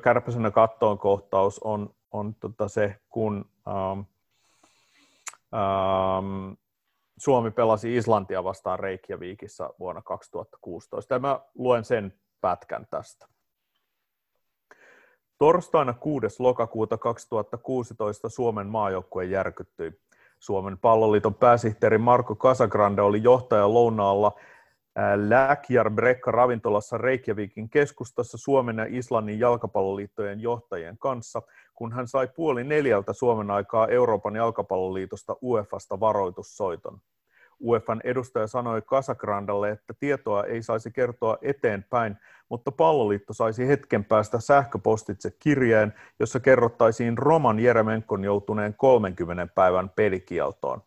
kärpäisenä 0.03 0.51
kattoon 0.51 0.99
kohtaus 0.99 1.59
on, 1.59 1.95
on 2.11 2.35
tota 2.35 2.69
se, 2.69 2.97
kun 3.09 3.51
ähm, 3.69 4.01
ähm, 5.55 6.53
Suomi 7.17 7.51
pelasi 7.51 7.97
Islantia 7.97 8.45
vastaan 8.45 8.79
Reykjavikissa 8.79 9.75
vuonna 9.79 10.03
2016. 10.03 11.15
Ja 11.15 11.19
mä 11.19 11.41
luen 11.55 11.85
sen 11.85 12.15
pätkän 12.41 12.87
tästä. 12.91 13.34
Torstaina 15.39 15.93
6. 15.93 16.43
lokakuuta 16.43 16.99
2016 16.99 18.29
Suomen 18.29 18.67
maajoukkue 18.67 19.25
järkyttyi. 19.25 19.93
Suomen 20.39 20.79
palloliiton 20.79 21.35
pääsihteeri 21.35 21.99
Marko 21.99 22.37
Casagrande 22.37 23.03
oli 23.03 23.23
johtaja 23.23 23.75
lounaalla 23.75 24.33
Läkjar 25.29 25.91
Brekka 25.91 26.31
ravintolassa 26.31 26.99
Reykjavikin 26.99 27.71
keskustassa 27.71 28.39
Suomen 28.39 28.79
ja 28.79 28.87
Islannin 28.89 29.39
jalkapalloliittojen 29.39 30.41
johtajien 30.41 30.99
kanssa, 30.99 31.43
kun 31.75 31.93
hän 31.93 32.09
sai 32.09 32.29
puoli 32.37 32.65
neljältä 32.65 33.13
Suomen 33.13 33.51
aikaa 33.51 33.89
Euroopan 33.89 34.37
jalkapalloliitosta 34.37 35.37
UEFasta 35.43 36.01
varoitussoiton. 36.01 37.01
UEFan 37.65 38.01
edustaja 38.05 38.47
sanoi 38.47 38.83
Casagrandalle, 38.83 39.71
että 39.71 39.95
tietoa 40.01 40.45
ei 40.45 40.63
saisi 40.63 40.91
kertoa 40.91 41.39
eteenpäin, 41.43 42.17
mutta 42.49 42.73
palloliitto 42.73 43.33
saisi 43.33 43.69
hetken 43.69 44.05
päästä 44.05 44.41
sähköpostitse 44.41 45.31
kirjeen, 45.39 45.95
jossa 46.21 46.41
kerrottaisiin 46.41 47.19
Roman 47.19 47.61
Jeremenkon 47.61 48.25
joutuneen 48.25 48.75
30 48.75 49.47
päivän 49.55 49.91
pelikieltoon. 49.91 50.83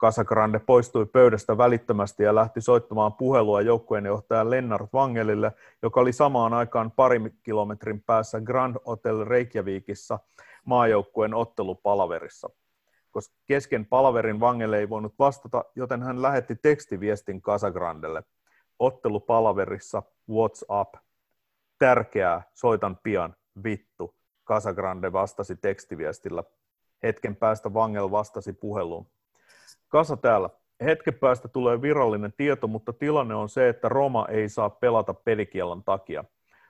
Casagrande 0.00 0.58
poistui 0.58 1.06
pöydästä 1.06 1.58
välittömästi 1.58 2.22
ja 2.22 2.34
lähti 2.34 2.60
soittamaan 2.60 3.12
puhelua 3.12 3.60
joukkueenjohtaja 3.60 4.50
Lennart 4.50 4.92
Vangelille, 4.92 5.52
joka 5.82 6.00
oli 6.00 6.12
samaan 6.12 6.54
aikaan 6.54 6.90
pari 6.90 7.20
kilometrin 7.42 8.02
päässä 8.02 8.40
Grand 8.40 8.76
Hotel 8.86 9.24
Reykjavikissa 9.24 10.18
maajoukkueen 10.64 11.34
ottelupalaverissa 11.34 12.50
koska 13.18 13.36
kesken 13.46 13.86
palaverin 13.86 14.40
Vangelle 14.40 14.78
ei 14.78 14.88
voinut 14.88 15.14
vastata, 15.18 15.64
joten 15.76 16.02
hän 16.02 16.22
lähetti 16.22 16.56
tekstiviestin 16.56 17.42
Casagrandelle. 17.42 18.22
Ottelu 18.78 19.20
palaverissa, 19.20 20.02
WhatsApp. 20.30 20.94
Tärkeää, 21.78 22.42
soitan 22.54 22.98
pian, 23.02 23.34
vittu. 23.64 24.14
Casagrande 24.46 25.12
vastasi 25.12 25.56
tekstiviestillä. 25.56 26.44
Hetken 27.02 27.36
päästä 27.36 27.74
Vangel 27.74 28.10
vastasi 28.10 28.52
puheluun. 28.52 29.06
Kasa 29.88 30.16
täällä. 30.16 30.50
Hetken 30.84 31.14
päästä 31.14 31.48
tulee 31.48 31.82
virallinen 31.82 32.32
tieto, 32.36 32.66
mutta 32.66 32.92
tilanne 32.92 33.34
on 33.34 33.48
se, 33.48 33.68
että 33.68 33.88
Roma 33.88 34.26
ei 34.30 34.48
saa 34.48 34.70
pelata 34.70 35.14
pelikielon 35.14 35.84
takia. 35.84 36.24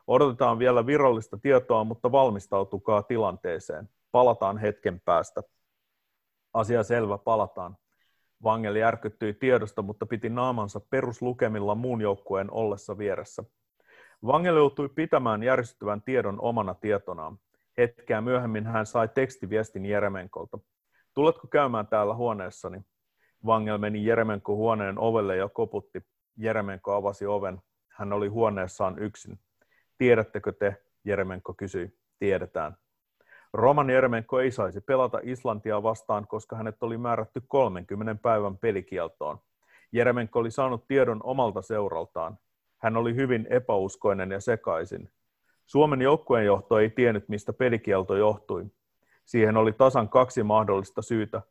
Odotetaan 0.07 0.59
vielä 0.59 0.87
virallista 0.87 1.39
tietoa, 1.39 1.85
mutta 1.85 2.13
valmistautukaa 2.13 3.03
tilanteeseen. 3.03 3.89
Palataan 4.13 4.59
hetken 4.59 5.01
päästä. 5.01 5.43
Asia 6.55 6.83
selvä, 6.83 7.19
palataan. 7.19 7.77
Vangel 8.43 8.75
järkyttyi 8.75 9.35
tiedosta, 9.35 9.83
mutta 9.83 10.07
piti 10.07 10.29
naamansa 10.29 10.81
peruslukemilla 10.81 11.75
muun 11.75 12.01
joukkueen 12.01 12.51
ollessa 12.51 12.99
vieressä. 12.99 13.45
Vangel 14.27 14.57
joutui 14.57 14.89
pitämään 14.89 15.43
järjestyvän 15.43 16.03
tiedon 16.03 16.41
omana 16.41 16.75
tietonaan. 16.75 17.39
Hetkeä 17.79 18.21
myöhemmin 18.21 18.67
hän 18.67 18.87
sai 18.87 19.09
tekstiviestin 19.09 19.87
Jeremenkolta. 19.87 20.59
Tuletko 21.15 21.49
käymään 21.49 21.87
täällä 21.87 22.15
huoneessani? 22.15 22.81
Vangel 23.47 23.79
meni 23.79 24.05
Jeremenko 24.05 24.57
huoneen 24.57 24.99
ovelle 24.99 25.37
ja 25.37 25.49
koputti. 25.49 26.03
Jeremenko 26.37 26.95
avasi 26.95 27.27
oven. 27.27 27.61
Hän 27.89 28.13
oli 28.13 28.29
huoneessaan 28.29 28.99
yksin. 28.99 29.39
Tiedättekö 29.99 30.53
te? 30.53 30.77
Jeremenko 31.05 31.55
kysyi. 31.55 31.99
Tiedetään. 32.19 32.77
Roman 33.53 33.91
Jermenko 33.91 34.41
ei 34.41 34.51
saisi 34.51 34.81
pelata 34.81 35.21
Islantia 35.23 35.83
vastaan, 35.83 36.27
koska 36.27 36.57
hänet 36.57 36.83
oli 36.83 36.99
määrätty 36.99 37.43
30 37.49 38.23
päivän 38.23 38.59
pelikieltoon. 38.59 39.39
Jeremenko 39.93 40.39
oli 40.39 40.51
saanut 40.51 40.87
tiedon 40.89 41.21
omalta 41.25 41.63
seuraltaan. 41.63 42.39
Hän 42.79 42.97
oli 42.97 43.15
hyvin 43.15 43.47
epäuskoinen 43.51 44.31
ja 44.31 44.41
sekaisin. 44.41 45.11
Suomen 45.67 46.03
joukkueenjohto 46.03 46.79
ei 46.79 46.91
tiennyt, 46.91 47.29
mistä 47.29 47.53
pelikielto 47.53 48.17
johtui. 48.17 48.67
Siihen 49.25 49.57
oli 49.57 49.73
tasan 49.73 50.09
kaksi 50.09 50.43
mahdollista 50.43 51.03
syytä. 51.03 51.43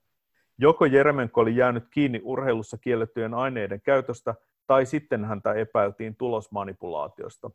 Joko 0.57 0.85
Jeremenko 0.85 1.41
oli 1.41 1.55
jäänyt 1.55 1.83
kiinni 1.91 2.21
urheilussa 2.23 2.77
kiellettyjen 2.77 3.33
aineiden 3.33 3.81
käytöstä, 3.81 4.35
tai 4.67 4.85
sitten 4.85 5.25
häntä 5.25 5.53
epäiltiin 5.53 6.15
tulosmanipulaatiosta. 6.15 7.51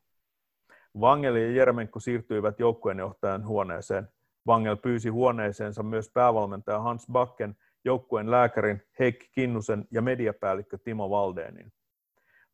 Vangeli 1.00 1.42
ja 1.42 1.52
Jeremenko 1.52 2.00
siirtyivät 2.00 2.60
joukkueenjohtajan 2.60 3.46
huoneeseen– 3.46 4.08
Vangel 4.46 4.76
pyysi 4.76 5.08
huoneeseensa 5.08 5.82
myös 5.82 6.08
päävalmentaja 6.08 6.80
Hans 6.80 7.06
Bakken, 7.12 7.56
joukkueen 7.84 8.30
lääkärin 8.30 8.82
Heikki 8.98 9.28
Kinnusen 9.32 9.88
ja 9.90 10.02
mediapäällikkö 10.02 10.78
Timo 10.78 11.10
Valdeenin. 11.10 11.72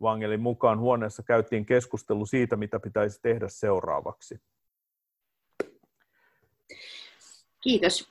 Vangelin 0.02 0.40
mukaan 0.40 0.78
huoneessa 0.78 1.22
käytiin 1.22 1.66
keskustelu 1.66 2.26
siitä, 2.26 2.56
mitä 2.56 2.80
pitäisi 2.80 3.22
tehdä 3.22 3.48
seuraavaksi. 3.48 4.40
Kiitos. 7.60 8.08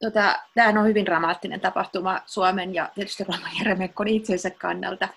Tota, 0.00 0.38
tämä 0.54 0.80
on 0.80 0.86
hyvin 0.86 1.06
dramaattinen 1.06 1.60
tapahtuma 1.60 2.20
Suomen 2.26 2.74
ja 2.74 2.90
tietysti 2.94 3.24
Roma 3.24 3.48
Jeremekkon 3.58 4.08
itsensä 4.08 4.50
kannalta. 4.50 5.08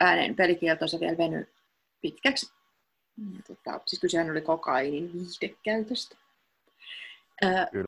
Äänen 0.00 0.36
pelikieltonsa 0.36 1.00
vielä 1.00 1.18
veny 1.18 1.48
pitkäksi. 2.00 2.52
Tota, 3.48 3.80
siis 3.84 4.00
kysehän 4.00 4.30
oli 4.30 4.40
kokainin 4.40 5.10
viihdekäytöstä. 5.12 6.16
Kyllä. 7.40 7.86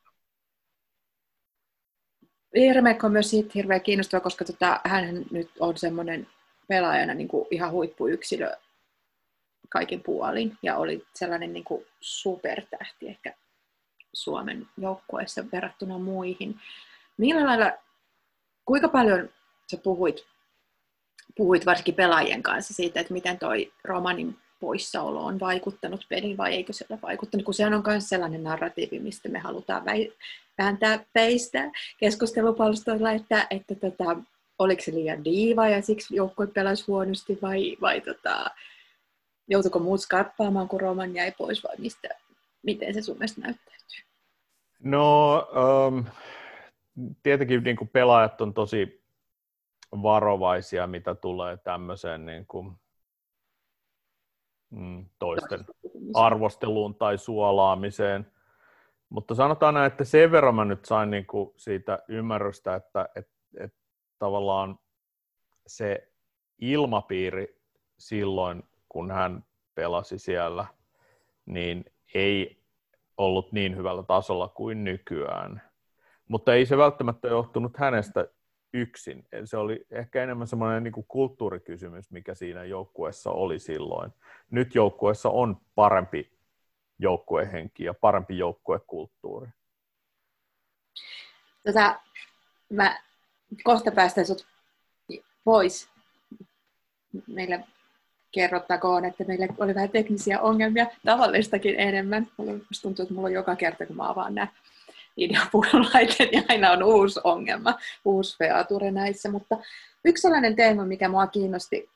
Irmek 2.54 3.04
on 3.04 3.12
myös 3.12 3.30
siitä 3.30 3.50
hirveän 3.54 3.80
kiinnostava, 3.80 4.20
koska 4.20 4.44
tota, 4.44 4.80
hän 4.84 5.24
nyt 5.30 5.50
on 5.60 5.78
semmoinen 5.78 6.26
pelaajana 6.68 7.14
niin 7.14 7.28
kuin 7.28 7.46
ihan 7.50 7.70
huippuyksilö 7.70 8.56
kaikin 9.68 10.02
puolin 10.02 10.58
ja 10.62 10.76
oli 10.76 11.06
sellainen 11.14 11.52
niin 11.52 11.64
kuin 11.64 11.86
supertähti 12.00 13.08
ehkä 13.08 13.34
Suomen 14.12 14.66
joukkueessa 14.78 15.44
verrattuna 15.52 15.98
muihin. 15.98 16.60
Millä 17.16 17.46
lailla 17.46 17.72
kuinka 18.64 18.88
paljon 18.88 19.28
sä 19.70 19.76
puhuit, 19.76 20.26
puhuit 21.36 21.66
varsinkin 21.66 21.94
pelaajien 21.94 22.42
kanssa 22.42 22.74
siitä, 22.74 23.00
että 23.00 23.12
miten 23.12 23.38
toi 23.38 23.72
romanin 23.84 24.38
poissaolo 24.60 25.24
on 25.24 25.40
vaikuttanut 25.40 26.06
peliin 26.08 26.36
vai 26.36 26.54
eikö 26.54 26.72
se 26.72 26.86
ole 26.90 26.98
vaikuttanut, 27.02 27.44
kun 27.44 27.54
sehän 27.54 27.74
on 27.74 27.82
myös 27.86 28.08
sellainen 28.08 28.42
narratiivi, 28.42 28.98
mistä 28.98 29.28
me 29.28 29.38
halutaan 29.38 29.82
vääntää 30.58 31.04
peistä 31.12 31.70
keskustelupalstoilla, 31.98 33.12
että, 33.12 33.46
että 33.50 33.74
tota, 33.74 34.16
oliko 34.58 34.82
se 34.82 34.92
liian 34.92 35.24
diiva 35.24 35.68
ja 35.68 35.82
siksi 35.82 36.16
joukkue 36.16 36.46
pelasi 36.46 36.84
huonosti 36.86 37.38
vai, 37.42 37.76
vai 37.80 38.00
tota, 38.00 38.50
joutuiko 39.48 39.78
muut 39.78 40.00
skarppaamaan, 40.00 40.68
kun 40.68 40.80
Roman 40.80 41.14
jäi 41.14 41.32
pois 41.32 41.64
vai 41.64 41.76
mistä, 41.78 42.08
miten 42.62 42.94
se 42.94 43.02
sun 43.02 43.16
mielestä 43.16 43.40
näyttäytyy? 43.40 44.04
No, 44.82 45.36
um, 45.88 46.04
tietenkin 47.22 47.62
niin 47.62 47.76
kuin 47.76 47.88
pelaajat 47.88 48.40
on 48.40 48.54
tosi 48.54 49.04
varovaisia, 49.92 50.86
mitä 50.86 51.14
tulee 51.14 51.56
tämmöiseen 51.56 52.26
niin 52.26 52.46
kuin, 52.46 52.72
mm, 54.70 55.06
toisten 55.18 55.64
arvosteluun 56.14 56.94
tai 56.94 57.18
suolaamiseen. 57.18 58.32
Mutta 59.08 59.34
sanotaan 59.34 59.74
näin, 59.74 59.86
että 59.86 60.04
sen 60.04 60.32
verran 60.32 60.54
mä 60.54 60.64
nyt 60.64 60.84
sain 60.84 61.10
niin 61.10 61.26
kuin 61.26 61.52
siitä 61.56 61.98
ymmärrystä, 62.08 62.74
että, 62.74 63.08
että, 63.16 63.32
että 63.60 63.78
tavallaan 64.18 64.78
se 65.66 66.08
ilmapiiri 66.58 67.60
silloin, 67.98 68.62
kun 68.88 69.10
hän 69.10 69.44
pelasi 69.74 70.18
siellä, 70.18 70.66
niin 71.46 71.84
ei 72.14 72.62
ollut 73.16 73.52
niin 73.52 73.76
hyvällä 73.76 74.02
tasolla 74.02 74.48
kuin 74.48 74.84
nykyään. 74.84 75.62
Mutta 76.28 76.54
ei 76.54 76.66
se 76.66 76.76
välttämättä 76.76 77.28
johtunut 77.28 77.76
hänestä 77.76 78.28
yksin. 78.72 79.28
Se 79.44 79.56
oli 79.56 79.86
ehkä 79.90 80.22
enemmän 80.22 80.46
semmoinen 80.46 80.82
niin 80.82 81.04
kulttuurikysymys, 81.08 82.10
mikä 82.10 82.34
siinä 82.34 82.64
joukkueessa 82.64 83.30
oli 83.30 83.58
silloin. 83.58 84.12
Nyt 84.50 84.74
joukkueessa 84.74 85.28
on 85.30 85.60
parempi 85.74 86.32
joukkuehenki 86.98 87.84
ja 87.84 87.94
parempi 87.94 88.38
joukkuekulttuuri. 88.38 89.48
Tota, 91.66 92.00
mä 92.72 93.00
kohta 93.64 93.90
päästän 93.90 94.26
sut 94.26 94.46
pois. 95.44 95.88
Meillä 97.26 97.60
kerrottakoon, 98.30 99.04
että 99.04 99.24
meillä 99.24 99.46
oli 99.58 99.74
vähän 99.74 99.90
teknisiä 99.90 100.40
ongelmia, 100.40 100.86
tavallistakin 101.04 101.80
enemmän. 101.80 102.26
Musta 102.38 102.82
tuntuu, 102.82 103.02
että 103.02 103.14
mulla 103.14 103.26
on 103.26 103.32
joka 103.32 103.56
kerta, 103.56 103.86
kun 103.86 103.96
mä 103.96 104.08
avaan 104.08 104.34
nämä 104.34 104.48
videopuhelulaitteet, 105.18 106.32
niin 106.32 106.44
aina 106.48 106.70
on 106.70 106.82
uusi 106.82 107.20
ongelma, 107.24 107.78
uusi 108.04 108.36
feature 108.38 108.90
näissä. 108.90 109.30
Mutta 109.30 109.56
yksi 110.04 110.22
sellainen 110.22 110.56
teema, 110.56 110.84
mikä 110.84 111.08
mua 111.08 111.26
kiinnosti, 111.26 111.90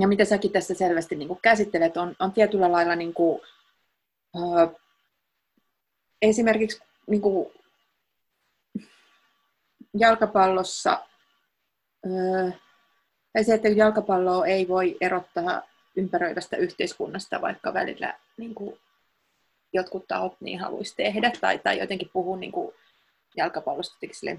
ja 0.00 0.08
mitä 0.08 0.24
säkin 0.24 0.52
tässä 0.52 0.74
selvästi 0.74 1.16
niin 1.16 1.28
kuin 1.28 1.40
käsittelet, 1.42 1.96
on, 1.96 2.16
on 2.18 2.32
tietyllä 2.32 2.72
lailla 2.72 2.96
niin 2.96 3.14
kuin, 3.14 3.40
ö, 4.36 4.68
esimerkiksi 6.22 6.82
niin 7.06 7.22
kuin, 7.22 7.52
jalkapallossa 9.94 11.06
ö, 12.06 12.52
tai 13.32 13.44
se, 13.44 13.54
että 13.54 13.68
jalkapalloa 13.68 14.46
ei 14.46 14.68
voi 14.68 14.96
erottaa 15.00 15.62
ympäröivästä 15.96 16.56
yhteiskunnasta, 16.56 17.40
vaikka 17.40 17.74
välillä 17.74 18.14
niin 18.36 18.54
kuin, 18.54 18.78
jotkut 19.72 20.08
tahot 20.08 20.36
niin 20.40 20.60
haluaisi 20.60 20.96
tehdä, 20.96 21.32
tai, 21.40 21.58
tai 21.58 21.78
jotenkin 21.78 22.10
puhua 22.12 22.36
niin 22.36 22.52
kuin, 22.52 22.74
jalkapallosta 23.36 23.96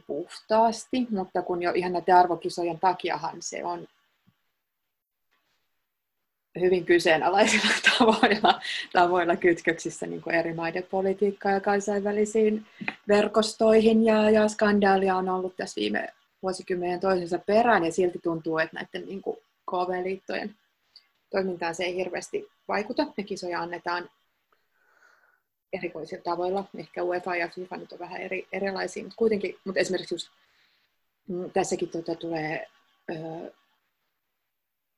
puhtaasti, 0.07 1.07
mutta 1.09 1.41
kun 1.41 1.61
jo 1.61 1.71
ihan 1.71 1.93
näiden 1.93 2.15
arvokisojen 2.15 2.79
takiahan 2.79 3.37
se 3.39 3.65
on 3.65 3.87
hyvin 6.59 6.85
kyseenalaisilla 6.85 7.73
tavoilla, 7.97 8.61
tavoilla 8.93 9.35
kytköksissä 9.35 10.07
niin 10.07 10.21
kuin 10.21 10.35
eri 10.35 10.53
maiden 10.53 10.83
politiikkaan 10.91 11.55
ja 11.55 11.61
kansainvälisiin 11.61 12.65
verkostoihin, 13.07 14.05
ja, 14.05 14.29
ja 14.29 14.47
skandaalia 14.47 15.15
on 15.15 15.29
ollut 15.29 15.55
tässä 15.55 15.81
viime 15.81 16.09
vuosikymmenen 16.43 16.99
toisensa 16.99 17.39
perään 17.39 17.85
ja 17.85 17.91
silti 17.91 18.19
tuntuu, 18.23 18.57
että 18.57 18.75
näiden 18.75 19.09
niin 19.09 19.21
kuin 19.21 19.37
KV-liittojen 19.71 20.55
toimintaan 21.29 21.75
se 21.75 21.83
ei 21.83 21.95
hirveästi 21.95 22.47
vaikuta. 22.67 23.07
Ne 23.17 23.23
kisoja 23.23 23.61
annetaan 23.61 24.09
erikoisilla 25.73 26.23
tavoilla. 26.23 26.65
Ehkä 26.77 27.03
UEFA 27.03 27.35
ja 27.35 27.47
FIFA 27.47 27.77
nyt 27.77 27.91
on 27.91 27.99
vähän 27.99 28.21
eri, 28.21 28.47
erilaisia, 28.51 29.03
mutta 29.03 29.17
kuitenkin, 29.17 29.57
mutta 29.65 29.79
esimerkiksi 29.79 30.15
just, 30.15 30.29
mm, 31.27 31.51
tässäkin 31.51 31.89
tota, 31.89 32.15
tulee 32.15 32.67
ö, 33.11 33.51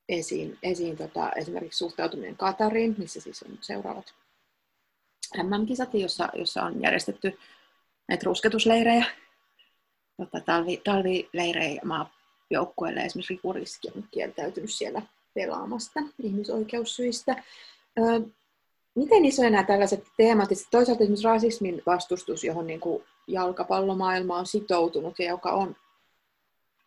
esiin, 0.09 0.57
esiin 0.63 0.97
tota, 0.97 1.31
esimerkiksi 1.31 1.77
suhtautuminen 1.77 2.37
Katariin, 2.37 2.95
missä 2.97 3.21
siis 3.21 3.43
on 3.43 3.57
seuraavat 3.61 4.13
MM-kisat, 5.43 5.93
jossa, 5.93 6.29
jossa 6.33 6.63
on 6.63 6.81
järjestetty 6.81 7.39
näitä 8.07 8.23
rusketusleirejä 8.23 9.05
tota, 10.17 10.39
talvi, 10.39 10.81
talvileirejä 10.83 11.81
maajoukkueelle 11.83 13.01
esimerkiksi 13.01 13.33
Rikuriski 13.33 13.87
on 13.95 14.03
kieltäytynyt 14.11 14.71
siellä 14.71 15.01
pelaamasta 15.33 15.99
ihmisoikeussyistä. 16.23 17.43
Ö, 17.99 18.21
miten 18.95 19.25
isoja 19.25 19.49
nämä 19.49 19.63
tällaiset 19.63 20.03
teemat, 20.17 20.51
ja 20.51 20.57
toisaalta 20.71 21.03
esimerkiksi 21.03 21.27
rasismin 21.27 21.81
vastustus, 21.85 22.43
johon 22.43 22.67
niin 22.67 22.79
kuin 22.79 23.03
jalkapallomaailma 23.27 24.37
on 24.37 24.45
sitoutunut 24.45 25.19
ja 25.19 25.29
joka 25.29 25.51
on, 25.51 25.75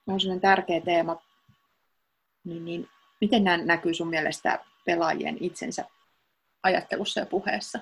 on 0.07 0.21
sellainen 0.21 0.41
tärkeä 0.41 0.81
teema, 0.81 1.17
niin, 2.45 2.65
niin 2.65 2.89
miten 3.21 3.45
nämä 3.45 3.65
näkyy 3.65 3.95
sun 3.95 4.09
mielestä 4.09 4.65
pelaajien 4.85 5.37
itsensä 5.41 5.85
ajattelussa 6.63 7.21
ja 7.21 7.27
puheessa? 7.27 7.79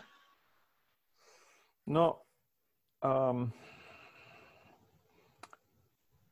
No, 1.87 2.27
um, 3.05 3.51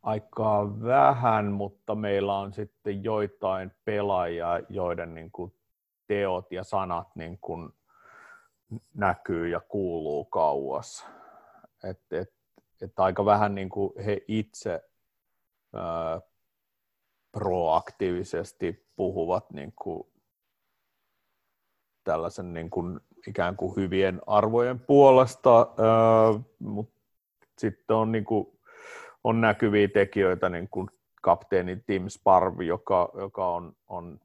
aika 0.03 0.81
vähän, 0.83 1.53
mutta 1.53 1.95
meillä 1.95 2.39
on 2.39 2.53
sitten 2.53 3.05
joitain 3.05 3.73
pelaajia, 3.85 4.61
joiden 4.69 5.15
niin 5.15 5.31
kuin 5.31 5.53
teot 6.07 6.53
ja 6.53 6.65
sanat 6.65 7.17
niin 7.17 7.39
kuin 7.41 7.71
näkyy 8.95 9.49
ja 9.49 9.61
kuuluu 9.61 10.25
kauas. 10.25 11.07
Et, 11.85 12.01
et, 12.11 12.33
et 12.83 13.01
aika 13.01 13.25
vähän 13.25 13.55
niin 13.55 13.69
kuin 13.69 13.93
he 14.05 14.25
itse 14.29 14.83
ää, 15.75 16.21
proaktiivisesti 17.33 18.87
puhuvat 18.97 19.51
niin 19.51 19.73
kuin 19.77 20.13
tällaisen 22.05 22.55
niin 22.55 22.71
kuin 22.71 23.01
ikään 23.27 23.57
kuin 23.57 23.77
hyvien 23.77 24.21
arvojen 24.27 24.81
puolesta, 24.81 25.69
mutta 26.59 26.95
sitten 27.59 27.97
on 27.97 28.13
niin 28.13 28.25
kuin 28.25 28.59
on 29.25 29.41
näkyviä 29.41 29.89
tekijöitä, 29.89 30.49
niin 30.49 30.69
kuin 30.71 30.89
kapteeni 31.23 31.77
Tim 31.87 32.09
Sparvi, 32.09 32.67
joka, 32.67 33.11
joka 33.15 33.49
on, 33.49 33.77
on 33.89 34.21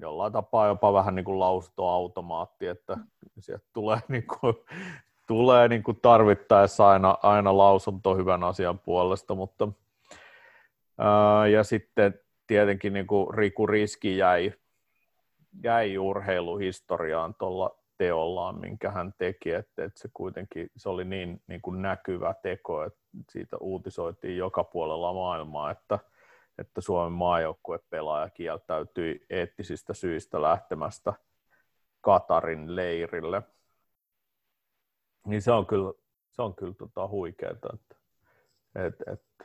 jollain 0.00 0.32
tapaa 0.32 0.66
jopa 0.66 0.92
vähän 0.92 1.14
niin 1.14 1.24
kuin 1.24 1.40
lausutoautomaatti, 1.40 2.66
että 2.66 2.96
sieltä 3.38 3.64
tulee, 3.72 3.98
niin 4.08 4.26
kuin, 4.26 4.54
tulee 5.26 5.68
niin 5.68 5.82
kuin 5.82 5.98
tarvittaessa 6.02 6.88
aina, 6.88 7.18
aina 7.22 7.56
lausunto 7.56 8.16
hyvän 8.16 8.44
asian 8.44 8.78
puolesta, 8.78 9.34
mutta 9.34 9.68
ää, 10.98 11.46
ja 11.46 11.64
sitten 11.64 12.20
tietenkin 12.46 12.92
niin 12.92 13.06
kuin 13.06 13.34
Riku 13.34 13.66
Riski 13.66 14.16
jäi, 14.16 14.52
jäi 15.62 15.98
urheiluhistoriaan 15.98 17.34
tuolla 17.34 17.82
teollaan, 17.98 18.60
minkä 18.60 18.90
hän 18.90 19.14
teki, 19.18 19.50
että, 19.50 19.84
että 19.84 20.00
se 20.00 20.08
kuitenkin 20.14 20.70
se 20.76 20.88
oli 20.88 21.04
niin, 21.04 21.42
niin 21.46 21.62
kuin 21.62 21.82
näkyvä 21.82 22.34
teko, 22.42 22.84
että 22.84 23.00
siitä 23.30 23.56
uutisoitiin 23.56 24.36
joka 24.36 24.64
puolella 24.64 25.12
maailmaa, 25.12 25.70
että, 25.70 25.98
että 26.58 26.80
Suomen 26.80 27.12
maajoukkuepelaaja 27.12 28.30
kieltäytyi 28.30 29.26
eettisistä 29.30 29.94
syistä 29.94 30.42
lähtemästä 30.42 31.12
Katarin 32.00 32.76
leirille. 32.76 33.42
Niin 35.26 35.42
se 35.42 35.52
on 35.52 35.66
kyllä, 35.66 35.92
se 36.30 36.42
on 36.42 36.54
kyllä 36.54 36.74
tota 36.74 37.08
huikeaa, 37.08 37.52
että, 37.52 37.68
että, 38.74 39.12
että, 39.12 39.44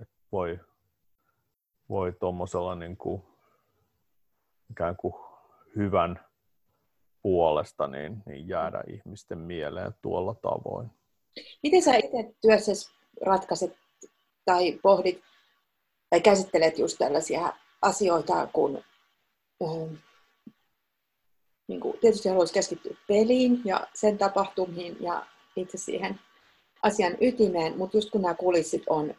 että 0.00 0.14
voi, 0.32 0.60
voi 1.88 2.12
tuommoisella 2.12 2.74
niin 2.74 2.96
kuin, 2.96 3.22
ikään 4.70 4.96
kuin 4.96 5.14
hyvän 5.76 6.20
puolesta 7.22 7.88
niin, 7.88 8.22
niin 8.26 8.48
jäädä 8.48 8.84
ihmisten 8.86 9.38
mieleen 9.38 9.94
tuolla 10.02 10.34
tavoin. 10.34 10.90
Miten 11.62 11.82
sä 11.82 11.94
itse 11.94 12.34
työssäsi 12.40 12.90
ratkaiset 13.26 13.76
tai 14.44 14.72
pohdit 14.82 15.22
tai 16.12 16.20
käsittelet 16.20 16.78
just 16.78 16.98
tällaisia 16.98 17.52
asioita, 17.82 18.48
kun 18.52 18.84
ähm, 19.62 19.94
niin 21.68 21.80
kuin 21.80 21.98
tietysti 22.00 22.28
haluaisi 22.28 22.54
keskittyä 22.54 22.96
peliin 23.08 23.60
ja 23.64 23.86
sen 23.94 24.18
tapahtumiin 24.18 24.96
ja 25.00 25.26
itse 25.56 25.78
siihen 25.78 26.20
asian 26.82 27.16
ytimeen, 27.20 27.78
mutta 27.78 27.96
just 27.96 28.10
kun 28.10 28.22
nämä 28.22 28.34
kulissit 28.34 28.82
on 28.88 29.14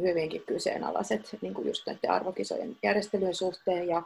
hyvinkin 0.00 0.42
kyseenalaiset 0.46 1.36
niin 1.40 1.54
kuin 1.54 1.68
just 1.68 1.86
näiden 1.86 2.10
arvokisojen 2.10 2.76
järjestelyjen 2.82 3.34
suhteen. 3.34 3.88
Ja... 3.88 4.02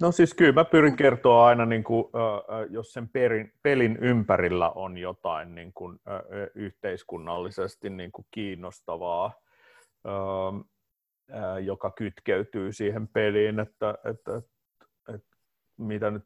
No 0.00 0.12
siis 0.12 0.34
kyllä 0.34 0.52
mä 0.52 0.64
pyrin 0.64 0.96
kertoa 0.96 1.46
aina, 1.46 1.66
niin 1.66 1.84
kuin, 1.84 2.04
jos 2.70 2.92
sen 2.92 3.08
perin, 3.08 3.52
pelin 3.62 3.96
ympärillä 3.96 4.70
on 4.70 4.98
jotain 4.98 5.54
niin 5.54 5.72
kuin, 5.74 6.00
yhteiskunnallisesti 6.54 7.90
niin 7.90 8.12
kuin 8.12 8.26
kiinnostavaa, 8.30 9.43
joka 11.64 11.90
kytkeytyy 11.90 12.72
siihen 12.72 13.08
peliin, 13.08 13.60
että, 13.60 13.90
että, 14.10 14.36
että, 14.36 14.44
että 15.14 15.36
mitä 15.76 16.10
nyt 16.10 16.24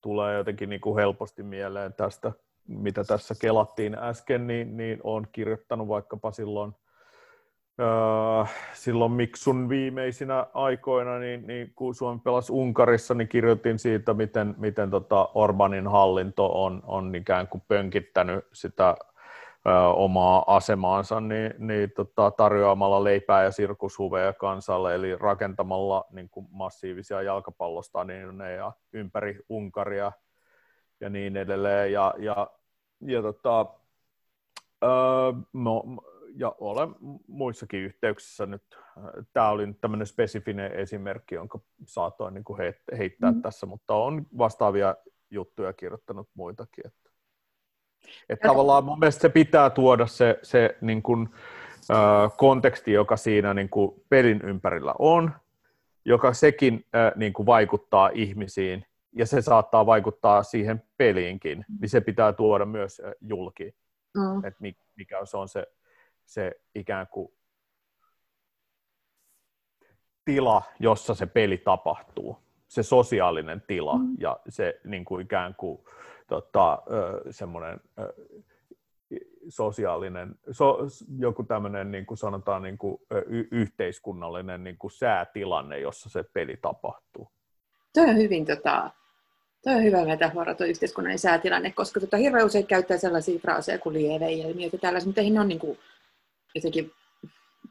tulee 0.00 0.36
jotenkin 0.36 0.68
niin 0.68 0.80
kuin 0.80 0.96
helposti 0.96 1.42
mieleen 1.42 1.94
tästä, 1.94 2.32
mitä 2.68 3.04
tässä 3.04 3.34
kelattiin 3.40 3.94
äsken, 3.94 4.46
niin, 4.46 4.76
niin 4.76 5.00
olen 5.04 5.28
kirjoittanut 5.32 5.88
vaikkapa 5.88 6.32
silloin, 6.32 6.72
äh, 7.80 8.54
silloin 8.72 9.12
Miksun 9.12 9.68
viimeisinä 9.68 10.46
aikoina, 10.54 11.18
niin, 11.18 11.46
niin 11.46 11.72
kun 11.74 11.94
Suomi 11.94 12.20
pelasi 12.24 12.52
Unkarissa, 12.52 13.14
niin 13.14 13.28
kirjoitin 13.28 13.78
siitä, 13.78 14.14
miten, 14.14 14.54
miten 14.58 14.90
tota 14.90 15.28
Orbanin 15.34 15.88
hallinto 15.88 16.64
on, 16.64 16.82
on 16.86 17.14
ikään 17.14 17.48
kuin 17.48 17.62
pönkittänyt 17.68 18.44
sitä 18.52 18.96
omaa 19.94 20.56
asemaansa 20.56 21.20
niin, 21.20 21.54
niin 21.58 21.90
tota, 21.96 22.30
tarjoamalla 22.30 23.04
leipää 23.04 23.44
ja 23.44 23.50
sirkushuveja 23.50 24.32
kansalle, 24.32 24.94
eli 24.94 25.16
rakentamalla 25.16 26.04
niin 26.10 26.28
kuin 26.30 26.46
massiivisia 26.50 27.22
jalkapallostadioneja 27.22 28.72
ympäri 28.92 29.38
Unkaria 29.48 30.12
ja 31.00 31.10
niin 31.10 31.36
edelleen. 31.36 31.92
Ja, 31.92 32.14
ja, 32.18 32.50
ja, 33.00 33.22
tota, 33.22 33.66
öö, 34.84 34.90
no, 35.52 35.82
ja 36.36 36.54
olen 36.60 36.94
muissakin 37.26 37.80
yhteyksissä 37.80 38.46
nyt, 38.46 38.78
tämä 39.32 39.50
oli 39.50 39.66
nyt 39.66 39.80
tämmöinen 39.80 40.06
spesifinen 40.06 40.72
esimerkki, 40.72 41.34
jonka 41.34 41.60
saatoin 41.86 42.34
niin 42.34 42.44
kuin 42.44 42.58
heittää 42.98 43.32
mm. 43.32 43.42
tässä, 43.42 43.66
mutta 43.66 43.94
on 43.94 44.26
vastaavia 44.38 44.96
juttuja 45.30 45.72
kirjoittanut 45.72 46.28
muitakin. 46.34 46.86
Että 46.86 47.01
että 48.28 48.48
tavallaan 48.48 48.84
mun 48.84 48.98
mielestä 48.98 49.22
se 49.22 49.28
pitää 49.28 49.70
tuoda 49.70 50.06
se, 50.06 50.38
se 50.42 50.76
niin 50.80 51.02
kuin, 51.02 51.28
äh, 51.90 52.32
konteksti, 52.36 52.92
joka 52.92 53.16
siinä 53.16 53.54
niin 53.54 53.68
kuin 53.68 54.02
pelin 54.08 54.40
ympärillä 54.44 54.94
on, 54.98 55.32
joka 56.04 56.32
sekin 56.32 56.84
äh, 56.94 57.12
niin 57.16 57.32
kuin 57.32 57.46
vaikuttaa 57.46 58.10
ihmisiin, 58.14 58.86
ja 59.12 59.26
se 59.26 59.42
saattaa 59.42 59.86
vaikuttaa 59.86 60.42
siihen 60.42 60.82
peliinkin, 60.96 61.64
niin 61.80 61.88
se 61.88 62.00
pitää 62.00 62.32
tuoda 62.32 62.64
myös 62.64 63.02
äh, 63.04 63.12
julki, 63.20 63.74
mm. 64.14 64.44
että 64.44 64.60
mikä 64.96 65.24
se 65.24 65.36
on 65.36 65.48
se, 65.48 65.66
se 66.26 66.52
ikään 66.74 67.06
kuin 67.06 67.32
tila, 70.24 70.62
jossa 70.80 71.14
se 71.14 71.26
peli 71.26 71.58
tapahtuu, 71.58 72.38
se 72.68 72.82
sosiaalinen 72.82 73.62
tila 73.66 73.98
mm. 73.98 74.14
ja 74.18 74.40
se 74.48 74.80
niin 74.84 75.04
kuin 75.04 75.24
ikään 75.24 75.54
kuin 75.54 75.84
tota, 76.32 76.82
semmoinen 77.30 77.80
sosiaalinen, 79.48 80.34
so, 80.50 80.78
joku 81.18 81.42
tämmöinen 81.42 81.90
niin 81.90 82.06
kuin 82.06 82.18
sanotaan 82.18 82.62
niin 82.62 82.78
kuin, 82.78 82.98
yhteiskunnallinen 83.50 84.64
niin 84.64 84.78
kuin 84.78 84.90
säätilanne, 84.90 85.78
jossa 85.80 86.10
se 86.10 86.22
peli 86.22 86.56
tapahtuu. 86.56 87.28
Tuo 87.94 88.02
on 88.02 88.16
hyvin 88.16 88.46
tota, 88.46 88.90
Tuo 89.64 89.72
on 89.72 89.82
hyvä 89.82 90.04
metafora, 90.04 90.54
tuo 90.54 90.66
yhteiskunnallinen 90.66 91.18
säätilanne, 91.18 91.72
koska 91.72 92.00
tota, 92.00 92.16
hirveän 92.16 92.46
usein 92.46 92.66
käyttää 92.66 92.98
sellaisia 92.98 93.38
fraaseja 93.38 93.78
kuin 93.78 93.92
lieveilmiöitä 93.92 94.78
tällaisia, 94.78 95.06
mutta 95.06 95.20
eihän 95.20 95.34
ne 95.34 95.40
ole 95.40 95.48
niin 95.48 95.58
kuin, 95.58 95.78
jotenkin 96.54 96.92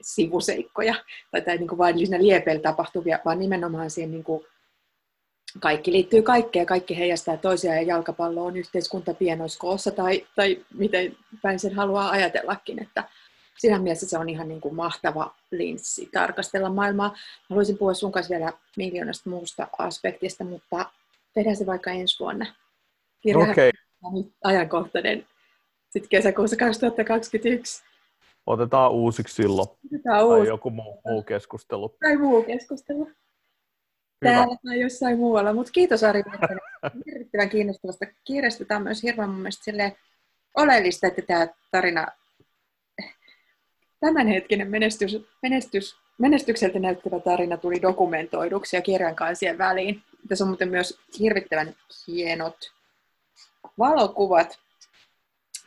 sivuseikkoja 0.01 0.95
tai, 1.31 1.41
tai 1.41 1.57
niin 1.57 1.67
kuin 1.67 1.77
vain 1.77 1.95
liepeillä 2.17 2.61
tapahtuvia, 2.61 3.19
vaan 3.25 3.39
nimenomaan 3.39 3.89
siihen 3.89 4.11
niin 4.11 4.23
kuin, 4.23 4.45
kaikki 5.59 5.91
liittyy 5.91 6.21
kaikkeen, 6.21 6.65
kaikki 6.65 6.97
heijastaa 6.97 7.37
toisiaan 7.37 7.77
ja 7.77 7.83
jalkapallo 7.83 8.45
on 8.45 8.57
yhteiskunta 8.57 9.13
pienoiskoossa 9.13 9.91
tai, 9.91 10.27
tai 10.35 10.65
miten 10.73 11.17
päin 11.41 11.59
sen 11.59 11.75
haluaa 11.75 12.09
ajatellakin, 12.09 12.81
että 12.81 13.03
siinä 13.57 13.79
mielessä 13.79 14.07
se 14.07 14.17
on 14.17 14.29
ihan 14.29 14.47
niin 14.47 14.61
kuin 14.61 14.75
mahtava 14.75 15.35
linssi 15.51 16.09
tarkastella 16.13 16.69
maailmaa. 16.69 17.15
Haluaisin 17.49 17.77
puhua 17.77 17.93
sun 17.93 18.11
kanssa 18.11 18.31
vielä 18.31 18.53
miljoonasta 18.77 19.29
muusta 19.29 19.67
aspektista, 19.77 20.43
mutta 20.43 20.85
tehdään 21.33 21.55
se 21.55 21.65
vaikka 21.65 21.91
ensi 21.91 22.19
vuonna. 22.19 22.45
Kirja 23.21 23.51
okay. 23.51 23.71
on 24.03 24.31
ajankohtainen 24.43 25.27
sitten 25.89 26.09
kesäkuussa 26.09 26.55
2021. 26.55 27.83
Otetaan 28.45 28.91
uusiksi 28.91 29.35
silloin. 29.35 29.67
Otetaan 29.85 30.25
uusi. 30.25 30.39
Tai 30.39 30.47
joku 30.47 30.69
muu, 30.69 31.01
muu 31.05 31.23
keskustelu. 31.23 31.89
Tai 31.99 32.17
muu 32.17 32.43
keskustelu 32.43 33.07
täällä 34.23 34.55
tai 34.65 34.79
jossain 34.79 35.17
muualla. 35.17 35.53
Mutta 35.53 35.71
kiitos 35.71 36.03
Ari 36.03 36.23
hirvittävän 37.05 37.49
kiinnostavasta 37.49 38.05
kirjasta. 38.23 38.65
Tämä 38.65 38.77
on 38.77 38.83
myös 38.83 39.03
hirveän 39.03 39.29
mun 39.29 39.39
mielestä 39.39 39.71
oleellista, 40.57 41.07
että 41.07 41.21
tämä 41.21 41.47
tarina, 41.71 42.07
tämänhetkinen 43.99 44.69
menestys, 44.69 45.17
menestys, 45.41 45.95
menestykseltä 46.17 46.79
näyttävä 46.79 47.19
tarina 47.19 47.57
tuli 47.57 47.81
dokumentoiduksi 47.81 48.75
ja 48.75 48.81
kirjan 48.81 49.15
kansien 49.15 49.57
väliin. 49.57 50.03
Tässä 50.29 50.43
on 50.43 50.49
muuten 50.49 50.69
myös 50.69 50.99
hirvittävän 51.19 51.75
hienot 52.07 52.71
valokuvat 53.79 54.59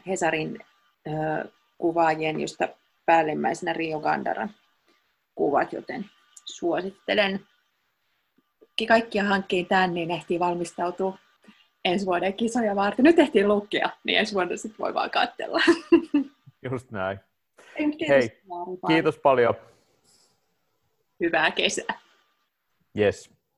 Hesarin 0.06 0.58
äh, 1.08 1.52
kuvaajien, 1.78 2.40
josta 2.40 2.68
päällimmäisenä 3.06 3.72
Rio 3.72 4.00
Gandaran 4.00 4.54
kuvat, 5.34 5.72
joten 5.72 6.10
suosittelen 6.44 7.40
kaikkia 8.88 9.24
hankkeita 9.24 9.68
tänne, 9.68 9.94
niin 9.94 10.10
ehtii 10.10 10.38
valmistautua 10.38 11.18
ensi 11.84 12.06
vuoden 12.06 12.34
kisoja 12.34 12.76
varten. 12.76 13.04
Nyt 13.04 13.16
tehtiin 13.16 13.48
lukea, 13.48 13.90
niin 14.04 14.18
ensi 14.18 14.34
vuonna 14.34 14.56
sitten 14.56 14.78
voi 14.78 14.94
vaan 14.94 15.10
katsella. 15.10 15.60
Just 16.70 16.90
näin. 16.90 17.18
Kiitos, 17.76 18.08
Hei, 18.08 18.30
kiitos 18.86 19.18
paljon. 19.18 19.54
Hyvää 21.20 21.50
kesää. 21.50 22.00
Yes. 22.98 23.33